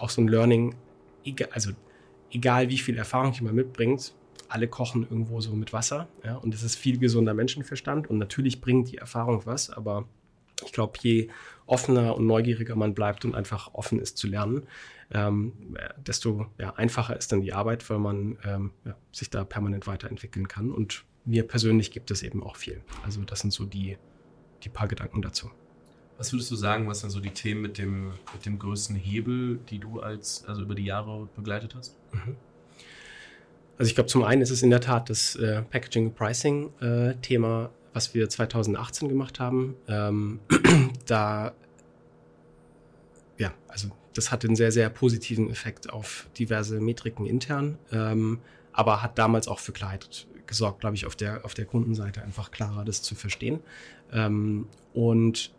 auch 0.00 0.10
so 0.10 0.20
ein 0.20 0.28
Learning, 0.28 0.74
also 1.50 1.72
egal 2.30 2.68
wie 2.68 2.78
viel 2.78 2.96
Erfahrung 2.96 3.32
jemand 3.32 3.56
mitbringt, 3.56 4.14
alle 4.48 4.68
kochen 4.68 5.02
irgendwo 5.02 5.40
so 5.40 5.54
mit 5.54 5.72
Wasser. 5.72 6.08
Ja, 6.24 6.36
und 6.36 6.54
es 6.54 6.62
ist 6.62 6.76
viel 6.76 6.98
gesunder 6.98 7.34
Menschenverstand. 7.34 8.08
Und 8.08 8.18
natürlich 8.18 8.60
bringt 8.60 8.90
die 8.90 8.96
Erfahrung 8.96 9.42
was, 9.44 9.70
aber 9.70 10.08
ich 10.64 10.72
glaube, 10.72 10.98
je 11.02 11.28
offener 11.66 12.16
und 12.16 12.26
neugieriger 12.26 12.74
man 12.74 12.94
bleibt 12.94 13.24
und 13.24 13.34
einfach 13.34 13.74
offen 13.74 14.00
ist 14.00 14.16
zu 14.16 14.26
lernen, 14.26 14.66
ähm, 15.10 15.76
desto 15.98 16.46
ja, 16.58 16.74
einfacher 16.74 17.16
ist 17.16 17.30
dann 17.30 17.42
die 17.42 17.52
Arbeit, 17.52 17.88
weil 17.90 17.98
man 17.98 18.38
ähm, 18.44 18.72
ja, 18.84 18.96
sich 19.12 19.30
da 19.30 19.44
permanent 19.44 19.86
weiterentwickeln 19.86 20.48
kann. 20.48 20.70
Und 20.72 21.04
mir 21.24 21.46
persönlich 21.46 21.90
gibt 21.90 22.10
es 22.10 22.22
eben 22.22 22.42
auch 22.42 22.56
viel. 22.56 22.82
Also 23.04 23.22
das 23.22 23.40
sind 23.40 23.52
so 23.52 23.64
die, 23.64 23.98
die 24.64 24.68
paar 24.68 24.88
Gedanken 24.88 25.22
dazu. 25.22 25.50
Was 26.18 26.32
würdest 26.32 26.50
du 26.50 26.56
sagen, 26.56 26.88
was 26.88 27.00
sind 27.00 27.10
so 27.10 27.20
die 27.20 27.30
Themen 27.30 27.62
mit 27.62 27.78
dem, 27.78 28.08
mit 28.08 28.44
dem 28.44 28.58
größten 28.58 28.96
Hebel, 28.96 29.60
die 29.70 29.78
du 29.78 30.00
als, 30.00 30.44
also 30.46 30.62
über 30.62 30.74
die 30.74 30.84
Jahre 30.84 31.28
begleitet 31.36 31.76
hast? 31.76 31.96
Mhm. 32.12 32.34
Also 33.78 33.88
ich 33.88 33.94
glaube, 33.94 34.08
zum 34.08 34.24
einen 34.24 34.42
ist 34.42 34.50
es 34.50 34.64
in 34.64 34.70
der 34.70 34.80
Tat 34.80 35.08
das 35.08 35.36
äh, 35.36 35.62
Packaging 35.62 36.12
Pricing 36.12 36.72
äh, 36.80 37.14
Thema, 37.22 37.70
was 37.92 38.14
wir 38.14 38.28
2018 38.28 39.08
gemacht 39.08 39.38
haben. 39.38 39.76
Ähm, 39.86 40.40
da, 41.06 41.52
ja, 43.38 43.54
also 43.68 43.88
das 44.14 44.32
hatte 44.32 44.48
einen 44.48 44.56
sehr, 44.56 44.72
sehr 44.72 44.90
positiven 44.90 45.48
Effekt 45.50 45.92
auf 45.92 46.28
diverse 46.36 46.80
Metriken 46.80 47.26
intern, 47.26 47.78
ähm, 47.92 48.40
aber 48.72 49.04
hat 49.04 49.16
damals 49.18 49.46
auch 49.46 49.60
für 49.60 49.70
Klarheit 49.70 50.26
gesorgt, 50.48 50.80
glaube 50.80 50.96
ich, 50.96 51.06
auf 51.06 51.14
der, 51.14 51.44
auf 51.44 51.54
der 51.54 51.66
Kundenseite 51.66 52.22
einfach 52.22 52.50
klarer, 52.50 52.84
das 52.84 53.02
zu 53.02 53.14
verstehen. 53.14 53.60
Ähm, 54.12 54.66
und 54.92 55.52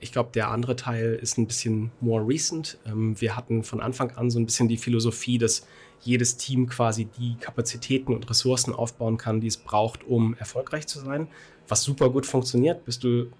ich 0.00 0.12
glaube, 0.12 0.30
der 0.34 0.50
andere 0.50 0.76
Teil 0.76 1.18
ist 1.20 1.38
ein 1.38 1.46
bisschen 1.46 1.90
more 2.00 2.26
recent. 2.26 2.78
Ähm, 2.86 3.20
wir 3.20 3.36
hatten 3.36 3.64
von 3.64 3.80
Anfang 3.80 4.10
an 4.12 4.30
so 4.30 4.38
ein 4.38 4.46
bisschen 4.46 4.68
die 4.68 4.76
Philosophie, 4.76 5.38
dass 5.38 5.66
jedes 6.00 6.36
Team 6.36 6.68
quasi 6.68 7.06
die 7.06 7.36
Kapazitäten 7.40 8.12
und 8.12 8.28
Ressourcen 8.28 8.74
aufbauen 8.74 9.16
kann, 9.16 9.40
die 9.40 9.46
es 9.46 9.56
braucht, 9.56 10.04
um 10.04 10.34
erfolgreich 10.34 10.86
zu 10.86 11.00
sein. 11.00 11.28
Was 11.68 11.82
super 11.82 12.10
gut 12.10 12.26
funktioniert, 12.26 12.84
bis 12.84 12.98
du 12.98 13.30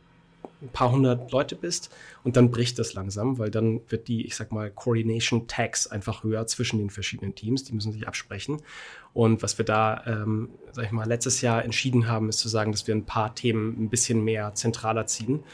ein 0.63 0.69
paar 0.69 0.91
hundert 0.91 1.31
Leute 1.31 1.57
bist 1.57 1.91
und 2.23 2.37
dann 2.37 2.51
bricht 2.51 2.79
das 2.79 2.95
langsam, 2.95 3.39
weil 3.39 3.51
dann 3.51 3.81
wird 3.89 4.09
die, 4.09 4.27
ich 4.27 4.35
sag 4.35 4.51
mal, 4.51 4.71
Coordination 4.71 5.47
Tags 5.47 5.87
einfach 5.87 6.25
höher 6.25 6.47
zwischen 6.47 6.79
den 6.79 6.91
verschiedenen 6.91 7.35
Teams, 7.35 7.65
die 7.65 7.75
müssen 7.75 7.93
sich 7.93 8.09
absprechen. 8.09 8.63
Und 9.13 9.43
was 9.43 9.59
wir 9.59 9.65
da, 9.65 10.03
ähm, 10.07 10.49
sag 10.73 10.87
ich 10.87 10.91
mal, 10.91 11.07
letztes 11.07 11.41
Jahr 11.41 11.65
entschieden 11.65 12.09
haben, 12.09 12.29
ist 12.29 12.39
zu 12.39 12.49
sagen, 12.49 12.73
dass 12.73 12.87
wir 12.87 12.95
ein 12.95 13.07
paar 13.07 13.35
Themen 13.35 13.85
ein 13.85 13.91
bisschen 13.91 14.25
mehr 14.25 14.55
zentraler 14.55 15.07
ziehen 15.07 15.45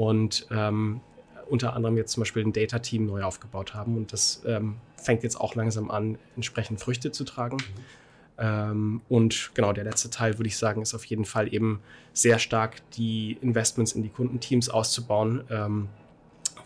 und 0.00 0.46
ähm, 0.50 1.02
unter 1.50 1.74
anderem 1.74 1.98
jetzt 1.98 2.12
zum 2.12 2.22
Beispiel 2.22 2.42
ein 2.42 2.54
Data-Team 2.54 3.04
neu 3.04 3.22
aufgebaut 3.22 3.74
haben 3.74 3.98
und 3.98 4.14
das 4.14 4.42
ähm, 4.46 4.76
fängt 4.96 5.22
jetzt 5.22 5.38
auch 5.38 5.54
langsam 5.54 5.90
an, 5.90 6.16
entsprechend 6.36 6.80
Früchte 6.80 7.12
zu 7.12 7.24
tragen. 7.24 7.58
Mhm. 7.58 9.02
Und 9.10 9.50
genau, 9.52 9.74
der 9.74 9.84
letzte 9.84 10.08
Teil, 10.08 10.38
würde 10.38 10.48
ich 10.48 10.56
sagen, 10.56 10.80
ist 10.80 10.94
auf 10.94 11.04
jeden 11.04 11.26
Fall 11.26 11.52
eben 11.52 11.80
sehr 12.14 12.38
stark 12.38 12.76
die 12.92 13.36
Investments 13.42 13.92
in 13.92 14.02
die 14.02 14.08
Kundenteams 14.08 14.70
auszubauen, 14.70 15.44
ähm, 15.50 15.88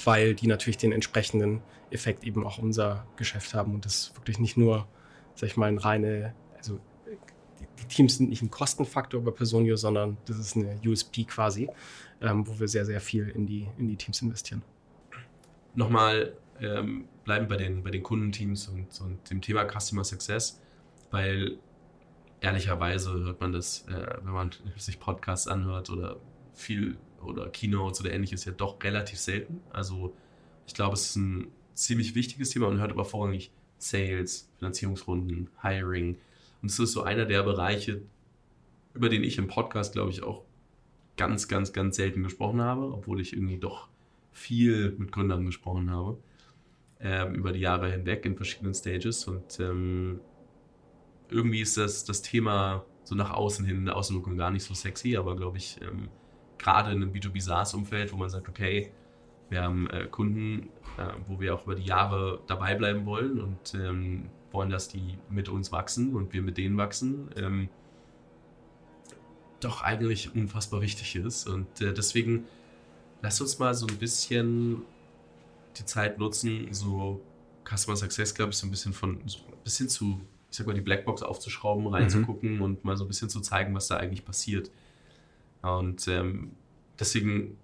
weil 0.05 0.37
die 0.37 0.47
natürlich 0.47 0.77
den 0.77 0.93
entsprechenden 0.93 1.63
Effekt 1.91 2.23
eben 2.23 2.47
auch 2.47 2.59
unser 2.59 3.05
Geschäft 3.17 3.55
haben 3.55 3.75
und 3.75 3.85
das 3.85 4.13
wirklich 4.15 4.39
nicht 4.39 4.57
nur, 4.57 4.87
sag 5.35 5.49
ich 5.49 5.57
mal, 5.57 5.67
ein 5.67 5.79
reine, 5.79 6.33
also 6.57 6.79
die, 7.81 7.87
Teams 7.89 8.19
sind 8.19 8.31
nicht 8.31 8.43
ein 8.43 8.53
Kostenfaktor 8.53 9.21
über 9.21 9.33
Personio, 9.33 9.75
sondern 9.75 10.17
das 10.27 10.39
ist 10.39 10.55
eine 10.55 10.79
USP 10.87 11.25
quasi, 11.25 11.69
ähm, 12.25 12.47
wo 12.47 12.59
wir 12.59 12.67
sehr, 12.67 12.85
sehr 12.85 13.01
viel 13.01 13.29
in 13.29 13.47
die, 13.47 13.69
in 13.79 13.87
die 13.87 13.97
Teams 13.97 14.21
investieren. 14.23 14.63
Nochmal 15.75 16.37
ähm, 16.61 17.07
bleiben 17.25 17.49
bei 17.49 17.57
den, 17.57 17.83
bei 17.83 17.91
den 17.91 18.03
Kundenteams 18.03 18.69
und, 18.69 19.01
und 19.01 19.31
dem 19.31 19.41
Thema 19.41 19.65
Customer 19.65 20.05
Success 20.05 20.61
weil 21.15 21.59
ehrlicherweise 22.41 23.13
hört 23.13 23.41
man 23.41 23.53
das, 23.53 23.87
äh, 23.87 24.17
wenn 24.25 24.33
man 24.33 24.51
sich 24.77 24.99
Podcasts 24.99 25.47
anhört 25.47 25.91
oder 25.91 26.17
viel 26.55 26.97
oder 27.23 27.49
Keynotes 27.51 28.01
oder 28.01 28.13
ähnliches, 28.13 28.45
ja 28.45 28.53
doch 28.53 28.83
relativ 28.83 29.21
selten. 29.21 29.61
Also 29.71 30.13
ich 30.67 30.75
glaube, 30.75 30.95
es 30.95 31.11
ist 31.11 31.17
ein 31.17 31.53
ziemlich 31.75 32.17
wichtiges 32.17 32.51
Thema. 32.51 32.69
Man 32.69 32.81
hört 32.81 32.91
aber 32.91 33.05
vorrangig 33.05 33.53
Sales, 33.79 34.51
Finanzierungsrunden, 34.59 35.51
Hiring. 35.63 36.19
Und 36.61 36.71
es 36.71 36.81
ist 36.81 36.93
so 36.93 37.05
einer 37.05 37.27
der 37.27 37.45
Bereiche, 37.45 38.03
über 38.93 39.09
den 39.09 39.23
ich 39.23 39.39
im 39.39 39.47
Podcast, 39.47 39.93
glaube 39.93 40.11
ich, 40.11 40.25
auch 40.25 40.43
ganz, 41.17 41.49
ganz, 41.49 41.73
ganz 41.73 41.97
selten 41.97 42.23
gesprochen 42.23 42.61
habe, 42.61 42.93
obwohl 42.93 43.21
ich 43.21 43.33
irgendwie 43.33 43.59
doch 43.59 43.89
viel 44.33 44.95
mit 44.99 45.13
Gründern 45.13 45.47
gesprochen 45.47 45.91
habe, 45.91 46.19
äh, 46.99 47.33
über 47.35 47.53
die 47.53 47.61
Jahre 47.61 47.91
hinweg 47.91 48.25
in 48.27 48.37
verschiedenen 48.37 48.75
Stages. 48.75 49.27
Und 49.27 49.61
ähm, 49.61 50.21
irgendwie 51.31 51.61
ist 51.61 51.77
das, 51.77 52.05
das 52.05 52.23
Thema 52.23 52.85
so 53.05 53.15
nach 53.15 53.31
außen 53.31 53.65
hin 53.65 53.79
in 53.79 53.85
der 53.85 53.97
Außenwirkung 53.97 54.37
gar 54.37 54.51
nicht 54.51 54.65
so 54.65 54.75
sexy, 54.75 55.17
aber 55.17 55.37
glaube 55.37 55.59
ich, 55.59 55.81
ähm, 55.83 56.09
gerade 56.59 56.91
in 56.91 57.03
einem 57.03 57.13
B2B 57.13 57.41
SaaS-Umfeld, 57.41 58.13
wo 58.13 58.17
man 58.17 58.31
sagt, 58.31 58.49
okay, 58.49 58.91
wir 59.51 59.63
haben 59.63 59.89
äh, 59.91 60.07
Kunden, 60.07 60.71
äh, 60.97 61.13
wo 61.29 61.39
wir 61.39 61.55
auch 61.55 61.65
über 61.65 61.75
die 61.75 61.85
Jahre 61.85 62.41
dabei 62.47 62.75
bleiben 62.75 63.05
wollen 63.05 63.41
und 63.41 63.75
ähm, 63.75 64.31
wollen, 64.51 64.71
dass 64.71 64.89
die 64.89 65.19
mit 65.29 65.49
uns 65.49 65.71
wachsen 65.71 66.15
und 66.15 66.33
wir 66.33 66.43
mit 66.43 66.57
denen 66.57 66.77
wachsen, 66.77 67.29
ähm, 67.37 67.69
doch 69.65 69.83
eigentlich 69.83 70.35
unfassbar 70.35 70.81
wichtig 70.81 71.17
ist. 71.17 71.49
Und 71.49 71.81
äh, 71.81 71.93
deswegen 71.93 72.45
lasst 73.23 73.41
uns 73.41 73.59
mal 73.59 73.75
so 73.75 73.87
ein 73.87 73.97
bisschen 73.97 74.83
die 75.79 75.85
Zeit 75.85 76.19
nutzen, 76.19 76.69
so 76.73 77.21
Customer 77.69 77.97
Success, 77.97 78.35
glaube 78.35 78.53
ich, 78.53 78.57
so 78.57 78.67
ein 78.67 78.71
bisschen 78.71 78.93
von 78.93 79.21
so 79.27 79.39
ein 79.39 79.63
bisschen 79.65 79.89
zu 79.89 80.21
ich 80.55 80.59
sag 80.59 80.69
mal, 80.69 80.75
die 80.75 80.83
Blackbox 80.83 81.25
aufzuschrauben, 81.25 81.89
reinzugucken 81.89 82.57
mhm. 82.57 82.63
und 82.63 82.85
mal 82.85 82.97
so 82.97 83.05
ein 83.05 83.09
bisschen 83.09 83.29
zu 83.29 83.41
zeigen, 83.41 83.75
was 83.75 83.89
da 83.89 83.97
eigentlich 83.97 84.25
passiert. 84.25 84.71
Und 85.63 86.07
ähm, 86.07 86.53
deswegen 86.97 87.57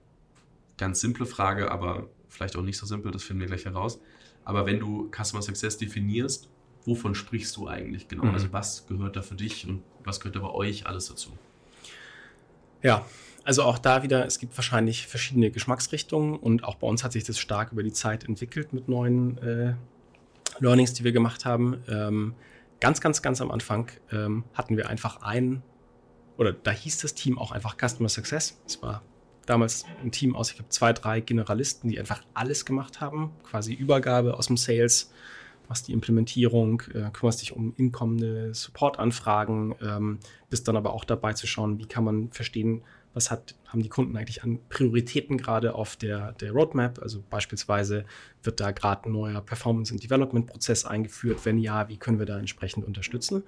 ganz 0.77 1.01
simple 1.01 1.25
Frage, 1.25 1.71
aber 1.71 2.09
vielleicht 2.29 2.57
auch 2.57 2.63
nicht 2.63 2.79
so 2.79 2.87
simpel, 2.87 3.13
das 3.13 3.23
finden 3.23 3.43
wir 3.43 3.47
gleich 3.47 3.65
heraus. 3.65 4.01
Aber 4.45 4.67
wenn 4.67 4.81
du 4.81 5.09
Customer 5.15 5.41
Success 5.41 5.79
definierst, 5.79 6.49
wovon 6.85 7.15
sprichst 7.15 7.57
du 7.57 7.69
eigentlich 7.69 8.09
genau? 8.09 8.25
Mhm. 8.25 8.35
Also 8.35 8.53
was 8.53 8.89
gehört 8.89 9.15
da 9.15 9.23
für 9.23 9.37
dich 9.37 9.69
und 9.69 9.85
was 10.03 10.19
gehört 10.19 10.35
da 10.35 10.41
bei 10.41 10.51
euch 10.51 10.89
alles 10.89 11.07
dazu? 11.07 11.31
Ja, 12.83 13.05
also 13.45 13.63
auch 13.63 13.79
da 13.79 14.03
wieder, 14.03 14.27
es 14.27 14.39
gibt 14.39 14.57
wahrscheinlich 14.57 15.07
verschiedene 15.07 15.51
Geschmacksrichtungen 15.51 16.37
und 16.37 16.65
auch 16.65 16.77
bei 16.77 16.87
uns 16.87 17.05
hat 17.05 17.13
sich 17.13 17.25
das 17.25 17.39
stark 17.39 17.73
über 17.73 17.83
die 17.83 17.93
Zeit 17.93 18.25
entwickelt 18.25 18.73
mit 18.73 18.89
neuen 18.89 19.39
äh, 19.39 19.75
Learnings, 20.59 20.93
die 20.93 21.05
wir 21.05 21.13
gemacht 21.13 21.45
haben. 21.45 21.83
Ähm, 21.89 22.35
ganz, 22.81 23.01
ganz, 23.01 23.23
ganz 23.23 23.41
am 23.41 23.51
Anfang 23.51 23.91
ähm, 24.13 24.45
hatten 24.55 24.77
wir 24.77 24.89
einfach 24.89 25.23
einen, 25.23 25.63
oder 26.37 26.53
da 26.53 26.71
hieß 26.71 26.99
das 26.99 27.15
Team 27.15 27.39
auch 27.39 27.51
einfach 27.51 27.77
Customer 27.77 28.09
Success. 28.09 28.61
Es 28.67 28.83
war 28.83 29.03
damals 29.47 29.85
ein 30.03 30.13
Team 30.13 30.37
aus, 30.37 30.51
ich 30.51 30.57
glaube, 30.57 30.71
zwei, 30.71 30.93
drei 30.93 31.21
Generalisten, 31.21 31.91
die 31.91 31.99
einfach 31.99 32.23
alles 32.35 32.65
gemacht 32.65 33.01
haben, 33.01 33.33
quasi 33.43 33.73
Übergabe 33.73 34.37
aus 34.37 34.47
dem 34.47 34.57
Sales, 34.57 35.13
machst 35.71 35.87
die 35.87 35.93
Implementierung, 35.93 36.83
äh, 36.93 37.11
kümmerst 37.13 37.41
dich 37.41 37.53
um 37.53 37.73
inkommende 37.77 38.53
Support-Anfragen, 38.53 39.77
ähm, 39.81 40.19
bist 40.51 40.67
dann 40.67 40.77
aber 40.77 40.93
auch 40.93 41.05
dabei 41.05 41.33
zu 41.33 41.47
schauen, 41.47 41.79
wie 41.79 41.87
kann 41.87 42.03
man 42.03 42.33
verstehen, 42.33 42.83
was 43.15 43.31
hat, 43.31 43.55
haben 43.67 43.83
die 43.83 43.89
Kunden 43.89 44.17
eigentlich 44.17 44.43
an 44.43 44.59
Prioritäten 44.69 45.37
gerade 45.37 45.75
auf 45.75 45.95
der, 45.97 46.33
der 46.33 46.53
Roadmap? 46.53 47.01
Also 47.01 47.23
beispielsweise 47.29 48.05
wird 48.43 48.59
da 48.59 48.73
gerade 48.73 49.09
ein 49.09 49.13
neuer 49.13 49.41
Performance- 49.41 49.93
and 49.93 50.03
Development-Prozess 50.03 50.85
eingeführt? 50.85 51.45
Wenn 51.45 51.59
ja, 51.59 51.89
wie 51.89 51.97
können 51.97 52.19
wir 52.19 52.27
da 52.27 52.39
entsprechend 52.39 52.85
unterstützen? 52.85 53.45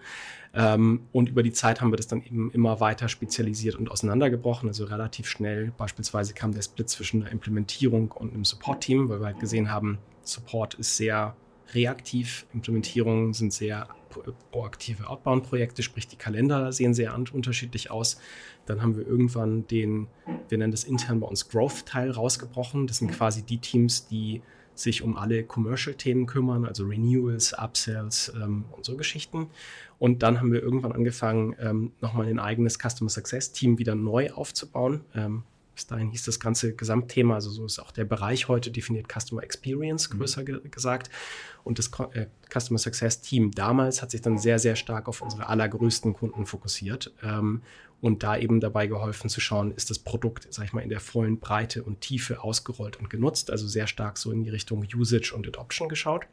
Ähm, 0.54 1.08
und 1.12 1.28
über 1.28 1.42
die 1.42 1.52
Zeit 1.52 1.80
haben 1.80 1.92
wir 1.92 1.96
das 1.96 2.06
dann 2.06 2.22
eben 2.22 2.50
immer 2.52 2.78
weiter 2.78 3.08
spezialisiert 3.08 3.76
und 3.76 3.90
auseinandergebrochen. 3.90 4.68
Also 4.68 4.84
relativ 4.84 5.26
schnell 5.28 5.72
beispielsweise 5.76 6.34
kam 6.34 6.52
der 6.52 6.62
Split 6.62 6.88
zwischen 6.88 7.22
einer 7.22 7.32
Implementierung 7.32 8.12
und 8.12 8.32
einem 8.32 8.44
Support-Team, 8.44 9.08
weil 9.08 9.20
wir 9.20 9.26
halt 9.26 9.40
gesehen 9.40 9.70
haben, 9.70 9.98
Support 10.24 10.74
ist 10.74 10.96
sehr 10.96 11.36
reaktiv, 11.74 12.46
Implementierungen 12.52 13.32
sind 13.32 13.52
sehr 13.52 13.88
proaktive 14.50 15.08
Outbound-Projekte, 15.08 15.82
sprich 15.82 16.06
die 16.06 16.16
Kalender 16.16 16.72
sehen 16.72 16.94
sehr 16.94 17.14
unterschiedlich 17.14 17.90
aus. 17.90 18.18
Dann 18.66 18.82
haben 18.82 18.96
wir 18.96 19.06
irgendwann 19.06 19.66
den, 19.66 20.06
wir 20.48 20.58
nennen 20.58 20.70
das 20.70 20.84
intern 20.84 21.20
bei 21.20 21.26
uns 21.26 21.48
Growth-Teil 21.48 22.10
rausgebrochen. 22.10 22.86
Das 22.86 22.98
sind 22.98 23.10
quasi 23.10 23.42
die 23.42 23.58
Teams, 23.58 24.06
die 24.06 24.42
sich 24.74 25.02
um 25.02 25.16
alle 25.16 25.44
Commercial-Themen 25.44 26.26
kümmern, 26.26 26.64
also 26.64 26.86
Renewals, 26.86 27.52
Upsells 27.54 28.32
ähm, 28.34 28.64
und 28.72 28.84
so 28.84 28.96
Geschichten. 28.96 29.48
Und 29.98 30.22
dann 30.22 30.40
haben 30.40 30.52
wir 30.52 30.62
irgendwann 30.62 30.92
angefangen, 30.92 31.54
ähm, 31.60 31.92
nochmal 32.00 32.26
ein 32.26 32.38
eigenes 32.38 32.78
Customer 32.78 33.10
Success-Team 33.10 33.78
wieder 33.78 33.94
neu 33.94 34.30
aufzubauen. 34.32 35.02
Ähm, 35.14 35.44
bis 35.74 35.86
dahin 35.86 36.10
hieß 36.10 36.24
das 36.24 36.38
ganze 36.38 36.74
Gesamtthema, 36.74 37.34
also 37.34 37.50
so 37.50 37.64
ist 37.64 37.78
auch 37.78 37.92
der 37.92 38.04
Bereich 38.04 38.48
heute 38.48 38.70
definiert 38.70 39.06
Customer 39.08 39.42
Experience, 39.42 40.10
mhm. 40.12 40.18
größer 40.18 40.44
ge 40.44 40.60
gesagt. 40.70 41.10
Und 41.64 41.78
das 41.78 41.90
äh, 42.12 42.26
Customer 42.52 42.78
Success 42.78 43.20
Team 43.20 43.50
damals 43.52 44.02
hat 44.02 44.10
sich 44.10 44.20
dann 44.20 44.38
sehr, 44.38 44.58
sehr 44.58 44.76
stark 44.76 45.08
auf 45.08 45.22
unsere 45.22 45.48
allergrößten 45.48 46.12
Kunden 46.12 46.46
fokussiert 46.46 47.12
ähm, 47.22 47.62
und 48.00 48.24
da 48.24 48.36
eben 48.36 48.60
dabei 48.60 48.88
geholfen 48.88 49.30
zu 49.30 49.40
schauen, 49.40 49.72
ist 49.72 49.88
das 49.88 50.00
Produkt, 50.00 50.48
sag 50.50 50.64
ich 50.64 50.72
mal, 50.72 50.80
in 50.80 50.88
der 50.88 51.00
vollen 51.00 51.38
Breite 51.38 51.84
und 51.84 52.00
Tiefe 52.00 52.42
ausgerollt 52.42 52.98
und 52.98 53.08
genutzt, 53.08 53.50
also 53.50 53.66
sehr 53.68 53.86
stark 53.86 54.18
so 54.18 54.32
in 54.32 54.42
die 54.42 54.50
Richtung 54.50 54.84
Usage 54.94 55.32
und 55.34 55.46
Adoption 55.46 55.88
geschaut. 55.88 56.26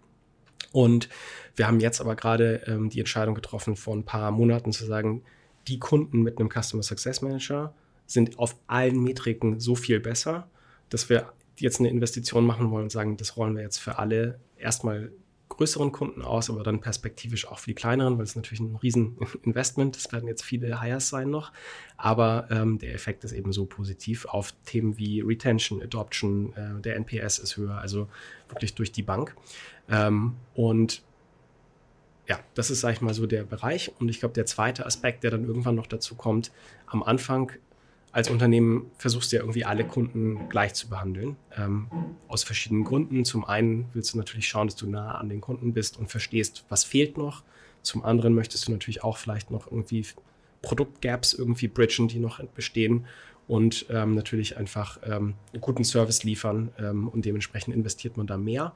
Und 0.71 1.10
wir 1.56 1.67
haben 1.67 1.80
jetzt 1.80 2.02
aber 2.02 2.15
gerade 2.15 2.63
ähm, 2.65 2.89
die 2.89 2.99
Entscheidung 2.99 3.36
getroffen, 3.36 3.75
vor 3.75 3.95
ein 3.95 4.04
paar 4.04 4.32
Monaten 4.32 4.71
zu 4.71 4.86
sagen, 4.86 5.23
die 5.67 5.80
Kunden 5.80 6.23
mit 6.23 6.39
einem 6.39 6.49
Customer 6.49 6.84
Success 6.84 7.21
Manager 7.21 7.73
sind 8.09 8.39
auf 8.39 8.55
allen 8.65 9.03
Metriken 9.03 9.59
so 9.59 9.75
viel 9.75 9.99
besser, 9.99 10.49
dass 10.89 11.09
wir 11.09 11.31
jetzt 11.57 11.79
eine 11.79 11.89
Investition 11.89 12.45
machen 12.45 12.71
wollen 12.71 12.83
und 12.83 12.91
sagen, 12.91 13.17
das 13.17 13.37
rollen 13.37 13.55
wir 13.55 13.61
jetzt 13.61 13.77
für 13.77 13.99
alle 13.99 14.39
erstmal 14.57 15.11
größeren 15.49 15.91
Kunden 15.91 16.21
aus, 16.21 16.49
aber 16.49 16.63
dann 16.63 16.79
perspektivisch 16.79 17.47
auch 17.47 17.59
für 17.59 17.67
die 17.67 17.75
kleineren, 17.75 18.17
weil 18.17 18.23
es 18.23 18.35
natürlich 18.35 18.61
ein 18.61 18.77
Rieseninvestment. 18.77 19.95
Das 19.95 20.11
werden 20.11 20.27
jetzt 20.27 20.43
viele 20.43 20.81
Hires 20.81 21.09
sein 21.09 21.29
noch. 21.29 21.51
Aber 21.97 22.47
ähm, 22.49 22.79
der 22.79 22.93
Effekt 22.93 23.23
ist 23.23 23.33
eben 23.33 23.51
so 23.51 23.65
positiv 23.65 24.25
auf 24.25 24.53
Themen 24.65 24.97
wie 24.97 25.21
Retention, 25.21 25.81
Adoption, 25.81 26.53
äh, 26.53 26.81
der 26.81 26.95
NPS 26.95 27.39
ist 27.39 27.57
höher, 27.57 27.77
also 27.77 28.07
wirklich 28.47 28.73
durch 28.73 28.91
die 28.91 29.03
Bank. 29.03 29.35
Ähm, 29.89 30.35
und 30.55 31.03
ja, 32.27 32.39
das 32.53 32.71
ist, 32.71 32.81
sag 32.81 32.93
ich 32.93 33.01
mal, 33.01 33.13
so 33.13 33.27
der 33.27 33.43
Bereich. 33.43 33.91
Und 33.99 34.10
ich 34.10 34.19
glaube, 34.19 34.33
der 34.33 34.45
zweite 34.45 34.85
Aspekt, 34.85 35.23
der 35.23 35.31
dann 35.31 35.43
irgendwann 35.43 35.75
noch 35.75 35.87
dazu 35.87 36.15
kommt, 36.15 36.51
am 36.85 37.03
Anfang 37.03 37.51
als 38.12 38.29
Unternehmen 38.29 38.89
versuchst 38.97 39.31
du 39.31 39.35
ja 39.35 39.41
irgendwie 39.43 39.65
alle 39.65 39.85
Kunden 39.85 40.49
gleich 40.49 40.73
zu 40.73 40.89
behandeln. 40.89 41.35
Ähm, 41.55 41.87
aus 42.27 42.43
verschiedenen 42.43 42.83
Gründen. 42.83 43.25
Zum 43.25 43.45
einen 43.45 43.85
willst 43.93 44.13
du 44.13 44.17
natürlich 44.17 44.47
schauen, 44.47 44.67
dass 44.67 44.75
du 44.75 44.89
nah 44.89 45.15
an 45.15 45.29
den 45.29 45.41
Kunden 45.41 45.73
bist 45.73 45.97
und 45.99 46.10
verstehst, 46.10 46.65
was 46.69 46.83
fehlt 46.83 47.17
noch. 47.17 47.43
Zum 47.81 48.03
anderen 48.03 48.33
möchtest 48.33 48.67
du 48.67 48.71
natürlich 48.71 49.03
auch 49.03 49.17
vielleicht 49.17 49.51
noch 49.51 49.71
irgendwie 49.71 50.05
Produktgaps 50.62 51.33
irgendwie 51.33 51.67
bridgen, 51.67 52.07
die 52.07 52.19
noch 52.19 52.43
bestehen 52.43 53.05
und 53.47 53.85
ähm, 53.89 54.15
natürlich 54.15 54.57
einfach 54.57 54.99
ähm, 55.03 55.35
einen 55.53 55.62
guten 55.62 55.83
Service 55.83 56.23
liefern 56.23 56.71
ähm, 56.77 57.07
und 57.07 57.25
dementsprechend 57.25 57.73
investiert 57.73 58.17
man 58.17 58.27
da 58.27 58.37
mehr. 58.37 58.73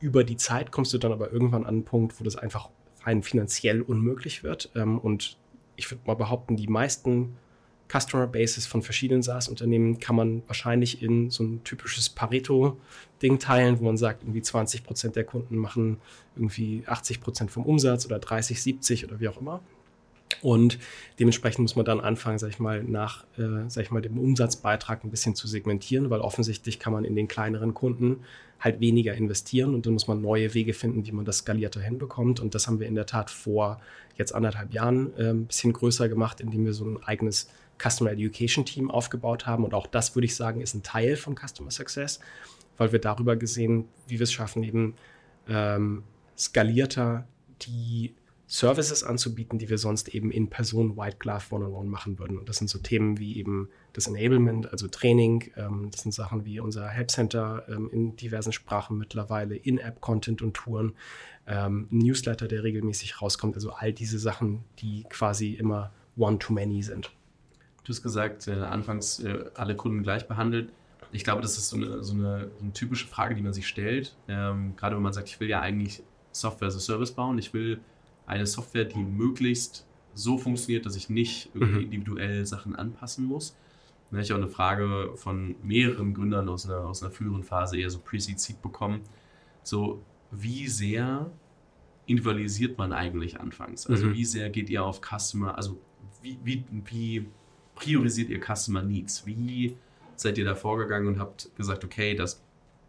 Über 0.00 0.24
die 0.24 0.36
Zeit 0.36 0.72
kommst 0.72 0.92
du 0.92 0.98
dann 0.98 1.12
aber 1.12 1.32
irgendwann 1.32 1.62
an 1.62 1.68
einen 1.68 1.84
Punkt, 1.84 2.18
wo 2.18 2.24
das 2.24 2.36
einfach 2.36 2.70
rein 3.04 3.22
finanziell 3.22 3.82
unmöglich 3.82 4.42
wird. 4.42 4.70
Ähm, 4.74 4.98
und 4.98 5.38
ich 5.76 5.90
würde 5.90 6.02
mal 6.06 6.14
behaupten, 6.14 6.56
die 6.56 6.66
meisten 6.66 7.36
Customer 7.90 8.26
Bases 8.26 8.66
von 8.66 8.82
verschiedenen 8.82 9.22
SaaS-Unternehmen 9.22 9.98
kann 9.98 10.16
man 10.16 10.42
wahrscheinlich 10.46 11.02
in 11.02 11.30
so 11.30 11.42
ein 11.42 11.64
typisches 11.64 12.08
Pareto-Ding 12.08 13.38
teilen, 13.38 13.80
wo 13.80 13.84
man 13.84 13.96
sagt, 13.96 14.22
irgendwie 14.22 14.42
20 14.42 14.84
Prozent 14.84 15.16
der 15.16 15.24
Kunden 15.24 15.56
machen 15.56 15.98
irgendwie 16.36 16.84
80 16.86 17.20
Prozent 17.20 17.50
vom 17.50 17.64
Umsatz 17.64 18.06
oder 18.06 18.18
30, 18.18 18.62
70 18.62 19.04
oder 19.06 19.20
wie 19.20 19.28
auch 19.28 19.40
immer. 19.40 19.60
Und 20.42 20.78
dementsprechend 21.18 21.60
muss 21.60 21.76
man 21.76 21.84
dann 21.84 22.00
anfangen, 22.00 22.38
sag 22.38 22.48
ich 22.50 22.60
mal, 22.60 22.82
nach, 22.82 23.24
äh, 23.36 23.68
sag 23.68 23.82
ich 23.82 23.90
mal, 23.90 24.00
dem 24.00 24.18
Umsatzbeitrag 24.18 25.04
ein 25.04 25.10
bisschen 25.10 25.34
zu 25.34 25.46
segmentieren, 25.46 26.08
weil 26.08 26.20
offensichtlich 26.20 26.78
kann 26.78 26.92
man 26.92 27.04
in 27.04 27.14
den 27.14 27.28
kleineren 27.28 27.74
Kunden 27.74 28.20
halt 28.60 28.80
weniger 28.80 29.14
investieren 29.14 29.74
und 29.74 29.86
dann 29.86 29.94
muss 29.94 30.06
man 30.06 30.20
neue 30.20 30.54
Wege 30.54 30.74
finden, 30.74 31.06
wie 31.06 31.12
man 31.12 31.24
das 31.24 31.38
skalierter 31.38 31.80
hinbekommt. 31.80 32.40
Und 32.40 32.54
das 32.54 32.66
haben 32.66 32.78
wir 32.78 32.86
in 32.86 32.94
der 32.94 33.06
Tat 33.06 33.30
vor 33.30 33.80
jetzt 34.16 34.34
anderthalb 34.34 34.72
Jahren 34.72 35.12
äh, 35.16 35.30
ein 35.30 35.46
bisschen 35.46 35.72
größer 35.72 36.08
gemacht, 36.08 36.40
indem 36.40 36.64
wir 36.64 36.74
so 36.74 36.84
ein 36.84 37.02
eigenes 37.02 37.48
Customer 37.80 38.12
Education 38.12 38.64
Team 38.64 38.90
aufgebaut 38.90 39.46
haben. 39.46 39.64
Und 39.64 39.74
auch 39.74 39.86
das 39.86 40.14
würde 40.14 40.26
ich 40.26 40.36
sagen, 40.36 40.60
ist 40.60 40.74
ein 40.74 40.82
Teil 40.82 41.16
von 41.16 41.34
Customer 41.36 41.70
Success, 41.70 42.20
weil 42.76 42.92
wir 42.92 42.98
darüber 42.98 43.36
gesehen, 43.36 43.88
wie 44.06 44.18
wir 44.18 44.24
es 44.24 44.32
schaffen, 44.32 44.62
eben 44.62 44.94
ähm, 45.48 46.02
skalierter 46.36 47.26
die 47.62 48.14
Services 48.50 49.04
anzubieten, 49.04 49.60
die 49.60 49.68
wir 49.68 49.78
sonst 49.78 50.08
eben 50.08 50.32
in 50.32 50.50
Person 50.50 50.96
White 50.96 51.18
Glove 51.20 51.44
One-on-One 51.50 51.88
machen 51.88 52.18
würden. 52.18 52.36
Und 52.36 52.48
das 52.48 52.56
sind 52.56 52.68
so 52.68 52.80
Themen 52.80 53.18
wie 53.18 53.38
eben 53.38 53.68
das 53.92 54.08
Enablement, 54.08 54.72
also 54.72 54.88
Training. 54.88 55.52
Ähm, 55.56 55.88
das 55.92 56.02
sind 56.02 56.12
Sachen 56.12 56.44
wie 56.44 56.58
unser 56.58 56.88
Help 56.88 57.12
Center 57.12 57.64
ähm, 57.68 57.88
in 57.92 58.16
diversen 58.16 58.52
Sprachen 58.52 58.98
mittlerweile, 58.98 59.54
In-App-Content 59.54 60.42
und 60.42 60.54
Touren, 60.54 60.94
ähm, 61.46 61.86
Newsletter, 61.90 62.48
der 62.48 62.64
regelmäßig 62.64 63.22
rauskommt. 63.22 63.54
Also 63.54 63.70
all 63.70 63.92
diese 63.92 64.18
Sachen, 64.18 64.64
die 64.80 65.04
quasi 65.08 65.54
immer 65.54 65.92
One-to-Many 66.16 66.82
sind. 66.82 67.12
Du 67.84 67.92
hast 67.92 68.02
gesagt, 68.02 68.46
äh, 68.48 68.52
anfangs 68.52 69.20
äh, 69.20 69.44
alle 69.54 69.74
Kunden 69.74 70.02
gleich 70.02 70.28
behandelt. 70.28 70.72
Ich 71.12 71.24
glaube, 71.24 71.42
das 71.42 71.58
ist 71.58 71.70
so 71.70 71.76
eine, 71.76 72.04
so 72.04 72.14
eine, 72.14 72.50
so 72.58 72.62
eine 72.62 72.72
typische 72.72 73.06
Frage, 73.06 73.34
die 73.34 73.42
man 73.42 73.52
sich 73.52 73.66
stellt. 73.66 74.14
Ähm, 74.28 74.76
gerade 74.76 74.96
wenn 74.96 75.02
man 75.02 75.12
sagt, 75.12 75.28
ich 75.28 75.40
will 75.40 75.48
ja 75.48 75.60
eigentlich 75.60 76.02
Software 76.32 76.68
as 76.68 76.76
a 76.76 76.80
Service 76.80 77.12
bauen. 77.12 77.38
Ich 77.38 77.52
will 77.52 77.80
eine 78.26 78.46
Software, 78.46 78.84
die 78.84 79.02
möglichst 79.02 79.86
so 80.14 80.38
funktioniert, 80.38 80.86
dass 80.86 80.96
ich 80.96 81.08
nicht 81.08 81.50
irgendwie 81.54 81.86
mhm. 81.86 81.92
individuell 81.92 82.46
Sachen 82.46 82.76
anpassen 82.76 83.24
muss. 83.24 83.56
Da 84.10 84.16
habe 84.16 84.22
ich 84.22 84.32
auch 84.32 84.36
eine 84.36 84.48
Frage 84.48 85.12
von 85.16 85.54
mehreren 85.62 86.14
Gründern 86.14 86.48
aus 86.48 86.66
einer, 86.66 86.80
aus 86.80 87.02
einer 87.02 87.12
früheren 87.12 87.44
Phase, 87.44 87.78
eher 87.78 87.90
so 87.90 87.98
Pre-Seed 87.98 88.60
bekommen. 88.60 89.02
So, 89.62 90.02
wie 90.30 90.68
sehr 90.68 91.30
individualisiert 92.06 92.76
man 92.76 92.92
eigentlich 92.92 93.40
anfangs? 93.40 93.86
Also, 93.86 94.06
mhm. 94.06 94.14
wie 94.14 94.24
sehr 94.24 94.50
geht 94.50 94.68
ihr 94.68 94.84
auf 94.84 95.00
Customer, 95.00 95.56
also 95.56 95.78
wie, 96.22 96.38
wie, 96.42 96.64
wie 96.86 97.26
priorisiert 97.80 98.28
ihr 98.28 98.40
Customer 98.40 98.82
Needs? 98.82 99.26
Wie 99.26 99.76
seid 100.16 100.38
ihr 100.38 100.44
da 100.44 100.54
vorgegangen 100.54 101.08
und 101.08 101.18
habt 101.18 101.50
gesagt, 101.56 101.84
okay, 101.84 102.14
das 102.14 102.42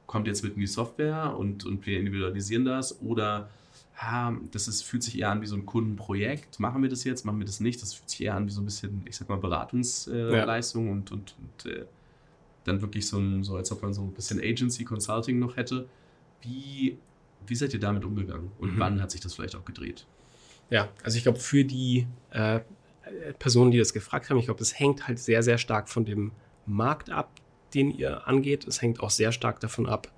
kommt 0.05 0.27
jetzt 0.27 0.43
mit 0.43 0.55
in 0.55 0.59
die 0.59 0.67
Software 0.67 1.35
und, 1.37 1.65
und 1.65 1.85
wir 1.85 1.97
individualisieren 1.97 2.65
das? 2.65 3.01
Oder 3.01 3.49
ha, 3.95 4.35
das 4.51 4.67
ist, 4.67 4.83
fühlt 4.83 5.03
sich 5.03 5.17
eher 5.17 5.29
an 5.29 5.41
wie 5.41 5.45
so 5.45 5.55
ein 5.55 5.65
Kundenprojekt. 5.65 6.59
Machen 6.59 6.81
wir 6.81 6.89
das 6.89 7.03
jetzt, 7.05 7.25
machen 7.25 7.39
wir 7.39 7.45
das 7.45 7.61
nicht? 7.61 7.81
Das 7.81 7.93
fühlt 7.93 8.09
sich 8.09 8.21
eher 8.21 8.35
an 8.35 8.47
wie 8.47 8.51
so 8.51 8.61
ein 8.61 8.65
bisschen, 8.65 9.01
ich 9.05 9.15
sag 9.15 9.29
mal, 9.29 9.37
Beratungsleistung 9.37 10.83
äh, 10.83 10.87
ja. 10.87 10.93
und, 10.93 11.11
und, 11.11 11.35
und 11.39 11.71
äh, 11.71 11.85
dann 12.65 12.81
wirklich 12.81 13.07
so, 13.07 13.17
ein, 13.17 13.43
so, 13.43 13.55
als 13.55 13.71
ob 13.71 13.81
man 13.81 13.93
so 13.93 14.01
ein 14.01 14.11
bisschen 14.11 14.39
Agency 14.39 14.83
Consulting 14.83 15.39
noch 15.39 15.55
hätte. 15.55 15.87
Wie, 16.41 16.97
wie 17.47 17.55
seid 17.55 17.73
ihr 17.73 17.79
damit 17.79 18.03
umgegangen 18.03 18.51
und 18.59 18.75
mhm. 18.75 18.79
wann 18.79 19.01
hat 19.01 19.11
sich 19.11 19.21
das 19.21 19.35
vielleicht 19.35 19.55
auch 19.55 19.65
gedreht? 19.65 20.05
Ja, 20.69 20.89
also 21.03 21.17
ich 21.17 21.23
glaube, 21.23 21.39
für 21.39 21.63
die 21.63 22.07
äh, 22.31 22.61
Personen, 23.39 23.72
die 23.72 23.78
das 23.78 23.93
gefragt 23.93 24.30
haben, 24.30 24.38
ich 24.38 24.45
glaube, 24.45 24.59
das 24.59 24.78
hängt 24.78 25.07
halt 25.07 25.20
sehr, 25.20 25.43
sehr 25.43 25.57
stark 25.57 25.89
von 25.89 26.05
dem 26.05 26.32
Markt 26.66 27.09
ab, 27.09 27.32
den 27.74 27.91
ihr 27.91 28.28
angeht. 28.28 28.68
Es 28.68 28.82
hängt 28.82 28.99
auch 29.01 29.09
sehr 29.09 29.32
stark 29.32 29.59
davon 29.59 29.88
ab, 29.88 30.12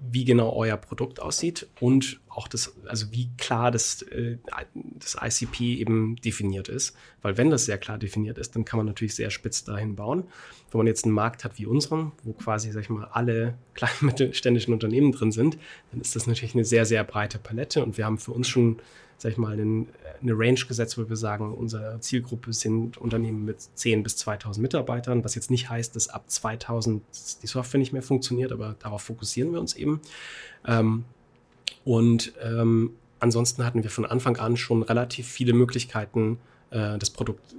wie 0.00 0.24
genau 0.24 0.52
euer 0.54 0.76
Produkt 0.76 1.20
aussieht 1.20 1.68
und 1.80 2.20
auch 2.40 2.48
das, 2.48 2.72
also 2.86 3.12
wie 3.12 3.28
klar 3.36 3.70
das, 3.70 4.00
äh, 4.02 4.38
das 4.74 5.16
ICP 5.20 5.78
eben 5.78 6.16
definiert 6.16 6.68
ist. 6.68 6.96
Weil 7.20 7.36
wenn 7.36 7.50
das 7.50 7.66
sehr 7.66 7.76
klar 7.76 7.98
definiert 7.98 8.38
ist, 8.38 8.56
dann 8.56 8.64
kann 8.64 8.78
man 8.78 8.86
natürlich 8.86 9.14
sehr 9.14 9.28
spitz 9.28 9.62
dahin 9.62 9.94
bauen. 9.94 10.24
Wenn 10.70 10.78
man 10.78 10.86
jetzt 10.86 11.04
einen 11.04 11.12
Markt 11.12 11.44
hat 11.44 11.58
wie 11.58 11.66
unseren, 11.66 12.12
wo 12.22 12.32
quasi, 12.32 12.72
sag 12.72 12.82
ich 12.82 12.88
mal, 12.88 13.04
alle 13.12 13.58
kleinen 13.74 13.92
mittelständischen 14.00 14.72
Unternehmen 14.72 15.12
drin 15.12 15.32
sind, 15.32 15.58
dann 15.90 16.00
ist 16.00 16.16
das 16.16 16.26
natürlich 16.26 16.54
eine 16.54 16.64
sehr, 16.64 16.86
sehr 16.86 17.04
breite 17.04 17.38
Palette 17.38 17.84
und 17.84 17.98
wir 17.98 18.06
haben 18.06 18.16
für 18.16 18.32
uns 18.32 18.48
schon 18.48 18.80
sag 19.18 19.32
ich 19.32 19.38
mal, 19.38 19.52
einen, 19.52 19.88
eine 20.22 20.32
Range 20.32 20.58
gesetzt, 20.66 20.96
wo 20.96 21.06
wir 21.06 21.16
sagen, 21.16 21.52
unsere 21.52 22.00
Zielgruppe 22.00 22.54
sind 22.54 22.96
Unternehmen 22.96 23.44
mit 23.44 23.60
10 23.60 24.02
bis 24.02 24.16
2000 24.16 24.62
Mitarbeitern, 24.62 25.22
was 25.24 25.34
jetzt 25.34 25.50
nicht 25.50 25.68
heißt, 25.68 25.94
dass 25.94 26.08
ab 26.08 26.24
2000 26.30 27.02
die 27.42 27.46
Software 27.46 27.80
nicht 27.80 27.92
mehr 27.92 28.02
funktioniert, 28.02 28.50
aber 28.50 28.76
darauf 28.78 29.02
fokussieren 29.02 29.52
wir 29.52 29.60
uns 29.60 29.76
eben. 29.76 30.00
Ähm, 30.66 31.04
und 31.84 32.32
ähm, 32.42 32.92
ansonsten 33.18 33.64
hatten 33.64 33.82
wir 33.82 33.90
von 33.90 34.06
Anfang 34.06 34.36
an 34.36 34.56
schon 34.56 34.82
relativ 34.82 35.28
viele 35.28 35.52
Möglichkeiten, 35.52 36.38
äh, 36.70 36.98
das 36.98 37.10
Produkt, 37.10 37.54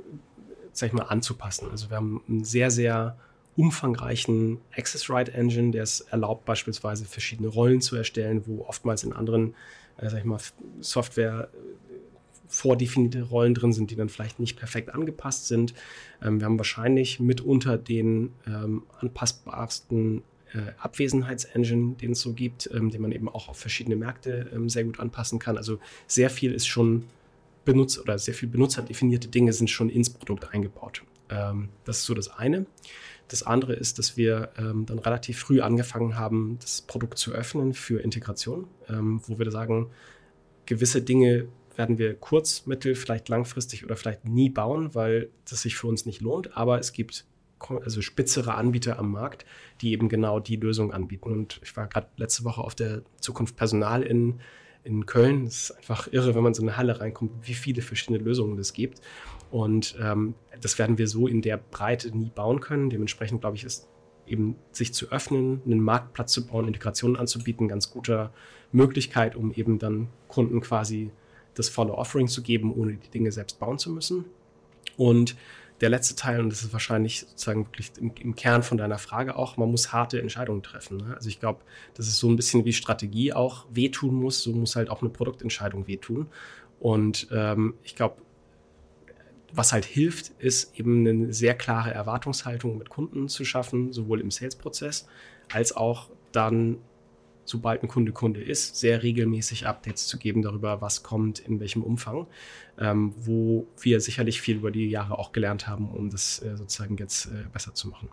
sag 0.73 0.87
ich 0.87 0.93
mal, 0.93 1.03
anzupassen. 1.03 1.69
Also 1.71 1.89
wir 1.89 1.97
haben 1.97 2.21
einen 2.27 2.43
sehr, 2.43 2.71
sehr 2.71 3.17
umfangreichen 3.57 4.59
Access 4.75 5.09
Write 5.09 5.33
Engine, 5.33 5.71
der 5.71 5.83
es 5.83 6.01
erlaubt, 6.01 6.45
beispielsweise 6.45 7.05
verschiedene 7.05 7.49
Rollen 7.49 7.81
zu 7.81 7.95
erstellen, 7.95 8.43
wo 8.45 8.65
oftmals 8.65 9.03
in 9.03 9.13
anderen 9.13 9.53
äh, 10.01 10.09
sag 10.09 10.19
ich 10.19 10.25
mal, 10.25 10.39
Software 10.79 11.49
äh, 11.53 11.57
vordefinierte 12.47 13.23
Rollen 13.23 13.53
drin 13.53 13.71
sind, 13.71 13.91
die 13.91 13.95
dann 13.95 14.09
vielleicht 14.09 14.39
nicht 14.39 14.57
perfekt 14.57 14.93
angepasst 14.93 15.47
sind. 15.47 15.73
Ähm, 16.21 16.39
wir 16.39 16.45
haben 16.45 16.57
wahrscheinlich 16.57 17.19
mitunter 17.19 17.77
den 17.77 18.33
ähm, 18.45 18.83
anpassbarsten 18.99 20.23
äh, 20.53 20.71
Abwesenheitsengine, 20.77 21.95
den 21.95 22.11
es 22.11 22.21
so 22.21 22.33
gibt, 22.33 22.69
ähm, 22.73 22.89
den 22.89 23.01
man 23.01 23.11
eben 23.11 23.29
auch 23.29 23.49
auf 23.49 23.57
verschiedene 23.57 23.95
Märkte 23.95 24.49
ähm, 24.53 24.69
sehr 24.69 24.83
gut 24.83 24.99
anpassen 24.99 25.39
kann. 25.39 25.57
Also 25.57 25.79
sehr 26.07 26.29
viel 26.29 26.53
ist 26.53 26.67
schon 26.67 27.05
benutzt 27.65 27.99
oder 27.99 28.17
sehr 28.17 28.33
viel 28.33 28.49
benutzerdefinierte 28.49 29.27
Dinge 29.27 29.53
sind 29.53 29.69
schon 29.69 29.89
ins 29.89 30.09
Produkt 30.09 30.53
eingebaut. 30.53 31.03
Ähm, 31.29 31.69
das 31.85 31.99
ist 31.99 32.05
so 32.05 32.13
das 32.13 32.29
eine. 32.29 32.65
Das 33.27 33.43
andere 33.43 33.73
ist, 33.73 33.97
dass 33.97 34.17
wir 34.17 34.51
ähm, 34.57 34.85
dann 34.85 34.99
relativ 34.99 35.39
früh 35.39 35.61
angefangen 35.61 36.17
haben, 36.17 36.57
das 36.59 36.81
Produkt 36.81 37.17
zu 37.17 37.31
öffnen 37.31 37.73
für 37.73 38.01
Integration, 38.01 38.67
ähm, 38.89 39.21
wo 39.25 39.39
wir 39.39 39.49
sagen, 39.51 39.89
gewisse 40.65 41.01
Dinge 41.01 41.47
werden 41.77 41.97
wir 41.97 42.15
kurz, 42.15 42.65
mittel, 42.65 42.95
vielleicht 42.95 43.29
langfristig 43.29 43.85
oder 43.85 43.95
vielleicht 43.95 44.25
nie 44.25 44.49
bauen, 44.49 44.93
weil 44.93 45.29
das 45.49 45.61
sich 45.61 45.77
für 45.77 45.87
uns 45.87 46.05
nicht 46.05 46.19
lohnt. 46.19 46.57
Aber 46.57 46.79
es 46.79 46.91
gibt 46.91 47.25
also 47.69 48.01
spitzere 48.01 48.55
Anbieter 48.55 48.97
am 48.97 49.11
Markt, 49.11 49.45
die 49.81 49.91
eben 49.91 50.09
genau 50.09 50.39
die 50.39 50.55
Lösung 50.55 50.93
anbieten. 50.93 51.31
Und 51.31 51.59
ich 51.63 51.75
war 51.77 51.87
gerade 51.87 52.07
letzte 52.17 52.43
Woche 52.43 52.61
auf 52.61 52.75
der 52.75 53.03
Zukunft 53.19 53.55
Personal 53.55 54.01
in, 54.01 54.39
in 54.83 55.05
Köln. 55.05 55.45
Es 55.45 55.69
ist 55.69 55.77
einfach 55.77 56.07
irre, 56.11 56.33
wenn 56.35 56.43
man 56.43 56.53
so 56.53 56.61
eine 56.63 56.77
Halle 56.77 56.99
reinkommt, 56.99 57.47
wie 57.47 57.53
viele 57.53 57.81
verschiedene 57.81 58.19
Lösungen 58.19 58.57
es 58.57 58.73
gibt. 58.73 59.01
Und 59.51 59.95
ähm, 60.01 60.33
das 60.61 60.79
werden 60.79 60.97
wir 60.97 61.07
so 61.07 61.27
in 61.27 61.41
der 61.41 61.57
Breite 61.57 62.15
nie 62.15 62.31
bauen 62.33 62.61
können. 62.61 62.89
Dementsprechend 62.89 63.41
glaube 63.41 63.57
ich, 63.57 63.63
ist 63.63 63.87
eben 64.25 64.55
sich 64.71 64.93
zu 64.93 65.11
öffnen, 65.11 65.61
einen 65.65 65.81
Marktplatz 65.81 66.31
zu 66.31 66.47
bauen, 66.47 66.67
Integrationen 66.67 67.17
anzubieten, 67.17 67.67
ganz 67.67 67.91
guter 67.91 68.31
Möglichkeit, 68.71 69.35
um 69.35 69.51
eben 69.51 69.77
dann 69.77 70.07
Kunden 70.27 70.61
quasi 70.61 71.11
das 71.53 71.67
volle 71.67 71.93
Offering 71.93 72.27
zu 72.27 72.41
geben, 72.41 72.73
ohne 72.73 72.93
die 72.93 73.09
Dinge 73.09 73.31
selbst 73.31 73.59
bauen 73.59 73.77
zu 73.77 73.91
müssen. 73.91 74.25
Und 74.95 75.35
der 75.81 75.89
letzte 75.89 76.15
Teil, 76.15 76.39
und 76.39 76.49
das 76.51 76.63
ist 76.63 76.73
wahrscheinlich 76.73 77.21
sozusagen 77.21 77.65
wirklich 77.65 77.91
im, 77.99 78.13
im 78.19 78.35
Kern 78.35 78.63
von 78.63 78.77
deiner 78.77 78.99
Frage 78.99 79.35
auch, 79.35 79.57
man 79.57 79.69
muss 79.69 79.91
harte 79.91 80.21
Entscheidungen 80.21 80.61
treffen. 80.63 80.97
Ne? 80.97 81.15
Also 81.15 81.27
ich 81.27 81.39
glaube, 81.39 81.61
das 81.95 82.07
ist 82.07 82.19
so 82.19 82.29
ein 82.29 82.35
bisschen 82.35 82.65
wie 82.65 82.73
Strategie 82.73 83.33
auch 83.33 83.65
wehtun 83.71 84.13
muss, 84.15 84.43
so 84.43 84.53
muss 84.53 84.75
halt 84.75 84.89
auch 84.89 85.01
eine 85.01 85.09
Produktentscheidung 85.09 85.87
wehtun. 85.87 86.27
Und 86.79 87.27
ähm, 87.31 87.73
ich 87.83 87.95
glaube, 87.95 88.21
was 89.53 89.73
halt 89.73 89.85
hilft, 89.85 90.29
ist 90.39 90.77
eben 90.79 91.05
eine 91.05 91.33
sehr 91.33 91.55
klare 91.55 91.91
Erwartungshaltung 91.91 92.77
mit 92.77 92.89
Kunden 92.89 93.27
zu 93.27 93.43
schaffen, 93.43 93.91
sowohl 93.91 94.21
im 94.21 94.31
Sales-Prozess 94.31 95.07
als 95.51 95.75
auch 95.75 96.09
dann, 96.31 96.77
sobald 97.51 97.83
ein 97.83 97.87
Kunde 97.87 98.11
Kunde 98.11 98.41
ist, 98.41 98.77
sehr 98.77 99.03
regelmäßig 99.03 99.67
Updates 99.67 100.07
zu 100.07 100.17
geben 100.17 100.41
darüber, 100.41 100.81
was 100.81 101.03
kommt, 101.03 101.39
in 101.39 101.59
welchem 101.59 101.83
Umfang, 101.83 102.25
ähm, 102.79 103.13
wo 103.17 103.67
wir 103.79 103.99
sicherlich 104.01 104.41
viel 104.41 104.57
über 104.57 104.71
die 104.71 104.89
Jahre 104.89 105.19
auch 105.19 105.31
gelernt 105.33 105.67
haben, 105.67 105.89
um 105.89 106.09
das 106.09 106.41
äh, 106.41 106.55
sozusagen 106.57 106.97
jetzt 106.97 107.27
äh, 107.27 107.45
besser 107.53 107.73
zu 107.75 107.89
machen. 107.89 108.09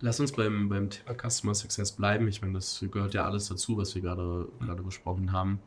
Lass 0.00 0.18
uns 0.18 0.32
beim, 0.32 0.68
beim 0.68 0.90
Thema 0.90 1.14
Customer 1.14 1.54
Success 1.54 1.92
bleiben. 1.92 2.26
Ich 2.26 2.40
meine, 2.40 2.54
das 2.54 2.84
gehört 2.90 3.14
ja 3.14 3.24
alles 3.24 3.48
dazu, 3.48 3.76
was 3.76 3.94
wir 3.94 4.02
gerade, 4.02 4.48
gerade 4.58 4.82
besprochen 4.82 5.30
haben. 5.30 5.60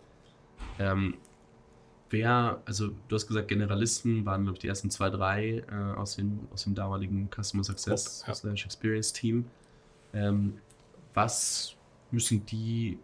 Ähm, 0.80 1.16
wer, 2.10 2.62
also 2.66 2.90
du 3.08 3.16
hast 3.16 3.28
gesagt, 3.28 3.48
Generalisten 3.48 4.26
waren, 4.26 4.44
glaube 4.44 4.56
ich, 4.56 4.62
die 4.62 4.68
ersten 4.68 4.90
zwei, 4.90 5.12
drei 5.12 5.64
äh, 5.72 5.96
aus, 5.96 6.16
den, 6.16 6.48
aus 6.52 6.64
dem 6.64 6.74
damaligen 6.74 7.30
Customer 7.30 7.64
Success 7.64 8.26
ja. 8.28 8.52
Experience 8.52 9.14
Team. 9.14 9.46
Ähm, 10.14 10.58
was 11.14 11.76
müssen 12.12 12.46
die 12.46 13.00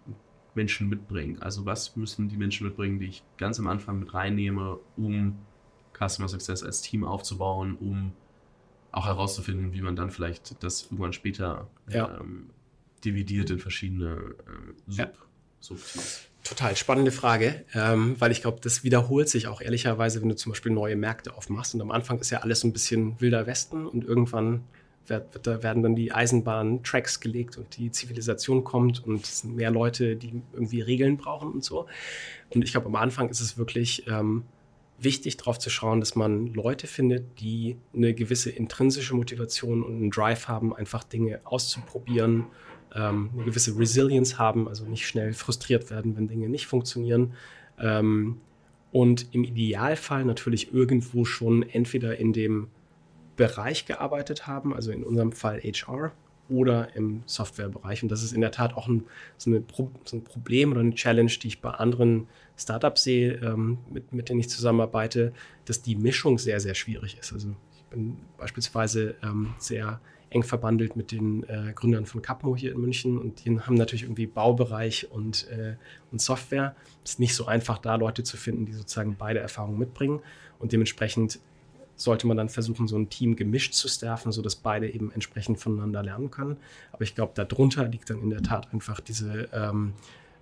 Menschen 0.56 0.90
mitbringen? 0.90 1.42
Also 1.42 1.66
was 1.66 1.96
müssen 1.96 2.30
die 2.30 2.38
Menschen 2.38 2.68
mitbringen, 2.68 3.00
die 3.00 3.08
ich 3.08 3.24
ganz 3.38 3.60
am 3.60 3.68
Anfang 3.68 4.00
mit 4.00 4.14
reinnehme, 4.14 4.80
um 4.98 5.38
Customer 5.94 6.28
Success 6.28 6.64
als 6.64 6.82
Team 6.82 7.04
aufzubauen, 7.04 7.76
um 7.80 8.14
auch 8.92 9.06
herauszufinden, 9.06 9.74
wie 9.74 9.82
man 9.82 9.96
dann 9.96 10.10
vielleicht 10.10 10.64
das 10.64 10.84
irgendwann 10.84 11.14
später 11.14 11.68
ja. 11.88 12.20
ähm, 12.20 12.50
dividiert 13.04 13.50
in 13.50 13.60
verschiedene 13.60 14.16
äh, 14.16 14.92
Sub 14.92 14.98
ja. 14.98 15.12
Subteams. 15.60 16.22
Total 16.44 16.76
spannende 16.76 17.12
Frage, 17.12 17.66
ähm, 17.74 18.16
weil 18.20 18.32
ich 18.32 18.42
glaube, 18.42 18.60
das 18.62 18.84
wiederholt 18.84 19.30
sich 19.30 19.48
auch 19.48 19.62
ehrlicherweise, 19.62 20.22
wenn 20.22 20.30
du 20.30 20.36
zum 20.36 20.54
Beispiel 20.54 20.72
neue 20.72 20.96
Märkte 20.96 21.36
aufmachst. 21.36 21.76
Und 21.76 21.82
am 21.82 21.92
Anfang 21.92 22.18
ist 22.20 22.30
ja 22.30 22.40
alles 22.40 22.62
so 22.62 22.68
ein 22.68 22.74
bisschen 22.74 23.20
wilder 23.20 23.46
Westen 23.46 23.86
und 23.86 24.06
irgendwann 24.06 24.64
wird, 25.10 25.46
da 25.46 25.64
werden 25.64 25.84
dann 25.84 25.96
die 25.96 26.12
Eisenbahn-Tracks 26.12 27.20
gelegt 27.20 27.58
und 27.58 27.78
die 27.78 27.92
Zivilisation 27.92 28.64
kommt 28.64 29.06
und 29.06 29.26
es 29.26 29.40
sind 29.40 29.56
mehr 29.56 29.72
Leute, 29.72 30.16
die 30.16 30.42
irgendwie 30.54 30.82
Regeln 30.82 31.18
brauchen 31.18 31.52
und 31.52 31.64
so. 31.64 31.88
Und 32.50 32.64
ich 32.64 32.72
glaube, 32.72 32.88
am 32.88 32.96
Anfang 32.96 33.30
ist 33.30 33.42
es 33.42 33.58
wirklich 33.58 34.08
ähm, 34.08 34.44
wichtig, 35.00 35.38
darauf 35.38 35.60
zu 35.60 35.70
schauen, 35.70 36.00
dass 36.00 36.16
man 36.16 36.54
Leute 36.54 36.88
findet, 36.88 37.40
die 37.40 37.78
eine 37.96 38.14
gewisse 38.14 38.50
intrinsische 38.50 39.16
Motivation 39.16 39.84
und 39.84 39.96
einen 39.96 40.12
Drive 40.12 40.48
haben, 40.48 40.76
einfach 40.76 41.04
Dinge 41.04 41.40
auszuprobieren, 41.44 42.46
ähm, 42.96 43.30
eine 43.34 43.46
gewisse 43.46 43.78
Resilience 43.78 44.38
haben, 44.38 44.68
also 44.68 44.86
nicht 44.86 45.08
schnell 45.08 45.34
frustriert 45.34 45.90
werden, 45.90 46.16
wenn 46.18 46.28
Dinge 46.28 46.50
nicht 46.50 46.68
funktionieren. 46.68 47.34
Ähm, 47.80 48.42
und 48.92 49.28
im 49.34 49.44
Idealfall 49.44 50.26
natürlich 50.26 50.74
irgendwo 50.74 51.24
schon 51.24 51.64
entweder 51.64 52.18
in 52.18 52.34
dem 52.34 52.68
Bereich 53.40 53.86
gearbeitet 53.86 54.48
haben, 54.48 54.76
also 54.76 54.92
in 54.92 55.02
unserem 55.02 55.32
Fall 55.32 55.62
HR 55.62 56.12
oder 56.50 56.94
im 56.94 57.24
Softwarebereich. 57.26 58.04
Und 58.04 58.10
das 58.10 58.22
ist 58.22 58.34
in 58.34 58.42
der 58.42 58.52
Tat 58.52 58.74
auch 58.74 58.90
ein, 58.90 59.06
so, 59.38 59.50
eine, 59.50 59.64
so 60.04 60.18
ein 60.18 60.26
Problem 60.26 60.72
oder 60.72 60.82
eine 60.82 60.94
Challenge, 60.94 61.32
die 61.32 61.48
ich 61.48 61.62
bei 61.62 61.70
anderen 61.70 62.28
Startups 62.58 63.04
sehe, 63.04 63.36
ähm, 63.36 63.78
mit, 63.90 64.12
mit 64.12 64.28
denen 64.28 64.42
ich 64.42 64.50
zusammenarbeite, 64.50 65.32
dass 65.64 65.82
die 65.82 65.96
Mischung 65.96 66.38
sehr, 66.38 66.60
sehr 66.60 66.76
schwierig 66.76 67.18
ist. 67.18 67.32
Also 67.32 67.56
ich 67.78 67.84
bin 67.86 68.18
beispielsweise 68.38 69.16
ähm, 69.24 69.54
sehr 69.58 70.02
eng 70.32 70.44
verbandelt 70.44 70.98
mit 70.98 71.14
den 71.14 71.48
äh, 71.48 71.72
Gründern 71.74 72.06
von 72.06 72.22
Capmo 72.22 72.58
hier 72.58 72.74
in 72.74 72.82
München 72.82 73.18
und 73.18 73.46
die 73.46 73.58
haben 73.58 73.76
natürlich 73.76 74.04
irgendwie 74.04 74.28
Baubereich 74.28 75.10
und, 75.12 75.48
äh, 75.50 75.76
und 76.12 76.20
Software. 76.22 76.76
Es 77.06 77.12
ist 77.12 77.20
nicht 77.22 77.36
so 77.36 77.46
einfach, 77.46 77.78
da 77.78 77.96
Leute 77.96 78.24
zu 78.24 78.36
finden, 78.36 78.66
die 78.66 78.74
sozusagen 78.74 79.16
beide 79.18 79.40
Erfahrungen 79.40 79.80
mitbringen 79.80 80.20
und 80.60 80.74
dementsprechend 80.74 81.40
sollte 82.00 82.28
man 82.28 82.38
dann 82.38 82.50
versuchen, 82.50 82.88
so 82.88 82.98
ein 82.98 83.10
Team 83.10 83.36
gemischt 83.36 83.74
zu 83.74 83.88
staffen, 83.88 84.32
sodass 84.32 84.56
beide 84.56 84.90
eben 84.90 85.12
entsprechend 85.12 85.60
voneinander 85.60 86.02
lernen 86.02 86.32
können. 86.32 86.58
Aber 86.92 87.04
ich 87.04 87.14
glaube, 87.14 87.34
darunter 87.36 87.84
liegt 87.86 88.10
dann 88.10 88.22
in 88.22 88.30
der 88.30 88.42
Tat 88.42 88.74
einfach 88.74 89.00
diese, 89.02 89.50
ähm, 89.52 89.94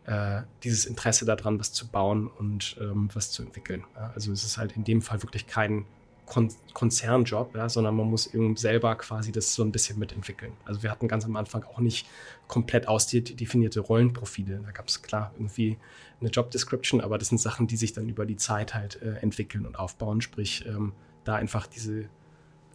äh, 0.05 0.41
dieses 0.63 0.85
Interesse 0.85 1.25
daran, 1.25 1.59
was 1.59 1.73
zu 1.73 1.87
bauen 1.87 2.27
und 2.27 2.77
ähm, 2.79 3.09
was 3.13 3.31
zu 3.31 3.41
entwickeln. 3.41 3.83
Ja, 3.95 4.11
also 4.13 4.31
es 4.31 4.43
ist 4.43 4.57
halt 4.57 4.73
in 4.73 4.83
dem 4.83 5.01
Fall 5.01 5.23
wirklich 5.23 5.47
kein 5.47 5.85
Kon 6.27 6.49
Konzernjob, 6.73 7.55
ja, 7.55 7.69
sondern 7.69 7.95
man 7.95 8.07
muss 8.07 8.27
eben 8.27 8.55
selber 8.55 8.95
quasi 8.95 9.31
das 9.31 9.55
so 9.55 9.63
ein 9.63 9.71
bisschen 9.71 9.97
mitentwickeln. 9.97 10.51
Also 10.65 10.83
wir 10.83 10.91
hatten 10.91 11.07
ganz 11.07 11.25
am 11.25 11.35
Anfang 11.37 11.63
auch 11.63 11.79
nicht 11.79 12.05
komplett 12.47 12.87
ausdefinierte 12.87 13.79
Rollenprofile. 13.79 14.61
Da 14.63 14.71
gab 14.71 14.89
es 14.89 15.01
klar 15.01 15.31
irgendwie 15.35 15.77
eine 16.19 16.29
Job 16.29 16.51
Description, 16.51 17.01
aber 17.01 17.17
das 17.17 17.29
sind 17.29 17.39
Sachen, 17.39 17.65
die 17.65 17.77
sich 17.77 17.93
dann 17.93 18.09
über 18.09 18.25
die 18.25 18.35
Zeit 18.35 18.75
halt 18.75 19.01
äh, 19.01 19.15
entwickeln 19.21 19.65
und 19.65 19.79
aufbauen. 19.79 20.21
Sprich, 20.21 20.65
ähm, 20.67 20.91
da 21.27 21.35
einfach 21.35 21.67
diese 21.67 22.09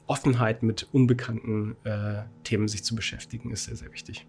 Offenheit 0.06 0.62
mit 0.62 0.88
unbekannten 0.92 1.76
äh, 1.84 2.22
Themen 2.44 2.68
sich 2.68 2.84
zu 2.84 2.94
beschäftigen, 2.94 3.50
ist 3.50 3.64
sehr, 3.64 3.76
sehr 3.76 3.92
wichtig. 3.92 4.26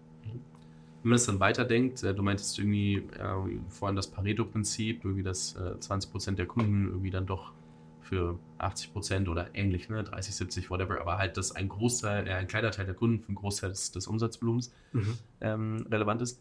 Wenn 1.02 1.10
man 1.10 1.16
das 1.16 1.26
dann 1.26 1.40
weiterdenkt, 1.40 2.02
äh, 2.02 2.14
du 2.14 2.22
meintest 2.22 2.58
irgendwie 2.58 2.96
äh, 3.18 3.60
vorhin 3.68 3.94
das 3.94 4.06
Pareto-Prinzip, 4.10 5.04
irgendwie 5.04 5.22
dass 5.22 5.54
äh, 5.56 5.74
20% 5.78 6.36
der 6.36 6.46
Kunden 6.46 6.86
irgendwie 6.86 7.10
dann 7.10 7.26
doch 7.26 7.52
für 8.00 8.38
80% 8.58 9.28
oder 9.28 9.48
ähnlich, 9.54 9.88
ne, 9.88 10.02
30, 10.04 10.34
70, 10.34 10.70
whatever, 10.70 11.00
aber 11.00 11.18
halt, 11.18 11.36
dass 11.36 11.52
ein 11.52 11.68
Großteil, 11.68 12.28
ein 12.28 12.46
kleiner 12.46 12.70
Teil 12.70 12.86
der 12.86 12.94
Kunden 12.94 13.20
für 13.20 13.28
einen 13.28 13.36
Großteil 13.36 13.70
des, 13.70 13.92
des 13.92 14.06
Umsatzvolumens 14.06 14.72
mhm. 14.92 15.18
ähm, 15.40 15.86
relevant 15.90 16.22
ist. 16.22 16.40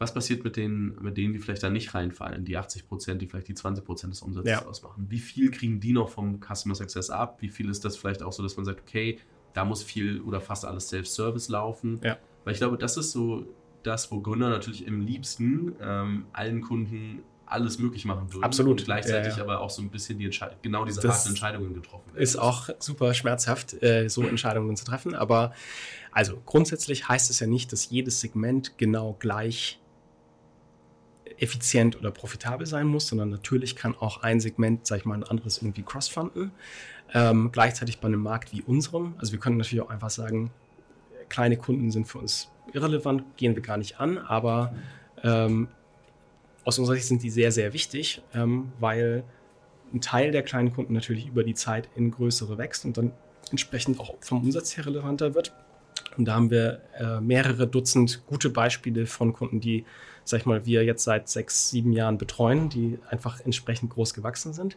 Was 0.00 0.14
passiert 0.14 0.44
mit 0.44 0.56
denen, 0.56 0.96
mit 1.02 1.18
denen, 1.18 1.34
die 1.34 1.38
vielleicht 1.38 1.62
da 1.62 1.68
nicht 1.68 1.94
reinfallen, 1.94 2.46
die 2.46 2.56
80 2.56 2.88
Prozent, 2.88 3.20
die 3.20 3.26
vielleicht 3.26 3.48
die 3.48 3.54
20 3.54 3.84
Prozent 3.84 4.14
des 4.14 4.22
Umsatzes 4.22 4.50
ja. 4.50 4.64
ausmachen? 4.64 5.06
Wie 5.10 5.18
viel 5.18 5.50
kriegen 5.50 5.78
die 5.78 5.92
noch 5.92 6.08
vom 6.08 6.40
Customer 6.40 6.74
Success 6.74 7.10
ab? 7.10 7.36
Wie 7.42 7.50
viel 7.50 7.68
ist 7.68 7.84
das 7.84 7.98
vielleicht 7.98 8.22
auch 8.22 8.32
so, 8.32 8.42
dass 8.42 8.56
man 8.56 8.64
sagt, 8.64 8.80
okay, 8.80 9.18
da 9.52 9.66
muss 9.66 9.82
viel 9.82 10.22
oder 10.22 10.40
fast 10.40 10.64
alles 10.64 10.88
Self-Service 10.88 11.50
laufen? 11.50 12.00
Ja. 12.02 12.16
Weil 12.44 12.54
ich 12.54 12.60
glaube, 12.60 12.78
das 12.78 12.96
ist 12.96 13.12
so 13.12 13.44
das, 13.82 14.10
wo 14.10 14.20
Gründer 14.20 14.48
natürlich 14.48 14.86
im 14.86 15.02
liebsten 15.02 15.74
ähm, 15.82 16.24
allen 16.32 16.62
Kunden 16.62 17.22
alles 17.44 17.78
möglich 17.78 18.04
machen 18.06 18.32
würden. 18.32 18.44
Absolut. 18.44 18.80
Und 18.80 18.84
gleichzeitig 18.86 19.32
ja, 19.32 19.38
ja. 19.38 19.44
aber 19.44 19.60
auch 19.60 19.70
so 19.70 19.82
ein 19.82 19.90
bisschen 19.90 20.18
die 20.18 20.30
genau 20.62 20.84
diese 20.84 21.00
das 21.00 21.18
harten 21.18 21.28
Entscheidungen 21.30 21.74
getroffen 21.74 22.06
werden. 22.14 22.22
Ist 22.22 22.36
auch 22.36 22.70
super 22.78 23.12
schmerzhaft, 23.12 23.82
äh, 23.82 24.08
so 24.08 24.22
Entscheidungen 24.22 24.76
zu 24.76 24.84
treffen. 24.84 25.14
Aber 25.14 25.52
also 26.12 26.40
grundsätzlich 26.46 27.08
heißt 27.08 27.28
es 27.28 27.40
ja 27.40 27.46
nicht, 27.46 27.72
dass 27.72 27.90
jedes 27.90 28.20
Segment 28.20 28.78
genau 28.78 29.16
gleich 29.18 29.80
effizient 31.40 31.98
oder 31.98 32.10
profitabel 32.10 32.66
sein 32.66 32.86
muss, 32.86 33.08
sondern 33.08 33.30
natürlich 33.30 33.74
kann 33.76 33.94
auch 33.98 34.22
ein 34.22 34.40
Segment, 34.40 34.86
sag 34.86 34.98
ich 34.98 35.04
mal, 35.04 35.14
ein 35.14 35.24
anderes 35.24 35.58
irgendwie 35.58 35.82
crossfunden. 35.82 36.52
Ähm, 37.12 37.50
gleichzeitig 37.50 37.98
bei 37.98 38.08
einem 38.08 38.22
Markt 38.22 38.52
wie 38.52 38.62
unserem, 38.62 39.14
also 39.18 39.32
wir 39.32 39.40
können 39.40 39.56
natürlich 39.56 39.82
auch 39.82 39.90
einfach 39.90 40.10
sagen, 40.10 40.50
kleine 41.28 41.56
Kunden 41.56 41.90
sind 41.90 42.06
für 42.06 42.18
uns 42.18 42.50
irrelevant, 42.72 43.24
gehen 43.36 43.54
wir 43.54 43.62
gar 43.62 43.78
nicht 43.78 43.98
an, 43.98 44.18
aber 44.18 44.74
ähm, 45.24 45.68
aus 46.64 46.78
unserer 46.78 46.96
Sicht 46.96 47.08
sind 47.08 47.22
die 47.22 47.30
sehr, 47.30 47.52
sehr 47.52 47.72
wichtig, 47.72 48.22
ähm, 48.34 48.72
weil 48.78 49.24
ein 49.92 50.00
Teil 50.00 50.30
der 50.30 50.42
kleinen 50.42 50.72
Kunden 50.72 50.92
natürlich 50.92 51.26
über 51.26 51.42
die 51.42 51.54
Zeit 51.54 51.88
in 51.96 52.10
größere 52.10 52.58
wächst 52.58 52.84
und 52.84 52.96
dann 52.96 53.12
entsprechend 53.50 53.98
auch 53.98 54.14
vom 54.20 54.42
Umsatz 54.42 54.76
her 54.76 54.86
relevanter 54.86 55.34
wird. 55.34 55.52
Und 56.16 56.26
da 56.26 56.34
haben 56.34 56.50
wir 56.50 56.82
äh, 56.98 57.20
mehrere 57.20 57.66
Dutzend 57.66 58.24
gute 58.26 58.50
Beispiele 58.50 59.06
von 59.06 59.32
Kunden, 59.32 59.60
die 59.60 59.84
sag 60.30 60.40
ich 60.40 60.46
mal, 60.46 60.66
wir 60.66 60.84
jetzt 60.84 61.04
seit 61.04 61.28
sechs, 61.28 61.70
sieben 61.70 61.92
Jahren 61.92 62.18
betreuen, 62.18 62.68
die 62.68 62.98
einfach 63.08 63.40
entsprechend 63.40 63.90
groß 63.90 64.14
gewachsen 64.14 64.52
sind. 64.52 64.76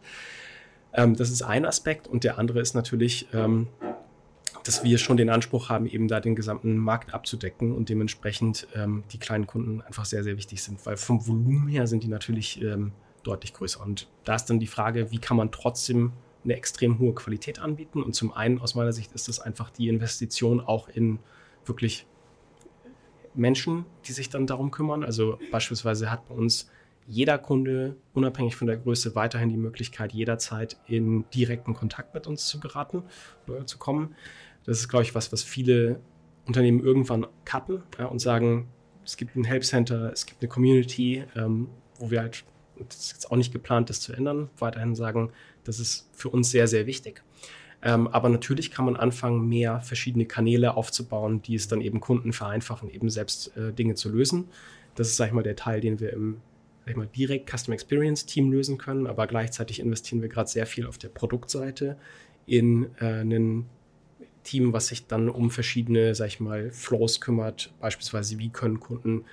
Ähm, 0.94 1.16
das 1.16 1.30
ist 1.30 1.42
ein 1.42 1.66
Aspekt. 1.66 2.08
Und 2.08 2.24
der 2.24 2.38
andere 2.38 2.60
ist 2.60 2.74
natürlich, 2.74 3.28
ähm, 3.34 3.68
dass 4.64 4.84
wir 4.84 4.98
schon 4.98 5.18
den 5.18 5.30
Anspruch 5.30 5.70
haben, 5.70 5.86
eben 5.88 6.08
da 6.08 6.20
den 6.20 6.36
gesamten 6.36 6.78
Markt 6.78 7.14
abzudecken 7.14 7.74
und 7.74 7.90
dementsprechend 7.90 8.68
ähm, 8.76 9.04
die 9.12 9.18
kleinen 9.18 9.48
Kunden 9.48 9.82
einfach 9.82 10.06
sehr, 10.06 10.24
sehr 10.24 10.38
wichtig 10.38 10.64
sind, 10.64 10.86
weil 10.86 10.98
vom 10.98 11.26
Volumen 11.28 11.68
her 11.68 11.88
sind 11.88 12.04
die 12.04 12.08
natürlich 12.08 12.62
ähm, 12.62 12.94
deutlich 13.24 13.54
größer. 13.54 13.82
Und 13.82 14.08
da 14.24 14.36
ist 14.36 14.46
dann 14.46 14.60
die 14.60 14.68
Frage, 14.68 15.12
wie 15.12 15.20
kann 15.20 15.38
man 15.38 15.52
trotzdem 15.52 16.14
eine 16.44 16.56
extrem 16.56 17.00
hohe 17.00 17.14
Qualität 17.14 17.60
anbieten? 17.60 18.02
Und 18.02 18.14
zum 18.14 18.34
einen 18.34 18.60
aus 18.60 18.76
meiner 18.76 18.94
Sicht 18.94 19.12
ist 19.14 19.28
das 19.28 19.40
einfach 19.40 19.70
die 19.70 19.88
Investition 19.88 20.62
auch 20.62 20.88
in 20.90 21.20
wirklich 21.66 22.06
Menschen, 23.36 23.86
die 24.06 24.12
sich 24.12 24.30
dann 24.30 24.48
darum 24.48 24.72
kümmern. 24.72 25.04
Also 25.04 25.40
beispielsweise 25.52 26.12
hat 26.12 26.28
bei 26.28 26.36
uns 26.36 26.70
jeder 27.08 27.38
Kunde, 27.38 27.98
unabhängig 28.14 28.56
von 28.56 28.68
der 28.68 28.78
Größe, 28.78 29.16
weiterhin 29.16 29.50
die 29.50 29.58
Möglichkeit, 29.58 30.14
jederzeit 30.14 30.78
in 30.88 31.26
direkten 31.32 31.74
Kontakt 31.74 32.14
mit 32.14 32.28
uns 32.28 32.48
zu 32.48 32.60
geraten 32.60 33.04
oder 33.48 33.66
zu 33.66 33.78
kommen. 33.78 34.16
Das 34.66 34.80
ist, 34.80 34.88
glaube 34.88 35.04
ich, 35.04 35.14
was, 35.14 35.32
was 35.34 35.44
viele 35.44 36.00
Unternehmen 36.46 36.80
irgendwann 36.80 37.28
cutten 37.46 37.84
ja, 37.98 38.06
und 38.06 38.20
sagen, 38.20 38.70
es 39.06 39.18
gibt 39.18 39.36
ein 39.36 39.44
Help 39.44 39.66
Center, 39.66 40.12
es 40.12 40.26
gibt 40.26 40.42
eine 40.42 40.50
Community, 40.50 41.26
ähm, 41.36 41.68
wo 42.00 42.10
wir 42.10 42.22
halt, 42.22 42.46
das 42.88 42.98
ist 42.98 43.14
jetzt 43.14 43.32
auch 43.32 43.36
nicht 43.36 43.52
geplant, 43.52 43.90
das 43.90 44.00
zu 44.00 44.14
ändern, 44.14 44.50
weiterhin 44.58 44.96
sagen, 44.96 45.32
das 45.64 45.80
ist 45.80 46.10
für 46.14 46.30
uns 46.30 46.52
sehr, 46.52 46.68
sehr 46.68 46.86
wichtig. 46.86 47.22
Ähm, 47.84 48.08
aber 48.08 48.30
natürlich 48.30 48.72
kann 48.72 48.86
man 48.86 48.96
anfangen, 48.96 49.48
mehr 49.48 49.82
verschiedene 49.82 50.26
Kanäle 50.26 50.78
aufzubauen, 50.78 51.42
die 51.42 51.56
es 51.56 51.68
dann 51.68 51.82
eben 51.82 52.00
Kunden 52.00 52.32
vereinfachen, 52.32 52.90
eben 52.90 53.10
selbst 53.10 53.56
äh, 53.58 53.74
Dinge 53.74 53.96
zu 53.96 54.10
lösen. 54.10 54.48
Das 54.96 55.10
ist, 55.10 55.18
sag 55.18 55.28
ich 55.28 55.34
mal, 55.34 55.44
der 55.44 55.56
Teil, 55.56 55.82
den 55.82 56.00
wir 56.00 56.14
im 56.14 56.38
sag 56.86 56.92
ich 56.92 56.98
mal, 56.98 57.08
direkt 57.08 57.50
Custom 57.50 57.74
Experience 57.74 58.26
Team 58.26 58.52
lösen 58.52 58.78
können, 58.78 59.08
aber 59.08 59.26
gleichzeitig 59.28 59.80
investieren 59.80 60.22
wir 60.22 60.28
gerade 60.28 60.50
sehr 60.50 60.66
viel 60.66 60.86
auf 60.86 60.98
der 60.98 61.08
Produktseite 61.10 61.98
in 62.46 62.90
äh, 63.00 63.22
ein 63.22 63.66
Team, 64.44 64.74
was 64.74 64.88
sich 64.88 65.08
dann 65.08 65.30
um 65.30 65.50
verschiedene, 65.50 66.14
sag 66.16 66.28
ich 66.28 66.40
mal, 66.42 66.72
Flows 66.72 67.22
kümmert. 67.22 67.74
Beispielsweise, 67.80 68.38
wie 68.40 68.50
können 68.50 68.82
Kunden 68.82 69.24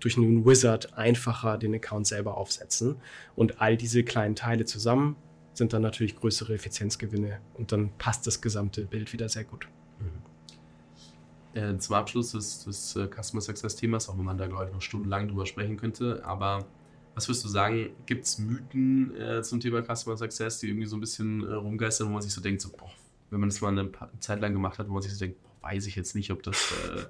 durch 0.00 0.16
einen 0.16 0.44
Wizard 0.46 0.96
einfacher 0.96 1.58
den 1.58 1.74
Account 1.74 2.06
selber 2.06 2.36
aufsetzen. 2.36 2.96
Und 3.34 3.60
all 3.60 3.76
diese 3.76 4.02
kleinen 4.02 4.34
Teile 4.34 4.64
zusammen 4.64 5.16
sind 5.56 5.72
dann 5.72 5.82
natürlich 5.82 6.16
größere 6.16 6.54
Effizienzgewinne 6.54 7.40
und 7.54 7.72
dann 7.72 7.90
passt 7.98 8.26
das 8.26 8.40
gesamte 8.40 8.84
Bild 8.84 9.12
wieder 9.12 9.28
sehr 9.28 9.44
gut. 9.44 9.68
Mhm. 10.00 11.58
Äh, 11.58 11.78
zum 11.78 11.94
Abschluss 11.94 12.32
des, 12.32 12.64
des 12.64 12.96
äh, 12.96 13.08
Customer 13.08 13.40
Success 13.40 13.76
Themas, 13.76 14.08
auch 14.08 14.18
wenn 14.18 14.24
man 14.24 14.36
da, 14.36 14.46
glaube 14.46 14.66
ich, 14.66 14.72
noch 14.72 14.82
stundenlang 14.82 15.28
drüber 15.28 15.46
sprechen 15.46 15.76
könnte, 15.76 16.22
aber 16.24 16.66
Was 17.14 17.28
würdest 17.28 17.46
du 17.46 17.48
sagen, 17.48 17.88
gibt 18.04 18.26
es 18.26 18.38
Mythen 18.38 19.16
äh, 19.18 19.42
zum 19.42 19.58
Thema 19.58 19.82
Customer 19.82 20.18
Success, 20.18 20.58
die 20.58 20.68
irgendwie 20.68 20.86
so 20.86 20.98
ein 20.98 21.00
bisschen 21.00 21.48
äh, 21.48 21.54
rumgeistern, 21.54 22.08
wo 22.08 22.12
man 22.12 22.20
sich 22.20 22.32
so 22.32 22.42
denkt, 22.42 22.60
so, 22.60 22.68
boah, 22.68 22.90
wenn 23.30 23.40
man 23.40 23.48
das 23.48 23.62
mal 23.62 23.68
eine 23.68 23.90
Zeit 24.20 24.42
lang 24.42 24.52
gemacht 24.52 24.78
hat, 24.78 24.86
wo 24.90 24.92
man 24.92 25.02
sich 25.02 25.14
so 25.14 25.20
denkt, 25.20 25.42
boah, 25.42 25.70
weiß 25.70 25.86
ich 25.86 25.96
jetzt 25.96 26.14
nicht, 26.14 26.30
ob 26.30 26.42
das 26.42 26.56
äh, 26.72 27.06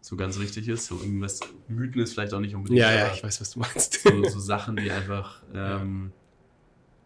so 0.00 0.14
ganz 0.14 0.38
richtig 0.38 0.68
ist. 0.68 0.86
So 0.86 1.00
irgendwas, 1.00 1.40
Mythen 1.66 2.00
ist 2.00 2.12
vielleicht 2.12 2.32
auch 2.32 2.38
nicht 2.38 2.54
unbedingt. 2.54 2.78
Ja, 2.78 2.92
ja, 2.92 3.12
ich 3.12 3.24
weiß, 3.24 3.40
was 3.40 3.50
du 3.50 3.58
meinst. 3.58 4.00
So, 4.00 4.28
so 4.28 4.38
Sachen, 4.38 4.76
die 4.76 4.88
einfach 4.88 5.42
ähm, 5.52 6.12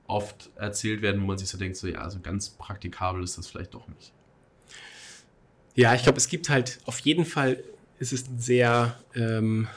oft 0.07 0.51
erzählt 0.57 1.03
werden, 1.03 1.23
wo 1.23 1.27
man 1.27 1.39
sich 1.39 1.49
so 1.49 1.59
denkt, 1.59 1.77
so 1.77 1.87
ja, 1.87 2.09
so 2.11 2.21
ganz 2.21 2.51
praktikabel 2.51 3.23
ist 3.23 3.39
das 3.39 3.47
vielleicht 3.47 3.75
doch 3.75 3.89
nicht. 3.89 4.13
Ja, 5.75 5.95
ich 5.95 6.03
glaube, 6.03 6.19
es 6.19 6.29
gibt 6.29 6.49
halt 6.49 6.79
auf 6.85 6.99
jeden 7.01 7.25
Fall 7.25 7.63
ist 7.99 8.13
es 8.13 8.29
ein 8.29 8.39
sehr 8.39 8.97
ähm, 9.15 9.69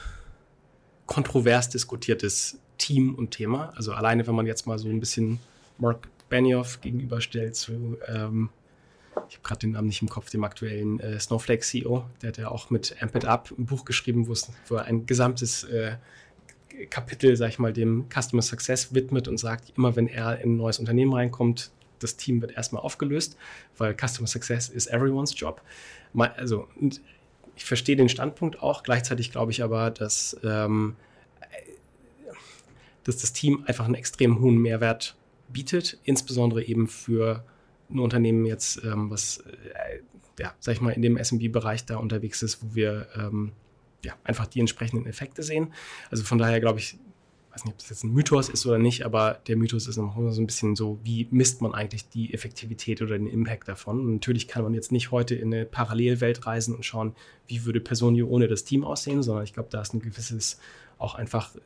kontrovers 1.06 1.68
diskutiertes 1.70 2.58
Team 2.76 3.14
und 3.14 3.30
Thema. 3.30 3.72
Also 3.76 3.92
alleine, 3.92 4.26
wenn 4.26 4.34
man 4.34 4.46
jetzt 4.46 4.66
mal 4.66 4.78
so 4.78 4.88
ein 4.88 5.00
bisschen 5.00 5.40
Mark 5.78 6.08
Benioff 6.28 6.80
gegenüberstellt 6.80 7.56
zu, 7.56 7.98
ähm, 8.06 8.50
ich 9.28 9.36
habe 9.36 9.42
gerade 9.42 9.60
den 9.60 9.72
Namen 9.72 9.88
nicht 9.88 10.02
im 10.02 10.08
Kopf, 10.08 10.30
dem 10.30 10.44
aktuellen 10.44 11.00
äh, 11.00 11.18
Snowflake-CEO, 11.18 12.04
der 12.22 12.28
hat 12.28 12.38
ja 12.38 12.48
auch 12.48 12.70
mit 12.70 12.96
Amp 13.00 13.16
It 13.16 13.24
Up 13.24 13.50
ein 13.56 13.66
Buch 13.66 13.84
geschrieben, 13.84 14.28
wo 14.28 14.74
er 14.76 14.84
ein 14.84 15.06
gesamtes 15.06 15.64
äh, 15.64 15.96
Kapitel, 16.86 17.36
sag 17.36 17.48
ich 17.48 17.58
mal, 17.58 17.72
dem 17.72 18.06
Customer 18.08 18.42
Success 18.42 18.94
widmet 18.94 19.28
und 19.28 19.38
sagt, 19.38 19.72
immer 19.76 19.96
wenn 19.96 20.06
er 20.06 20.40
in 20.40 20.54
ein 20.54 20.56
neues 20.56 20.78
Unternehmen 20.78 21.12
reinkommt, 21.12 21.70
das 21.98 22.16
Team 22.16 22.40
wird 22.40 22.52
erstmal 22.52 22.82
aufgelöst, 22.82 23.36
weil 23.76 23.94
Customer 23.94 24.28
Success 24.28 24.68
ist 24.68 24.86
everyone's 24.86 25.38
Job. 25.38 25.62
Also, 26.14 26.68
ich 27.56 27.64
verstehe 27.64 27.96
den 27.96 28.08
Standpunkt 28.08 28.62
auch. 28.62 28.82
Gleichzeitig 28.82 29.32
glaube 29.32 29.50
ich 29.50 29.62
aber, 29.62 29.90
dass, 29.90 30.36
ähm, 30.44 30.96
dass 33.04 33.16
das 33.16 33.32
Team 33.32 33.64
einfach 33.66 33.84
einen 33.84 33.94
extrem 33.94 34.40
hohen 34.40 34.58
Mehrwert 34.58 35.16
bietet, 35.48 35.98
insbesondere 36.04 36.62
eben 36.62 36.86
für 36.86 37.44
ein 37.90 37.98
Unternehmen 37.98 38.44
jetzt, 38.46 38.84
ähm, 38.84 39.10
was, 39.10 39.38
äh, 39.38 40.00
ja, 40.38 40.54
sag 40.60 40.74
ich 40.74 40.80
mal, 40.80 40.90
in 40.92 41.02
dem 41.02 41.16
SMB-Bereich 41.16 41.84
da 41.84 41.96
unterwegs 41.96 42.42
ist, 42.42 42.62
wo 42.62 42.74
wir 42.74 43.08
ähm, 43.16 43.52
ja, 44.04 44.14
einfach 44.24 44.46
die 44.46 44.60
entsprechenden 44.60 45.06
Effekte 45.06 45.42
sehen. 45.42 45.72
Also 46.10 46.24
von 46.24 46.38
daher 46.38 46.60
glaube 46.60 46.78
ich, 46.78 46.98
weiß 47.52 47.64
nicht, 47.64 47.72
ob 47.72 47.78
das 47.78 47.88
jetzt 47.88 48.04
ein 48.04 48.12
Mythos 48.12 48.48
ist 48.48 48.66
oder 48.66 48.78
nicht, 48.78 49.04
aber 49.04 49.40
der 49.48 49.56
Mythos 49.56 49.88
ist 49.88 49.96
noch 49.96 50.16
immer 50.16 50.32
so 50.32 50.40
ein 50.40 50.46
bisschen 50.46 50.76
so, 50.76 50.98
wie 51.02 51.26
misst 51.30 51.60
man 51.60 51.74
eigentlich 51.74 52.08
die 52.08 52.32
Effektivität 52.32 53.02
oder 53.02 53.18
den 53.18 53.26
Impact 53.26 53.68
davon? 53.68 54.00
Und 54.00 54.12
natürlich 54.12 54.46
kann 54.46 54.62
man 54.62 54.74
jetzt 54.74 54.92
nicht 54.92 55.10
heute 55.10 55.34
in 55.34 55.52
eine 55.52 55.64
Parallelwelt 55.64 56.46
reisen 56.46 56.74
und 56.74 56.84
schauen, 56.84 57.14
wie 57.46 57.64
würde 57.64 57.80
Personio 57.80 58.28
ohne 58.28 58.46
das 58.46 58.64
Team 58.64 58.84
aussehen, 58.84 59.22
sondern 59.22 59.44
ich 59.44 59.54
glaube, 59.54 59.70
da 59.70 59.80
ist 59.80 59.94
ein 59.94 60.00
gewisses 60.00 60.60
auch 60.98 61.14
einfach 61.14 61.54
äh, 61.56 61.60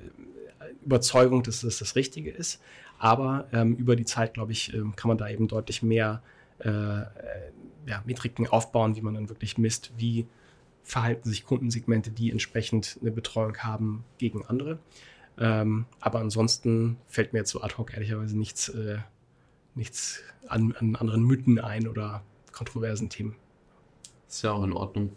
Überzeugung, 0.85 1.43
dass 1.43 1.61
das 1.61 1.78
das 1.78 1.97
Richtige 1.97 2.30
ist. 2.30 2.61
Aber 2.99 3.49
ähm, 3.53 3.74
über 3.76 3.97
die 3.97 4.05
Zeit, 4.05 4.35
glaube 4.35 4.53
ich, 4.53 4.72
ähm, 4.72 4.95
kann 4.97 5.09
man 5.09 5.18
da 5.18 5.28
eben 5.28 5.49
deutlich 5.49 5.83
mehr 5.83 6.22
äh, 6.61 6.68
äh, 6.68 7.05
ja, 7.87 8.03
Metriken 8.07 8.47
aufbauen, 8.47 8.95
wie 8.95 9.01
man 9.01 9.14
dann 9.14 9.28
wirklich 9.28 9.59
misst, 9.59 9.93
wie 9.97 10.26
verhalten 10.85 11.28
sich 11.28 11.45
Kundensegmente, 11.45 12.11
die 12.11 12.30
entsprechend 12.30 12.99
eine 13.01 13.11
Betreuung 13.11 13.57
haben, 13.59 14.05
gegen 14.18 14.45
andere. 14.47 14.78
Ähm, 15.39 15.87
aber 16.01 16.20
ansonsten 16.20 16.99
fällt 17.07 17.33
mir 17.33 17.41
jetzt 17.41 17.51
so 17.51 17.62
ad 17.62 17.76
hoc 17.78 17.95
ehrlicherweise 17.95 18.37
nichts, 18.37 18.68
äh, 18.68 18.99
nichts 19.74 20.20
an, 20.47 20.74
an, 20.78 20.97
anderen 20.97 21.22
Mythen 21.24 21.59
ein 21.59 21.89
oder 21.89 22.22
kontroversen 22.53 23.09
Themen. 23.09 23.37
Ist 24.28 24.43
ja 24.43 24.53
auch 24.53 24.64
in 24.64 24.72
Ordnung. 24.72 25.16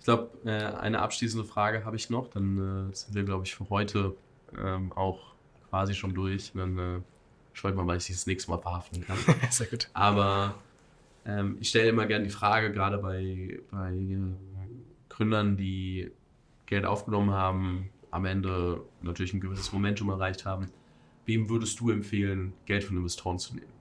Ich 0.00 0.04
glaube, 0.04 0.30
äh, 0.44 0.50
eine 0.50 1.00
abschließende 1.00 1.46
Frage 1.46 1.84
habe 1.84 1.96
ich 1.96 2.10
noch. 2.10 2.28
Dann 2.28 2.90
äh, 2.90 2.94
sind 2.94 3.14
wir, 3.14 3.22
glaube 3.22 3.44
ich, 3.44 3.54
für 3.54 3.68
heute 3.70 4.16
ähm, 4.58 4.92
auch 4.92 5.20
quasi 5.70 5.94
schon 5.94 6.12
durch. 6.12 6.52
Dann 6.54 6.78
äh, 6.78 7.00
schaue 7.52 7.70
ich 7.70 7.76
mal, 7.76 7.86
weil 7.86 7.98
ich 7.98 8.08
das 8.08 8.26
nächste 8.26 8.50
Mal 8.50 8.58
verhaften 8.58 9.04
kann. 9.06 9.16
Sehr 9.50 9.68
gut. 9.68 9.88
Aber 9.92 10.56
ähm, 11.24 11.56
ich 11.60 11.68
stelle 11.68 11.90
immer 11.90 12.06
gerne 12.06 12.24
die 12.24 12.30
Frage, 12.30 12.72
gerade 12.72 12.98
bei, 12.98 13.60
bei 13.70 13.92
äh, 13.92 14.16
Gründern, 15.12 15.56
die 15.56 16.10
Geld 16.66 16.84
aufgenommen 16.86 17.30
haben, 17.30 17.90
am 18.10 18.24
Ende 18.24 18.82
natürlich 19.02 19.34
ein 19.34 19.40
gewisses 19.40 19.72
Momentum 19.72 20.10
erreicht 20.10 20.44
haben. 20.44 20.68
Wem 21.26 21.48
würdest 21.48 21.80
du 21.80 21.90
empfehlen, 21.90 22.52
Geld 22.66 22.84
von 22.84 22.96
Investoren 22.96 23.38
zu 23.38 23.54
nehmen? 23.54 23.72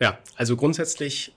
Ja, 0.00 0.18
also 0.36 0.56
grundsätzlich 0.56 1.34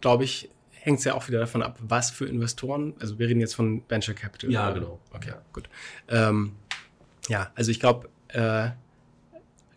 glaube 0.00 0.24
ich, 0.24 0.50
hängt 0.70 1.00
es 1.00 1.04
ja 1.04 1.14
auch 1.14 1.28
wieder 1.28 1.40
davon 1.40 1.62
ab, 1.62 1.78
was 1.82 2.10
für 2.10 2.26
Investoren. 2.26 2.94
Also 3.00 3.18
wir 3.18 3.28
reden 3.28 3.40
jetzt 3.40 3.54
von 3.54 3.82
Venture 3.88 4.14
Capital. 4.14 4.50
Ja, 4.50 4.70
oder? 4.70 4.80
genau. 4.80 5.00
Okay, 5.12 5.30
ja. 5.30 5.42
gut. 5.52 5.68
Ähm, 6.08 6.52
ja, 7.28 7.50
also 7.54 7.70
ich 7.70 7.80
glaube, 7.80 8.08
äh, 8.28 8.70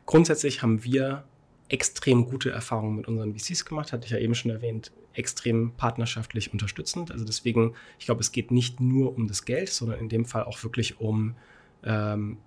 grundsätzlich 0.06 0.62
haben 0.62 0.84
wir 0.84 1.24
extrem 1.70 2.26
gute 2.26 2.52
Erfahrungen 2.52 2.98
mit 2.98 3.08
unseren 3.08 3.38
VCs 3.38 3.66
gemacht, 3.66 3.94
hatte 3.94 4.06
ich 4.06 4.12
ja 4.12 4.18
eben 4.18 4.36
schon 4.36 4.52
erwähnt, 4.52 4.92
extrem 5.14 5.72
partnerschaftlich 5.78 6.52
unterstützend. 6.54 7.12
Also 7.12 7.26
deswegen, 7.26 7.76
ich 8.00 8.06
glaube, 8.06 8.22
es 8.22 8.32
geht 8.32 8.52
nicht 8.52 8.80
nur 8.80 9.16
um 9.16 9.28
das 9.28 9.46
Geld, 9.46 9.70
sondern 9.70 10.00
in 10.00 10.10
dem 10.10 10.26
Fall 10.26 10.44
auch 10.44 10.64
wirklich 10.64 11.00
um 11.00 11.36
ähm, 11.84 12.38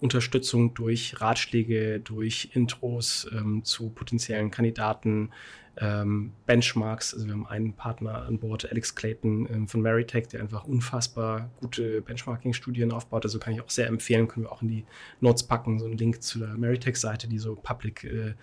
Unterstützung 0.00 0.74
durch 0.74 1.20
Ratschläge, 1.20 2.00
durch 2.00 2.50
Intros 2.52 3.28
ähm, 3.32 3.64
zu 3.64 3.90
potenziellen 3.90 4.50
Kandidaten, 4.50 5.30
ähm, 5.76 6.32
Benchmarks. 6.46 7.14
Also 7.14 7.26
wir 7.26 7.32
haben 7.32 7.46
einen 7.46 7.72
Partner 7.72 8.22
an 8.22 8.38
Bord, 8.38 8.70
Alex 8.70 8.94
Clayton 8.94 9.48
ähm, 9.50 9.68
von 9.68 9.80
Meritech, 9.80 10.28
der 10.28 10.40
einfach 10.40 10.64
unfassbar 10.64 11.50
gute 11.60 12.00
Benchmarking-Studien 12.02 12.92
aufbaut. 12.92 13.24
Also 13.24 13.38
kann 13.38 13.54
ich 13.54 13.60
auch 13.60 13.70
sehr 13.70 13.88
empfehlen, 13.88 14.28
können 14.28 14.46
wir 14.46 14.52
auch 14.52 14.62
in 14.62 14.68
die 14.68 14.84
Notes 15.20 15.42
packen, 15.42 15.78
so 15.78 15.86
einen 15.86 15.98
Link 15.98 16.22
zu 16.22 16.38
der 16.38 16.54
Meritech-Seite, 16.56 17.28
die 17.28 17.38
so 17.38 17.56
Public 17.56 18.04
äh, 18.04 18.34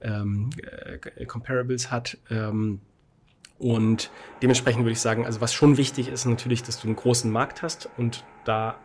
ähm, 0.00 0.50
äh, 0.62 1.26
Comparables 1.26 1.90
hat. 1.90 2.16
Ähm, 2.30 2.80
und 3.60 4.10
dementsprechend 4.42 4.84
würde 4.84 4.92
ich 4.92 5.00
sagen, 5.00 5.26
also 5.26 5.42
was 5.42 5.52
schon 5.52 5.76
wichtig 5.76 6.08
ist 6.08 6.24
natürlich, 6.24 6.62
dass 6.62 6.80
du 6.80 6.86
einen 6.86 6.96
großen 6.96 7.30
Markt 7.30 7.62
hast 7.62 7.90
und 7.98 8.24
da 8.46 8.78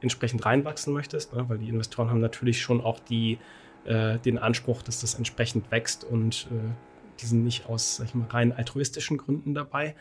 entsprechend 0.00 0.46
reinwachsen 0.46 0.94
möchtest, 0.94 1.34
ne? 1.34 1.44
weil 1.48 1.58
die 1.58 1.68
Investoren 1.68 2.08
haben 2.08 2.20
natürlich 2.20 2.62
schon 2.62 2.80
auch 2.80 2.98
die, 3.00 3.38
äh, 3.84 4.18
den 4.18 4.38
Anspruch, 4.38 4.80
dass 4.80 5.00
das 5.00 5.14
entsprechend 5.14 5.70
wächst 5.70 6.04
und 6.04 6.48
äh, 6.50 6.72
die 7.20 7.26
sind 7.26 7.44
nicht 7.44 7.66
aus 7.68 7.96
sag 7.96 8.06
ich 8.06 8.14
mal, 8.14 8.26
rein 8.28 8.52
altruistischen 8.52 9.18
Gründen 9.18 9.52
dabei. 9.52 9.94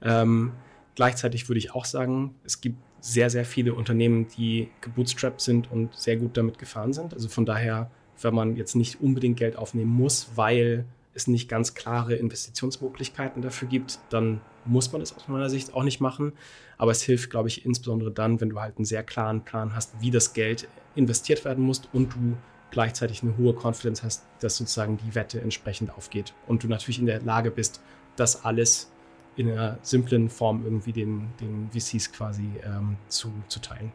Ähm, 0.00 0.52
gleichzeitig 0.94 1.48
würde 1.50 1.58
ich 1.58 1.74
auch 1.74 1.84
sagen, 1.84 2.34
es 2.44 2.62
gibt 2.62 2.78
sehr, 3.00 3.28
sehr 3.28 3.44
viele 3.44 3.74
Unternehmen, 3.74 4.26
die 4.38 4.70
gebootstrapped 4.80 5.42
sind 5.42 5.70
und 5.70 5.94
sehr 5.94 6.16
gut 6.16 6.38
damit 6.38 6.58
gefahren 6.58 6.94
sind. 6.94 7.12
Also 7.12 7.28
von 7.28 7.44
daher, 7.44 7.90
wenn 8.22 8.34
man 8.34 8.56
jetzt 8.56 8.74
nicht 8.74 9.02
unbedingt 9.02 9.36
Geld 9.36 9.56
aufnehmen 9.56 9.90
muss, 9.90 10.30
weil 10.34 10.86
es 11.16 11.26
nicht 11.26 11.48
ganz 11.48 11.74
klare 11.74 12.14
Investitionsmöglichkeiten 12.14 13.42
dafür 13.42 13.68
gibt, 13.68 13.98
dann 14.10 14.40
muss 14.64 14.92
man 14.92 15.00
das 15.00 15.16
aus 15.16 15.28
meiner 15.28 15.50
Sicht 15.50 15.74
auch 15.74 15.82
nicht 15.82 16.00
machen. 16.00 16.32
Aber 16.78 16.90
es 16.90 17.02
hilft, 17.02 17.30
glaube 17.30 17.48
ich, 17.48 17.64
insbesondere 17.64 18.12
dann, 18.12 18.40
wenn 18.40 18.50
du 18.50 18.60
halt 18.60 18.76
einen 18.76 18.84
sehr 18.84 19.02
klaren 19.02 19.44
Plan 19.44 19.74
hast, 19.74 20.00
wie 20.00 20.10
das 20.10 20.34
Geld 20.34 20.68
investiert 20.94 21.44
werden 21.44 21.64
muss 21.64 21.82
und 21.92 22.14
du 22.14 22.36
gleichzeitig 22.70 23.22
eine 23.22 23.36
hohe 23.38 23.54
Confidence 23.54 24.02
hast, 24.02 24.26
dass 24.40 24.56
sozusagen 24.56 24.98
die 24.98 25.14
Wette 25.14 25.40
entsprechend 25.40 25.90
aufgeht. 25.90 26.34
Und 26.46 26.62
du 26.62 26.68
natürlich 26.68 26.98
in 26.98 27.06
der 27.06 27.20
Lage 27.22 27.50
bist, 27.50 27.80
das 28.16 28.44
alles 28.44 28.90
in 29.36 29.50
einer 29.50 29.78
simplen 29.82 30.28
Form 30.28 30.64
irgendwie 30.64 30.92
den, 30.92 31.28
den 31.40 31.70
VCs 31.70 32.12
quasi 32.12 32.48
ähm, 32.64 32.96
zu, 33.08 33.32
zu 33.48 33.60
teilen. 33.60 33.92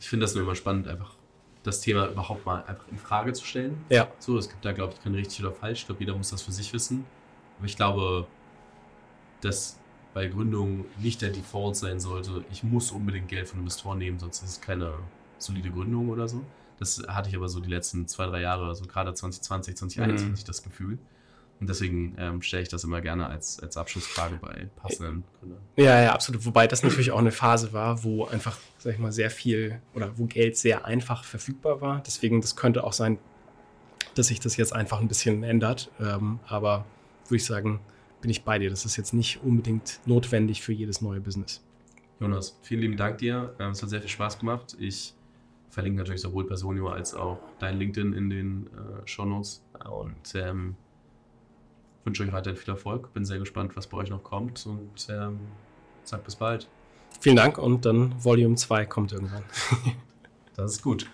Ich 0.00 0.08
finde 0.08 0.24
das 0.24 0.34
nur 0.34 0.44
immer 0.44 0.56
spannend, 0.56 0.88
einfach 0.88 1.14
das 1.62 1.80
Thema 1.80 2.08
überhaupt 2.08 2.44
mal 2.44 2.64
einfach 2.64 2.86
in 2.88 2.98
Frage 2.98 3.32
zu 3.32 3.44
stellen. 3.44 3.84
Ja. 3.88 4.08
So, 4.18 4.36
es 4.36 4.48
gibt 4.48 4.64
da, 4.64 4.72
glaube 4.72 4.94
ich, 4.94 5.02
kein 5.02 5.14
richtig 5.14 5.44
oder 5.44 5.52
falsch. 5.52 5.80
Ich 5.80 5.86
glaube, 5.86 6.00
jeder 6.00 6.16
muss 6.16 6.30
das 6.30 6.42
für 6.42 6.52
sich 6.52 6.72
wissen. 6.72 7.04
Aber 7.58 7.66
ich 7.66 7.76
glaube, 7.76 8.26
dass 9.40 9.78
bei 10.14 10.26
Gründung 10.26 10.84
nicht 10.98 11.22
der 11.22 11.30
Default 11.30 11.76
sein 11.76 12.00
sollte, 12.00 12.44
ich 12.50 12.62
muss 12.62 12.90
unbedingt 12.90 13.28
Geld 13.28 13.48
von 13.48 13.60
Investoren 13.60 13.98
nehmen, 13.98 14.18
sonst 14.18 14.42
ist 14.42 14.50
es 14.50 14.60
keine 14.60 14.92
solide 15.38 15.70
Gründung 15.70 16.08
oder 16.08 16.28
so. 16.28 16.44
Das 16.78 17.02
hatte 17.08 17.28
ich 17.28 17.36
aber 17.36 17.48
so 17.48 17.60
die 17.60 17.70
letzten 17.70 18.06
zwei, 18.08 18.26
drei 18.26 18.40
Jahre, 18.40 18.66
also 18.66 18.84
gerade 18.84 19.14
2020, 19.14 19.76
2021 19.76 20.42
mhm. 20.42 20.46
das 20.46 20.62
Gefühl. 20.62 20.98
Und 21.60 21.68
deswegen 21.68 22.16
ähm, 22.18 22.42
stelle 22.42 22.64
ich 22.64 22.68
das 22.68 22.82
immer 22.82 23.00
gerne 23.00 23.28
als, 23.28 23.60
als 23.60 23.76
Abschlussfrage 23.76 24.36
bei 24.42 24.68
passenden 24.76 25.22
Gründern. 25.38 25.60
Ja, 25.76 26.02
ja, 26.02 26.12
absolut. 26.12 26.44
Wobei 26.44 26.66
das 26.66 26.82
natürlich 26.82 27.12
auch 27.12 27.18
eine 27.18 27.30
Phase 27.30 27.72
war, 27.72 28.02
wo 28.02 28.24
einfach, 28.26 28.58
sag 28.78 28.94
ich 28.94 28.98
mal, 28.98 29.12
sehr 29.12 29.30
viel 29.30 29.80
oder 29.94 30.18
wo 30.18 30.26
Geld 30.26 30.56
sehr 30.56 30.84
einfach 30.84 31.22
verfügbar 31.22 31.80
war. 31.80 32.02
Deswegen, 32.04 32.40
das 32.40 32.56
könnte 32.56 32.82
auch 32.82 32.92
sein, 32.92 33.18
dass 34.14 34.26
sich 34.26 34.40
das 34.40 34.56
jetzt 34.56 34.74
einfach 34.74 35.00
ein 35.00 35.06
bisschen 35.08 35.44
ändert. 35.44 35.90
Ähm, 36.00 36.40
aber 36.46 36.84
würde 37.26 37.36
ich 37.36 37.44
sagen, 37.44 37.80
bin 38.20 38.30
ich 38.30 38.44
bei 38.44 38.58
dir. 38.58 38.70
Das 38.70 38.84
ist 38.84 38.96
jetzt 38.96 39.12
nicht 39.12 39.42
unbedingt 39.42 40.00
notwendig 40.04 40.62
für 40.62 40.72
jedes 40.72 41.00
neue 41.00 41.20
Business. 41.20 41.62
Jonas, 42.20 42.58
vielen 42.62 42.80
lieben 42.80 42.96
Dank 42.96 43.18
dir. 43.18 43.54
Ähm, 43.58 43.72
es 43.72 43.82
hat 43.82 43.90
sehr 43.90 44.00
viel 44.00 44.08
Spaß 44.08 44.38
gemacht. 44.38 44.76
Ich 44.78 45.14
verlinke 45.70 45.98
natürlich 45.98 46.20
sowohl 46.20 46.46
Personio 46.46 46.88
als 46.88 47.14
auch 47.14 47.38
dein 47.58 47.78
LinkedIn 47.78 48.12
in 48.12 48.30
den 48.30 48.66
äh, 48.66 49.06
Show 49.06 49.24
Notes. 49.24 49.64
Und 49.90 50.34
ähm, 50.34 50.76
wünsche 52.04 52.22
euch 52.22 52.32
weiterhin 52.32 52.56
viel 52.56 52.70
Erfolg. 52.70 53.12
Bin 53.14 53.24
sehr 53.24 53.38
gespannt, 53.38 53.76
was 53.76 53.86
bei 53.86 53.98
euch 53.98 54.10
noch 54.10 54.22
kommt 54.22 54.66
und 54.66 55.06
ähm, 55.08 55.40
sag 56.04 56.24
bis 56.24 56.36
bald. 56.36 56.68
Vielen 57.20 57.36
Dank 57.36 57.58
und 57.58 57.84
dann 57.84 58.14
Volume 58.22 58.56
2 58.56 58.86
kommt 58.86 59.12
irgendwann. 59.12 59.44
das 60.56 60.72
ist 60.72 60.82
gut. 60.82 61.06